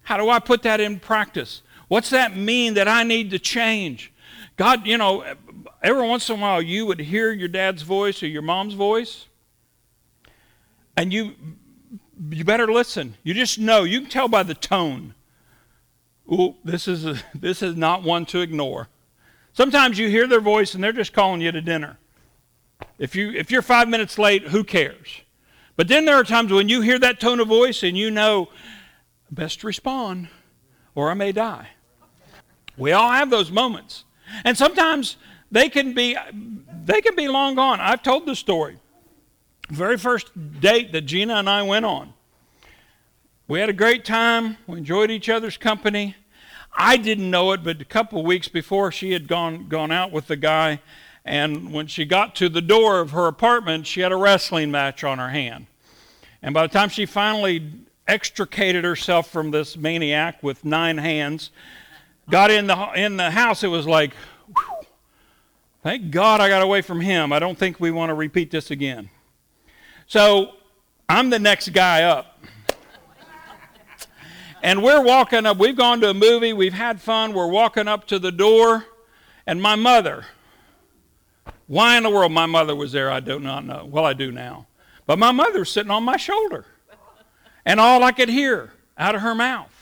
How 0.02 0.18
do 0.18 0.30
I 0.30 0.40
put 0.40 0.64
that 0.64 0.80
in 0.80 1.00
practice? 1.00 1.62
What's 1.88 2.10
that 2.10 2.36
mean 2.36 2.74
that 2.74 2.88
I 2.88 3.04
need 3.04 3.32
to 3.32 3.40
change? 3.40 4.12
God, 4.58 4.86
you 4.86 4.98
know, 4.98 5.24
every 5.82 6.08
once 6.08 6.30
in 6.30 6.38
a 6.38 6.42
while 6.42 6.62
you 6.62 6.86
would 6.86 7.00
hear 7.00 7.32
your 7.32 7.48
dad's 7.48 7.82
voice 7.82 8.22
or 8.22 8.28
your 8.28 8.42
mom's 8.42 8.74
voice, 8.74 9.28
and 10.98 11.14
you 11.14 11.36
you 12.30 12.44
better 12.44 12.68
listen. 12.68 13.16
You 13.24 13.34
just 13.34 13.58
know. 13.58 13.84
You 13.84 14.02
can 14.02 14.10
tell 14.10 14.28
by 14.28 14.44
the 14.44 14.54
tone. 14.54 15.14
Ooh, 16.32 16.56
this 16.64 16.88
is 16.88 17.06
a, 17.06 17.18
this 17.34 17.62
is 17.62 17.76
not 17.76 18.04
one 18.04 18.26
to 18.28 18.42
ignore. 18.42 18.90
Sometimes 19.54 19.98
you 19.98 20.10
hear 20.10 20.28
their 20.28 20.42
voice 20.42 20.74
and 20.74 20.84
they're 20.84 20.92
just 20.92 21.14
calling 21.14 21.42
you 21.42 21.52
to 21.52 21.62
dinner. 21.62 21.98
If 22.98 23.16
you 23.16 23.32
if 23.32 23.52
you're 23.52 23.62
five 23.62 23.88
minutes 23.88 24.18
late, 24.18 24.44
who 24.44 24.64
cares? 24.64 25.22
But 25.80 25.88
then 25.88 26.04
there 26.04 26.16
are 26.16 26.26
times 26.26 26.52
when 26.52 26.68
you 26.68 26.82
hear 26.82 27.00
that 27.00 27.22
tone 27.22 27.40
of 27.40 27.48
voice 27.48 27.84
and 27.84 27.98
you 27.98 28.12
know, 28.12 28.50
best 29.32 29.64
respond, 29.64 30.28
or 30.94 31.10
I 31.10 31.14
may 31.14 31.32
die. 31.32 31.70
We 32.76 32.92
all 32.92 33.10
have 33.10 33.30
those 33.30 33.50
moments, 33.50 34.04
and 34.44 34.58
sometimes 34.58 35.16
they 35.50 35.70
can 35.70 35.94
be 35.94 36.18
they 36.84 37.00
can 37.00 37.16
be 37.16 37.30
long 37.30 37.56
gone. 37.56 37.80
I've 37.80 38.04
told 38.04 38.26
the 38.26 38.36
story 38.36 38.78
very 39.70 39.98
first 39.98 40.60
date 40.60 40.92
that 40.92 41.06
Gina 41.06 41.36
and 41.36 41.50
I 41.50 41.64
went 41.64 41.86
on. 41.86 42.14
We 43.48 43.62
had 43.62 43.70
a 43.70 43.74
great 43.74 44.04
time. 44.04 44.58
We 44.68 44.80
enjoyed 44.80 45.10
each 45.10 45.30
other's 45.30 45.56
company. 45.56 46.18
I 46.74 46.98
didn't 46.98 47.32
know 47.32 47.54
it, 47.54 47.64
but 47.64 47.80
a 47.80 47.86
couple 47.86 48.20
of 48.20 48.26
weeks 48.26 48.50
before 48.50 48.92
she 48.92 49.14
had 49.14 49.30
gone 49.30 49.70
gone 49.70 49.94
out 49.94 50.12
with 50.12 50.28
the 50.28 50.36
guy, 50.36 50.82
and 51.24 51.72
when 51.72 51.88
she 51.88 52.04
got 52.04 52.36
to 52.36 52.50
the 52.50 52.62
door 52.62 53.00
of 53.00 53.12
her 53.12 53.28
apartment, 53.28 53.88
she 53.88 54.02
had 54.02 54.12
a 54.12 54.18
wrestling 54.18 54.72
match 54.72 55.06
on 55.06 55.20
her 55.20 55.30
hand. 55.30 55.68
And 56.42 56.54
by 56.54 56.68
the 56.68 56.74
time 56.74 56.90
she 56.90 57.06
finally 57.06 57.72
extricated 58.08 58.84
herself 58.84 59.30
from 59.30 59.52
this 59.52 59.78
maniac 59.78 60.42
with 60.42 60.66
nine 60.66 60.98
hands, 60.98 61.52
got 62.30 62.52
in 62.52 62.68
the 62.68 62.92
in 62.96 63.18
the 63.18 63.32
house, 63.32 63.64
it 63.64 63.68
was 63.68 63.88
like, 63.88 64.14
whew, 64.48 64.88
thank 65.84 66.12
God 66.12 66.42
I 66.42 66.50
got 66.50 66.62
away 66.62 66.82
from 66.82 67.02
him. 67.02 67.34
I 67.34 67.40
don't 67.40 67.58
think 67.58 67.80
we 67.80 67.92
want 67.92 68.10
to 68.10 68.14
repeat 68.14 68.52
this 68.52 68.72
again. 68.72 69.10
So 70.08 70.56
I'm 71.08 71.30
the 71.30 71.40
next 71.40 71.70
guy 71.70 72.04
up. 72.04 72.40
And 74.62 74.84
we're 74.84 75.02
walking 75.02 75.46
up. 75.46 75.58
We've 75.58 75.76
gone 75.76 76.02
to 76.02 76.10
a 76.10 76.14
movie. 76.14 76.52
We've 76.52 76.74
had 76.74 77.02
fun. 77.02 77.34
We're 77.34 77.48
walking 77.48 77.88
up 77.88 78.08
to 78.08 78.20
the 78.20 78.32
door. 78.32 78.86
And 79.48 79.62
my 79.62 79.76
mother, 79.76 80.26
why 81.68 81.96
in 81.96 82.04
the 82.04 82.10
world 82.10 82.32
my 82.32 82.46
mother 82.46 82.76
was 82.76 82.92
there, 82.92 83.10
I 83.10 83.20
do 83.22 83.40
not 83.40 83.66
know. 83.66 83.86
Well, 83.90 84.06
I 84.06 84.14
do 84.14 84.32
now. 84.32 84.68
But 85.10 85.18
my 85.18 85.32
mother 85.32 85.62
was 85.62 85.72
sitting 85.72 85.90
on 85.90 86.04
my 86.04 86.18
shoulder. 86.18 86.66
And 87.66 87.80
all 87.80 88.04
I 88.04 88.12
could 88.12 88.30
hear 88.30 88.74
out 88.96 89.16
of 89.16 89.22
her 89.22 89.34
mouth 89.34 89.74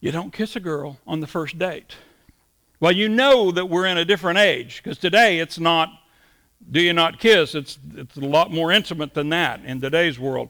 you 0.00 0.10
don't 0.10 0.32
kiss 0.32 0.56
a 0.56 0.60
girl 0.60 0.96
on 1.06 1.20
the 1.20 1.26
first 1.26 1.58
date. 1.58 1.96
Well, 2.80 2.92
you 2.92 3.10
know 3.10 3.50
that 3.50 3.66
we're 3.66 3.84
in 3.84 3.98
a 3.98 4.06
different 4.06 4.38
age 4.38 4.82
because 4.82 4.96
today 4.96 5.38
it's 5.38 5.58
not 5.58 5.90
do 6.70 6.80
you 6.80 6.94
not 6.94 7.18
kiss? 7.18 7.54
It's, 7.54 7.78
it's 7.94 8.16
a 8.16 8.20
lot 8.20 8.50
more 8.50 8.72
intimate 8.72 9.12
than 9.12 9.28
that 9.28 9.62
in 9.62 9.82
today's 9.82 10.18
world. 10.18 10.48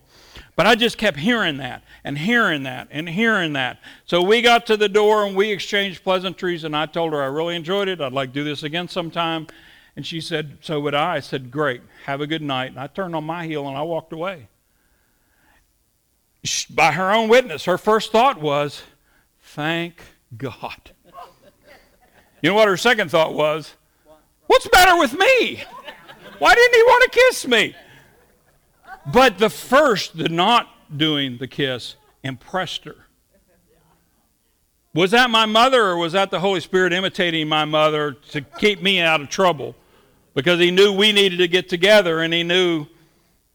But 0.55 0.67
I 0.67 0.77
just 0.77 0.97
kept 0.97 1.17
hearing 1.17 1.57
that 1.57 1.83
and 2.05 2.17
hearing 2.17 2.63
that 2.63 2.87
and 2.93 3.09
hearing 3.09 3.55
that. 3.55 3.81
So 4.07 4.23
we 4.23 4.43
got 4.43 4.65
to 4.67 4.77
the 4.77 4.89
door 4.89 5.27
and 5.27 5.35
we 5.35 5.51
exchanged 5.51 6.05
pleasantries, 6.05 6.63
and 6.63 6.77
I 6.77 6.87
told 6.87 7.13
her 7.15 7.21
I 7.21 7.27
really 7.27 7.57
enjoyed 7.57 7.89
it. 7.89 8.01
I'd 8.01 8.13
like 8.13 8.29
to 8.31 8.35
do 8.35 8.45
this 8.45 8.63
again 8.63 8.87
sometime. 8.87 9.49
And 9.99 10.07
she 10.07 10.21
said, 10.21 10.59
So 10.61 10.79
would 10.79 10.95
I. 10.95 11.17
I 11.17 11.19
said, 11.19 11.51
Great. 11.51 11.81
Have 12.05 12.21
a 12.21 12.27
good 12.29 12.41
night. 12.41 12.71
And 12.71 12.79
I 12.79 12.87
turned 12.87 13.17
on 13.17 13.25
my 13.25 13.45
heel 13.47 13.67
and 13.67 13.77
I 13.77 13.83
walked 13.83 14.13
away. 14.13 14.47
By 16.71 16.93
her 16.93 17.11
own 17.11 17.29
witness, 17.29 17.65
her 17.65 17.77
first 17.77 18.13
thought 18.13 18.41
was, 18.41 18.85
Thank 19.43 20.01
God. 20.37 20.93
You 22.41 22.51
know 22.51 22.55
what 22.55 22.69
her 22.69 22.77
second 22.77 23.11
thought 23.11 23.35
was? 23.35 23.75
What's 24.47 24.69
better 24.69 24.97
with 24.97 25.13
me? 25.15 25.65
Why 26.39 26.55
didn't 26.55 26.75
he 26.77 26.83
want 26.85 27.13
to 27.13 27.19
kiss 27.19 27.49
me? 27.49 27.75
But 29.13 29.39
the 29.39 29.51
first, 29.51 30.17
the 30.17 30.29
not 30.29 30.69
doing 30.97 31.39
the 31.39 31.49
kiss, 31.49 31.97
impressed 32.23 32.85
her. 32.85 32.95
Was 34.95 35.11
that 35.11 35.31
my 35.31 35.47
mother 35.47 35.83
or 35.83 35.97
was 35.97 36.13
that 36.13 36.31
the 36.31 36.39
Holy 36.39 36.61
Spirit 36.61 36.93
imitating 36.93 37.49
my 37.49 37.65
mother 37.65 38.13
to 38.31 38.43
keep 38.43 38.81
me 38.81 39.01
out 39.01 39.21
of 39.21 39.29
trouble? 39.29 39.75
Because 40.35 40.61
he 40.61 40.71
knew 40.71 40.93
we 40.93 41.13
needed 41.13 41.39
to 41.39 41.49
get 41.49 41.69
together 41.69 42.21
and 42.21 42.33
he 42.33 42.43
knew, 42.43 42.87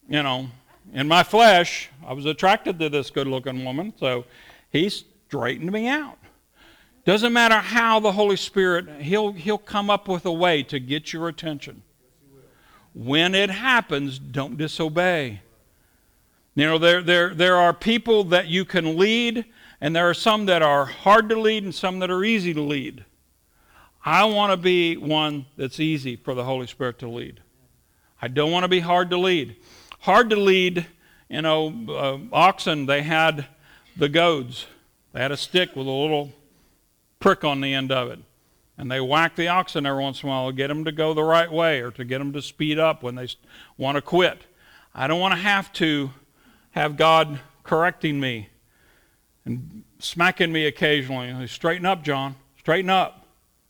you 0.10 0.22
know, 0.22 0.50
in 0.94 1.08
my 1.08 1.24
flesh, 1.24 1.90
I 2.06 2.14
was 2.14 2.26
attracted 2.26 2.80
to 2.80 2.90
this 2.90 3.10
good 3.10 3.28
looking 3.28 3.64
woman, 3.64 3.94
so 3.98 4.26
he 4.70 4.90
straightened 4.90 5.72
me 5.72 5.88
out. 5.88 6.18
Doesn't 7.06 7.34
matter 7.34 7.56
how 7.56 8.00
the 8.00 8.12
Holy 8.12 8.38
Spirit, 8.38 9.02
he'll, 9.02 9.34
he'll 9.34 9.58
come 9.58 9.90
up 9.90 10.08
with 10.08 10.26
a 10.26 10.32
way 10.32 10.64
to 10.64 10.80
get 10.80 11.12
your 11.12 11.28
attention. 11.28 11.84
When 12.94 13.34
it 13.34 13.50
happens, 13.50 14.20
don't 14.20 14.58
disobey. 14.58 15.42
You 16.56 16.66
know, 16.66 16.78
there, 16.78 17.02
there, 17.02 17.34
there 17.34 17.58
are 17.58 17.74
people 17.74 18.24
that 18.26 18.48
you 18.48 18.64
can 18.64 18.98
lead, 18.98 19.46
and 19.82 19.96
there 19.96 20.08
are 20.10 20.14
some 20.14 20.46
that 20.46 20.62
are 20.62 20.86
hard 20.86 21.28
to 21.30 21.40
lead 21.40 21.64
and 21.64 21.74
some 21.74 22.00
that 22.00 22.12
are 22.12 22.24
easy 22.24 22.54
to 22.54 22.62
lead. 22.62 23.04
I 24.04 24.26
want 24.26 24.52
to 24.52 24.58
be 24.58 24.98
one 24.98 25.46
that's 25.56 25.80
easy 25.80 26.16
for 26.16 26.34
the 26.34 26.44
Holy 26.44 26.68
Spirit 26.68 27.00
to 27.00 27.10
lead. 27.10 27.40
I 28.22 28.28
don't 28.28 28.52
want 28.52 28.64
to 28.64 28.70
be 28.70 28.82
hard 28.82 29.10
to 29.12 29.18
lead. 29.18 29.56
Hard 30.00 30.30
to 30.30 30.36
lead, 30.36 30.86
you 31.30 31.42
know, 31.42 31.74
uh, 31.90 32.36
oxen, 32.36 32.86
they 32.86 33.02
had 33.02 33.46
the 33.96 34.10
goads. 34.10 34.68
They 35.14 35.22
had 35.22 35.32
a 35.32 35.38
stick 35.38 35.76
with 35.76 35.88
a 35.88 35.92
little 35.92 36.34
prick 37.20 37.44
on 37.44 37.62
the 37.62 37.74
end 37.74 37.92
of 37.92 38.10
it 38.10 38.20
and 38.78 38.92
they 38.92 39.00
whack 39.00 39.36
the 39.36 39.48
oxen 39.48 39.86
every 39.86 40.02
once 40.02 40.24
in 40.24 40.30
a 40.30 40.32
while 40.32 40.48
to 40.48 40.54
get 40.54 40.68
them 40.68 40.84
to 40.86 40.92
go 40.92 41.14
the 41.14 41.24
right 41.24 41.52
way 41.52 41.82
or 41.82 41.92
to 41.92 42.04
get 42.04 42.20
them 42.20 42.34
to 42.34 42.42
speed 42.42 42.80
up 42.80 43.04
when 43.04 43.16
they 43.16 43.28
want 43.78 43.96
to 43.96 44.02
quit. 44.02 44.46
I 44.96 45.08
don't 45.08 45.20
want 45.20 45.34
to 45.34 45.40
have 45.40 45.72
to 45.74 46.12
have 46.72 46.98
God 46.98 47.40
correcting 47.64 48.20
me 48.20 48.50
and 49.46 49.84
smacking 50.00 50.52
me 50.52 50.66
occasionally. 50.66 51.48
Straighten 51.48 51.86
up, 51.86 52.04
John. 52.04 52.36
Straighten 52.60 52.90
up. 52.90 53.23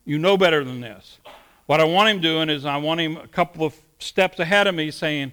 You 0.05 0.19
know 0.19 0.37
better 0.37 0.63
than 0.63 0.81
this. 0.81 1.19
What 1.65 1.79
I 1.79 1.85
want 1.85 2.09
him 2.09 2.19
doing 2.19 2.49
is 2.49 2.65
I 2.65 2.77
want 2.77 2.99
him 2.99 3.17
a 3.17 3.27
couple 3.27 3.65
of 3.65 3.75
steps 3.99 4.39
ahead 4.39 4.67
of 4.67 4.75
me 4.75 4.91
saying, 4.91 5.31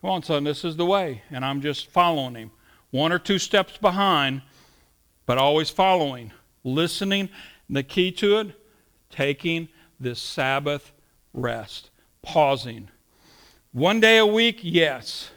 Come 0.00 0.10
on, 0.10 0.22
son, 0.22 0.44
this 0.44 0.64
is 0.64 0.76
the 0.76 0.86
way. 0.86 1.22
And 1.30 1.44
I'm 1.44 1.60
just 1.60 1.88
following 1.88 2.34
him. 2.34 2.50
one 2.90 3.12
or 3.12 3.18
two 3.18 3.38
steps 3.38 3.76
behind, 3.78 4.42
but 5.26 5.38
always 5.38 5.70
following, 5.70 6.32
listening. 6.64 7.28
The 7.70 7.82
key 7.82 8.10
to 8.12 8.38
it, 8.38 8.60
taking 9.10 9.68
this 10.00 10.20
Sabbath 10.20 10.92
rest, 11.34 11.90
pausing. 12.22 12.88
One 13.72 14.00
day 14.00 14.18
a 14.18 14.26
week, 14.26 14.60
yes. 14.62 15.30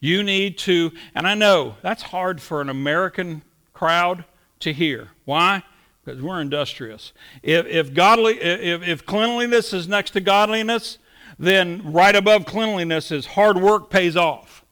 You 0.00 0.22
need 0.24 0.58
to, 0.58 0.90
and 1.14 1.26
I 1.26 1.34
know 1.34 1.76
that's 1.82 2.02
hard 2.02 2.42
for 2.42 2.60
an 2.60 2.68
American 2.68 3.42
crowd 3.72 4.24
to 4.60 4.72
hear. 4.72 5.10
Why? 5.24 5.62
Because 6.04 6.20
we're 6.20 6.40
industrious. 6.40 7.12
If, 7.42 7.66
if, 7.66 7.94
godly, 7.94 8.40
if, 8.40 8.82
if 8.82 9.06
cleanliness 9.06 9.72
is 9.72 9.86
next 9.86 10.10
to 10.12 10.20
godliness, 10.20 10.98
then 11.38 11.92
right 11.92 12.14
above 12.14 12.44
cleanliness 12.44 13.10
is 13.10 13.26
hard 13.26 13.58
work 13.58 13.88
pays 13.90 14.16
off. 14.16 14.64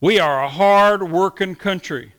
We 0.00 0.18
are 0.18 0.42
a 0.42 0.48
hard 0.48 1.10
working 1.10 1.54
country. 1.54 2.14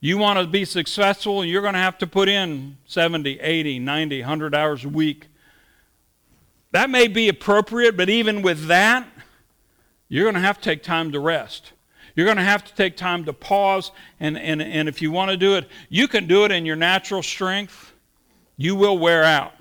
You 0.00 0.18
want 0.18 0.40
to 0.40 0.46
be 0.46 0.64
successful, 0.64 1.44
you're 1.44 1.62
going 1.62 1.74
to 1.74 1.80
have 1.80 1.98
to 1.98 2.06
put 2.08 2.28
in 2.28 2.78
70, 2.86 3.38
80, 3.40 3.78
90, 3.78 4.20
100 4.20 4.54
hours 4.54 4.84
a 4.84 4.88
week. 4.88 5.28
That 6.72 6.90
may 6.90 7.06
be 7.06 7.28
appropriate, 7.28 7.96
but 7.96 8.08
even 8.08 8.42
with 8.42 8.66
that, 8.66 9.06
you're 10.08 10.24
going 10.24 10.34
to 10.34 10.40
have 10.40 10.58
to 10.58 10.64
take 10.64 10.82
time 10.82 11.12
to 11.12 11.20
rest. 11.20 11.72
You're 12.14 12.26
going 12.26 12.36
to 12.36 12.42
have 12.42 12.64
to 12.64 12.74
take 12.74 12.96
time 12.96 13.24
to 13.24 13.32
pause, 13.32 13.90
and, 14.20 14.36
and, 14.36 14.60
and 14.60 14.88
if 14.88 15.00
you 15.00 15.10
want 15.10 15.30
to 15.30 15.36
do 15.36 15.54
it, 15.56 15.66
you 15.88 16.08
can 16.08 16.26
do 16.26 16.44
it 16.44 16.52
in 16.52 16.66
your 16.66 16.76
natural 16.76 17.22
strength. 17.22 17.92
You 18.56 18.76
will 18.76 18.98
wear 18.98 19.24
out. 19.24 19.52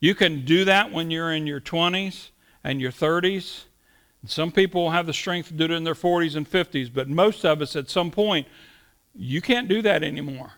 You 0.00 0.14
can 0.14 0.44
do 0.44 0.64
that 0.64 0.92
when 0.92 1.10
you're 1.10 1.32
in 1.32 1.46
your 1.46 1.60
20s 1.60 2.30
and 2.64 2.80
your 2.80 2.92
30s. 2.92 3.64
Some 4.26 4.52
people 4.52 4.90
have 4.90 5.06
the 5.06 5.12
strength 5.12 5.48
to 5.48 5.54
do 5.54 5.64
it 5.64 5.70
in 5.72 5.84
their 5.84 5.94
40s 5.94 6.36
and 6.36 6.48
50s, 6.48 6.92
but 6.92 7.08
most 7.08 7.44
of 7.44 7.60
us 7.60 7.74
at 7.74 7.90
some 7.90 8.10
point 8.10 8.46
you 9.14 9.40
can't 9.40 9.68
do 9.68 9.82
that 9.82 10.02
anymore. 10.02 10.52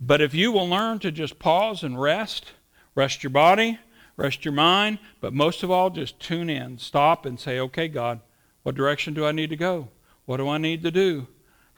But 0.00 0.20
if 0.20 0.34
you 0.34 0.50
will 0.50 0.68
learn 0.68 0.98
to 1.00 1.12
just 1.12 1.38
pause 1.38 1.82
and 1.82 2.00
rest, 2.00 2.52
rest 2.94 3.22
your 3.22 3.30
body, 3.30 3.78
rest 4.16 4.44
your 4.44 4.54
mind, 4.54 4.98
but 5.20 5.34
most 5.34 5.62
of 5.62 5.70
all, 5.70 5.90
just 5.90 6.18
tune 6.20 6.48
in, 6.48 6.78
stop, 6.78 7.26
and 7.26 7.38
say, 7.38 7.58
okay, 7.58 7.88
God, 7.88 8.20
what 8.62 8.74
direction 8.74 9.14
do 9.14 9.26
I 9.26 9.32
need 9.32 9.50
to 9.50 9.56
go? 9.56 9.88
What 10.26 10.36
do 10.36 10.48
I 10.48 10.58
need 10.58 10.82
to 10.84 10.90
do? 10.90 11.26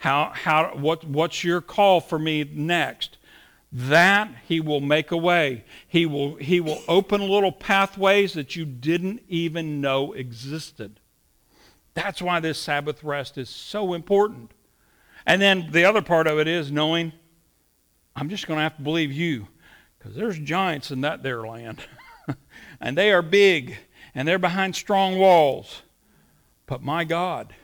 How, 0.02 0.32
how, 0.34 0.72
what, 0.74 1.04
what's 1.04 1.44
your 1.44 1.60
call 1.60 2.00
for 2.00 2.18
me 2.18 2.42
next? 2.44 3.18
That 3.70 4.28
he 4.48 4.58
will 4.58 4.80
make 4.80 5.12
a 5.12 5.16
way. 5.16 5.64
He 5.86 6.06
will, 6.06 6.34
he 6.34 6.60
will 6.60 6.82
open 6.88 7.20
little 7.20 7.52
pathways 7.52 8.32
that 8.34 8.56
you 8.56 8.64
didn't 8.64 9.22
even 9.28 9.80
know 9.80 10.12
existed. 10.12 10.98
That's 11.94 12.20
why 12.20 12.40
this 12.40 12.58
Sabbath 12.58 13.04
rest 13.04 13.38
is 13.38 13.48
so 13.48 13.94
important. 13.94 14.50
And 15.24 15.40
then 15.40 15.68
the 15.70 15.84
other 15.84 16.02
part 16.02 16.26
of 16.26 16.40
it 16.40 16.48
is 16.48 16.72
knowing 16.72 17.12
I'm 18.16 18.28
just 18.28 18.48
going 18.48 18.58
to 18.58 18.64
have 18.64 18.76
to 18.76 18.82
believe 18.82 19.12
you 19.12 19.46
because 19.98 20.16
there's 20.16 20.38
giants 20.38 20.90
in 20.90 21.02
that 21.02 21.22
there 21.22 21.46
land. 21.46 21.78
and 22.80 22.98
they 22.98 23.12
are 23.12 23.22
big 23.22 23.76
and 24.16 24.26
they're 24.26 24.38
behind 24.38 24.74
strong 24.74 25.16
walls. 25.16 25.82
But 26.66 26.82
my 26.82 27.04
God 27.04 27.54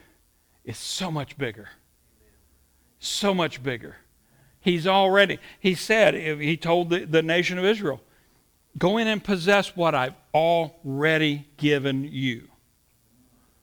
is 0.69 0.77
so 0.77 1.11
much 1.11 1.39
bigger. 1.39 1.71
So 2.99 3.33
much 3.33 3.63
bigger. 3.63 3.97
He's 4.61 4.87
already, 4.87 5.39
he 5.59 5.75
said, 5.75 6.15
he 6.15 6.59
told 6.59 6.91
the, 6.91 7.07
the 7.07 7.23
nation 7.23 7.59
of 7.59 7.65
Israel, 7.65 8.03
go 8.77 8.99
in 8.99 9.09
and 9.09 9.25
possess 9.25 9.75
what 9.75 9.95
I've 9.95 10.15
already 10.35 11.47
given 11.57 12.05
you. 12.05 12.49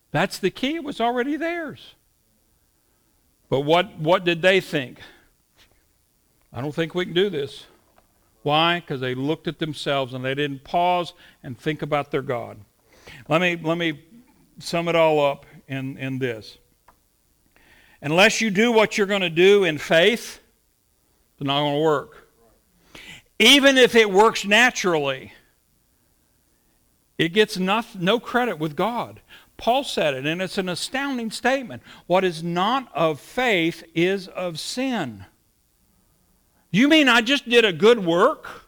That's 0.09 0.39
the 0.39 0.49
key. 0.49 0.75
It 0.75 0.83
was 0.83 0.99
already 0.99 1.37
theirs. 1.37 1.93
But 3.49 3.61
what, 3.61 3.99
what 3.99 4.23
did 4.23 4.41
they 4.41 4.59
think? 4.59 4.99
I 6.51 6.59
don't 6.59 6.73
think 6.73 6.95
we 6.95 7.05
can 7.05 7.13
do 7.13 7.29
this. 7.29 7.67
Why? 8.41 8.79
Because 8.79 8.99
they 8.99 9.13
looked 9.13 9.47
at 9.47 9.59
themselves 9.59 10.15
and 10.15 10.25
they 10.25 10.33
didn't 10.33 10.63
pause 10.63 11.13
and 11.43 11.55
think 11.55 11.83
about 11.83 12.09
their 12.09 12.23
God. 12.23 12.57
Let 13.29 13.41
me, 13.41 13.59
let 13.61 13.77
me 13.77 14.03
sum 14.57 14.87
it 14.87 14.95
all 14.95 15.23
up 15.23 15.45
in, 15.67 15.97
in 15.97 16.17
this. 16.17 16.57
Unless 18.01 18.41
you 18.41 18.49
do 18.49 18.71
what 18.71 18.97
you're 18.97 19.07
going 19.07 19.21
to 19.21 19.29
do 19.29 19.63
in 19.63 19.77
faith, 19.77 20.39
it's 21.33 21.45
not 21.45 21.59
going 21.59 21.75
to 21.75 21.81
work. 21.81 22.27
Even 23.39 23.77
if 23.77 23.95
it 23.95 24.09
works 24.09 24.45
naturally, 24.45 25.33
it 27.17 27.29
gets 27.29 27.57
no, 27.57 27.81
no 27.97 28.19
credit 28.19 28.59
with 28.59 28.75
God. 28.75 29.21
Paul 29.57 29.83
said 29.83 30.13
it, 30.13 30.25
and 30.25 30.41
it's 30.41 30.57
an 30.57 30.69
astounding 30.69 31.31
statement. 31.31 31.81
What 32.07 32.23
is 32.23 32.43
not 32.43 32.89
of 32.93 33.19
faith 33.19 33.83
is 33.93 34.27
of 34.27 34.59
sin. 34.59 35.25
You 36.71 36.89
mean 36.89 37.07
I 37.07 37.21
just 37.21 37.47
did 37.47 37.63
a 37.63 37.71
good 37.71 38.05
work? 38.05 38.63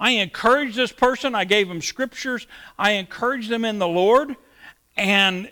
I 0.00 0.10
encouraged 0.10 0.76
this 0.76 0.90
person, 0.90 1.36
I 1.36 1.44
gave 1.44 1.68
them 1.68 1.80
scriptures, 1.80 2.48
I 2.76 2.92
encouraged 2.92 3.48
them 3.48 3.64
in 3.64 3.78
the 3.78 3.86
Lord, 3.86 4.34
and 4.96 5.48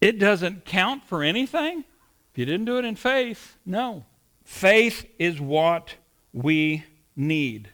it 0.00 0.18
doesn't 0.18 0.64
count 0.64 1.04
for 1.04 1.22
anything? 1.22 1.84
If 2.32 2.38
you 2.38 2.44
didn't 2.44 2.66
do 2.66 2.78
it 2.78 2.84
in 2.84 2.96
faith, 2.96 3.56
no. 3.64 4.04
Faith 4.44 5.06
is 5.18 5.40
what 5.40 5.94
we 6.32 6.84
need. 7.16 7.70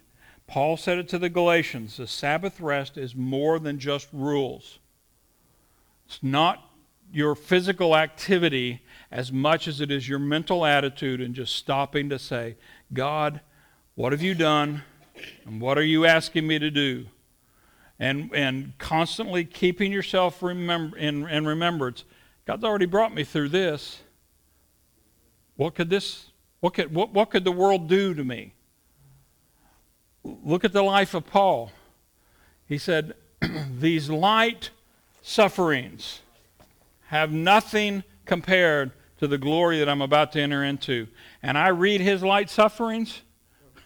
Paul 0.46 0.76
said 0.76 0.98
it 0.98 1.08
to 1.08 1.18
the 1.18 1.28
Galatians 1.28 1.96
the 1.96 2.06
Sabbath 2.06 2.60
rest 2.60 2.98
is 2.98 3.14
more 3.14 3.58
than 3.58 3.78
just 3.78 4.08
rules. 4.12 4.80
It's 6.06 6.18
not 6.22 6.70
your 7.12 7.34
physical 7.34 7.96
activity 7.96 8.82
as 9.10 9.32
much 9.32 9.66
as 9.66 9.80
it 9.80 9.90
is 9.90 10.08
your 10.08 10.18
mental 10.18 10.64
attitude 10.64 11.20
and 11.20 11.34
just 11.34 11.54
stopping 11.54 12.08
to 12.08 12.18
say, 12.18 12.56
God, 12.92 13.40
what 13.94 14.12
have 14.12 14.22
you 14.22 14.34
done? 14.34 14.82
And 15.44 15.60
what 15.60 15.78
are 15.78 15.84
you 15.84 16.06
asking 16.06 16.46
me 16.46 16.58
to 16.58 16.70
do? 16.70 17.06
And, 18.00 18.34
and 18.34 18.72
constantly 18.78 19.44
keeping 19.44 19.92
yourself 19.92 20.42
remember, 20.42 20.96
in, 20.96 21.28
in 21.28 21.46
remembrance. 21.46 22.04
God's 22.46 22.64
already 22.64 22.86
brought 22.86 23.14
me 23.14 23.22
through 23.24 23.50
this. 23.50 24.00
What 25.56 25.74
could 25.74 25.90
this, 25.90 26.30
what 26.60 26.74
could, 26.74 26.92
what, 26.92 27.12
what 27.12 27.30
could 27.30 27.44
the 27.44 27.52
world 27.52 27.88
do 27.88 28.14
to 28.14 28.24
me? 28.24 28.54
Look 30.24 30.64
at 30.64 30.72
the 30.72 30.82
life 30.82 31.12
of 31.12 31.26
Paul. 31.26 31.70
He 32.66 32.78
said, 32.78 33.14
These 33.78 34.08
light 34.08 34.70
sufferings 35.22 36.20
have 37.08 37.32
nothing 37.32 38.04
compared 38.24 38.92
to 39.18 39.26
the 39.26 39.36
glory 39.36 39.78
that 39.80 39.88
I'm 39.88 40.00
about 40.00 40.32
to 40.32 40.40
enter 40.40 40.64
into. 40.64 41.06
And 41.42 41.58
I 41.58 41.68
read 41.68 42.00
his 42.00 42.22
light 42.22 42.48
sufferings, 42.48 43.20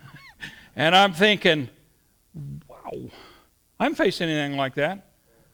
and 0.77 0.95
I'm 0.95 1.12
thinking, 1.12 1.69
wow, 2.69 3.11
I 3.79 3.85
haven't 3.85 3.97
faced 3.97 4.20
anything 4.20 4.57
like 4.57 4.75
that. 4.75 5.07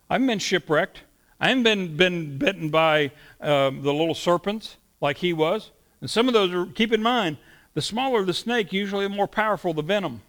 I 0.08 0.14
haven't 0.14 0.26
been 0.26 0.38
shipwrecked. 0.38 1.02
I 1.40 1.48
haven't 1.48 1.62
been, 1.62 1.96
been 1.96 2.38
bitten 2.38 2.68
by 2.68 3.12
uh, 3.40 3.70
the 3.70 3.92
little 3.92 4.14
serpents 4.14 4.76
like 5.00 5.18
he 5.18 5.32
was. 5.32 5.70
And 6.00 6.10
some 6.10 6.28
of 6.28 6.34
those 6.34 6.52
are, 6.52 6.66
keep 6.66 6.92
in 6.92 7.02
mind, 7.02 7.38
the 7.74 7.82
smaller 7.82 8.24
the 8.24 8.34
snake, 8.34 8.72
usually 8.72 9.06
the 9.06 9.14
more 9.14 9.28
powerful 9.28 9.72
the 9.72 9.82
venom. 9.82 10.22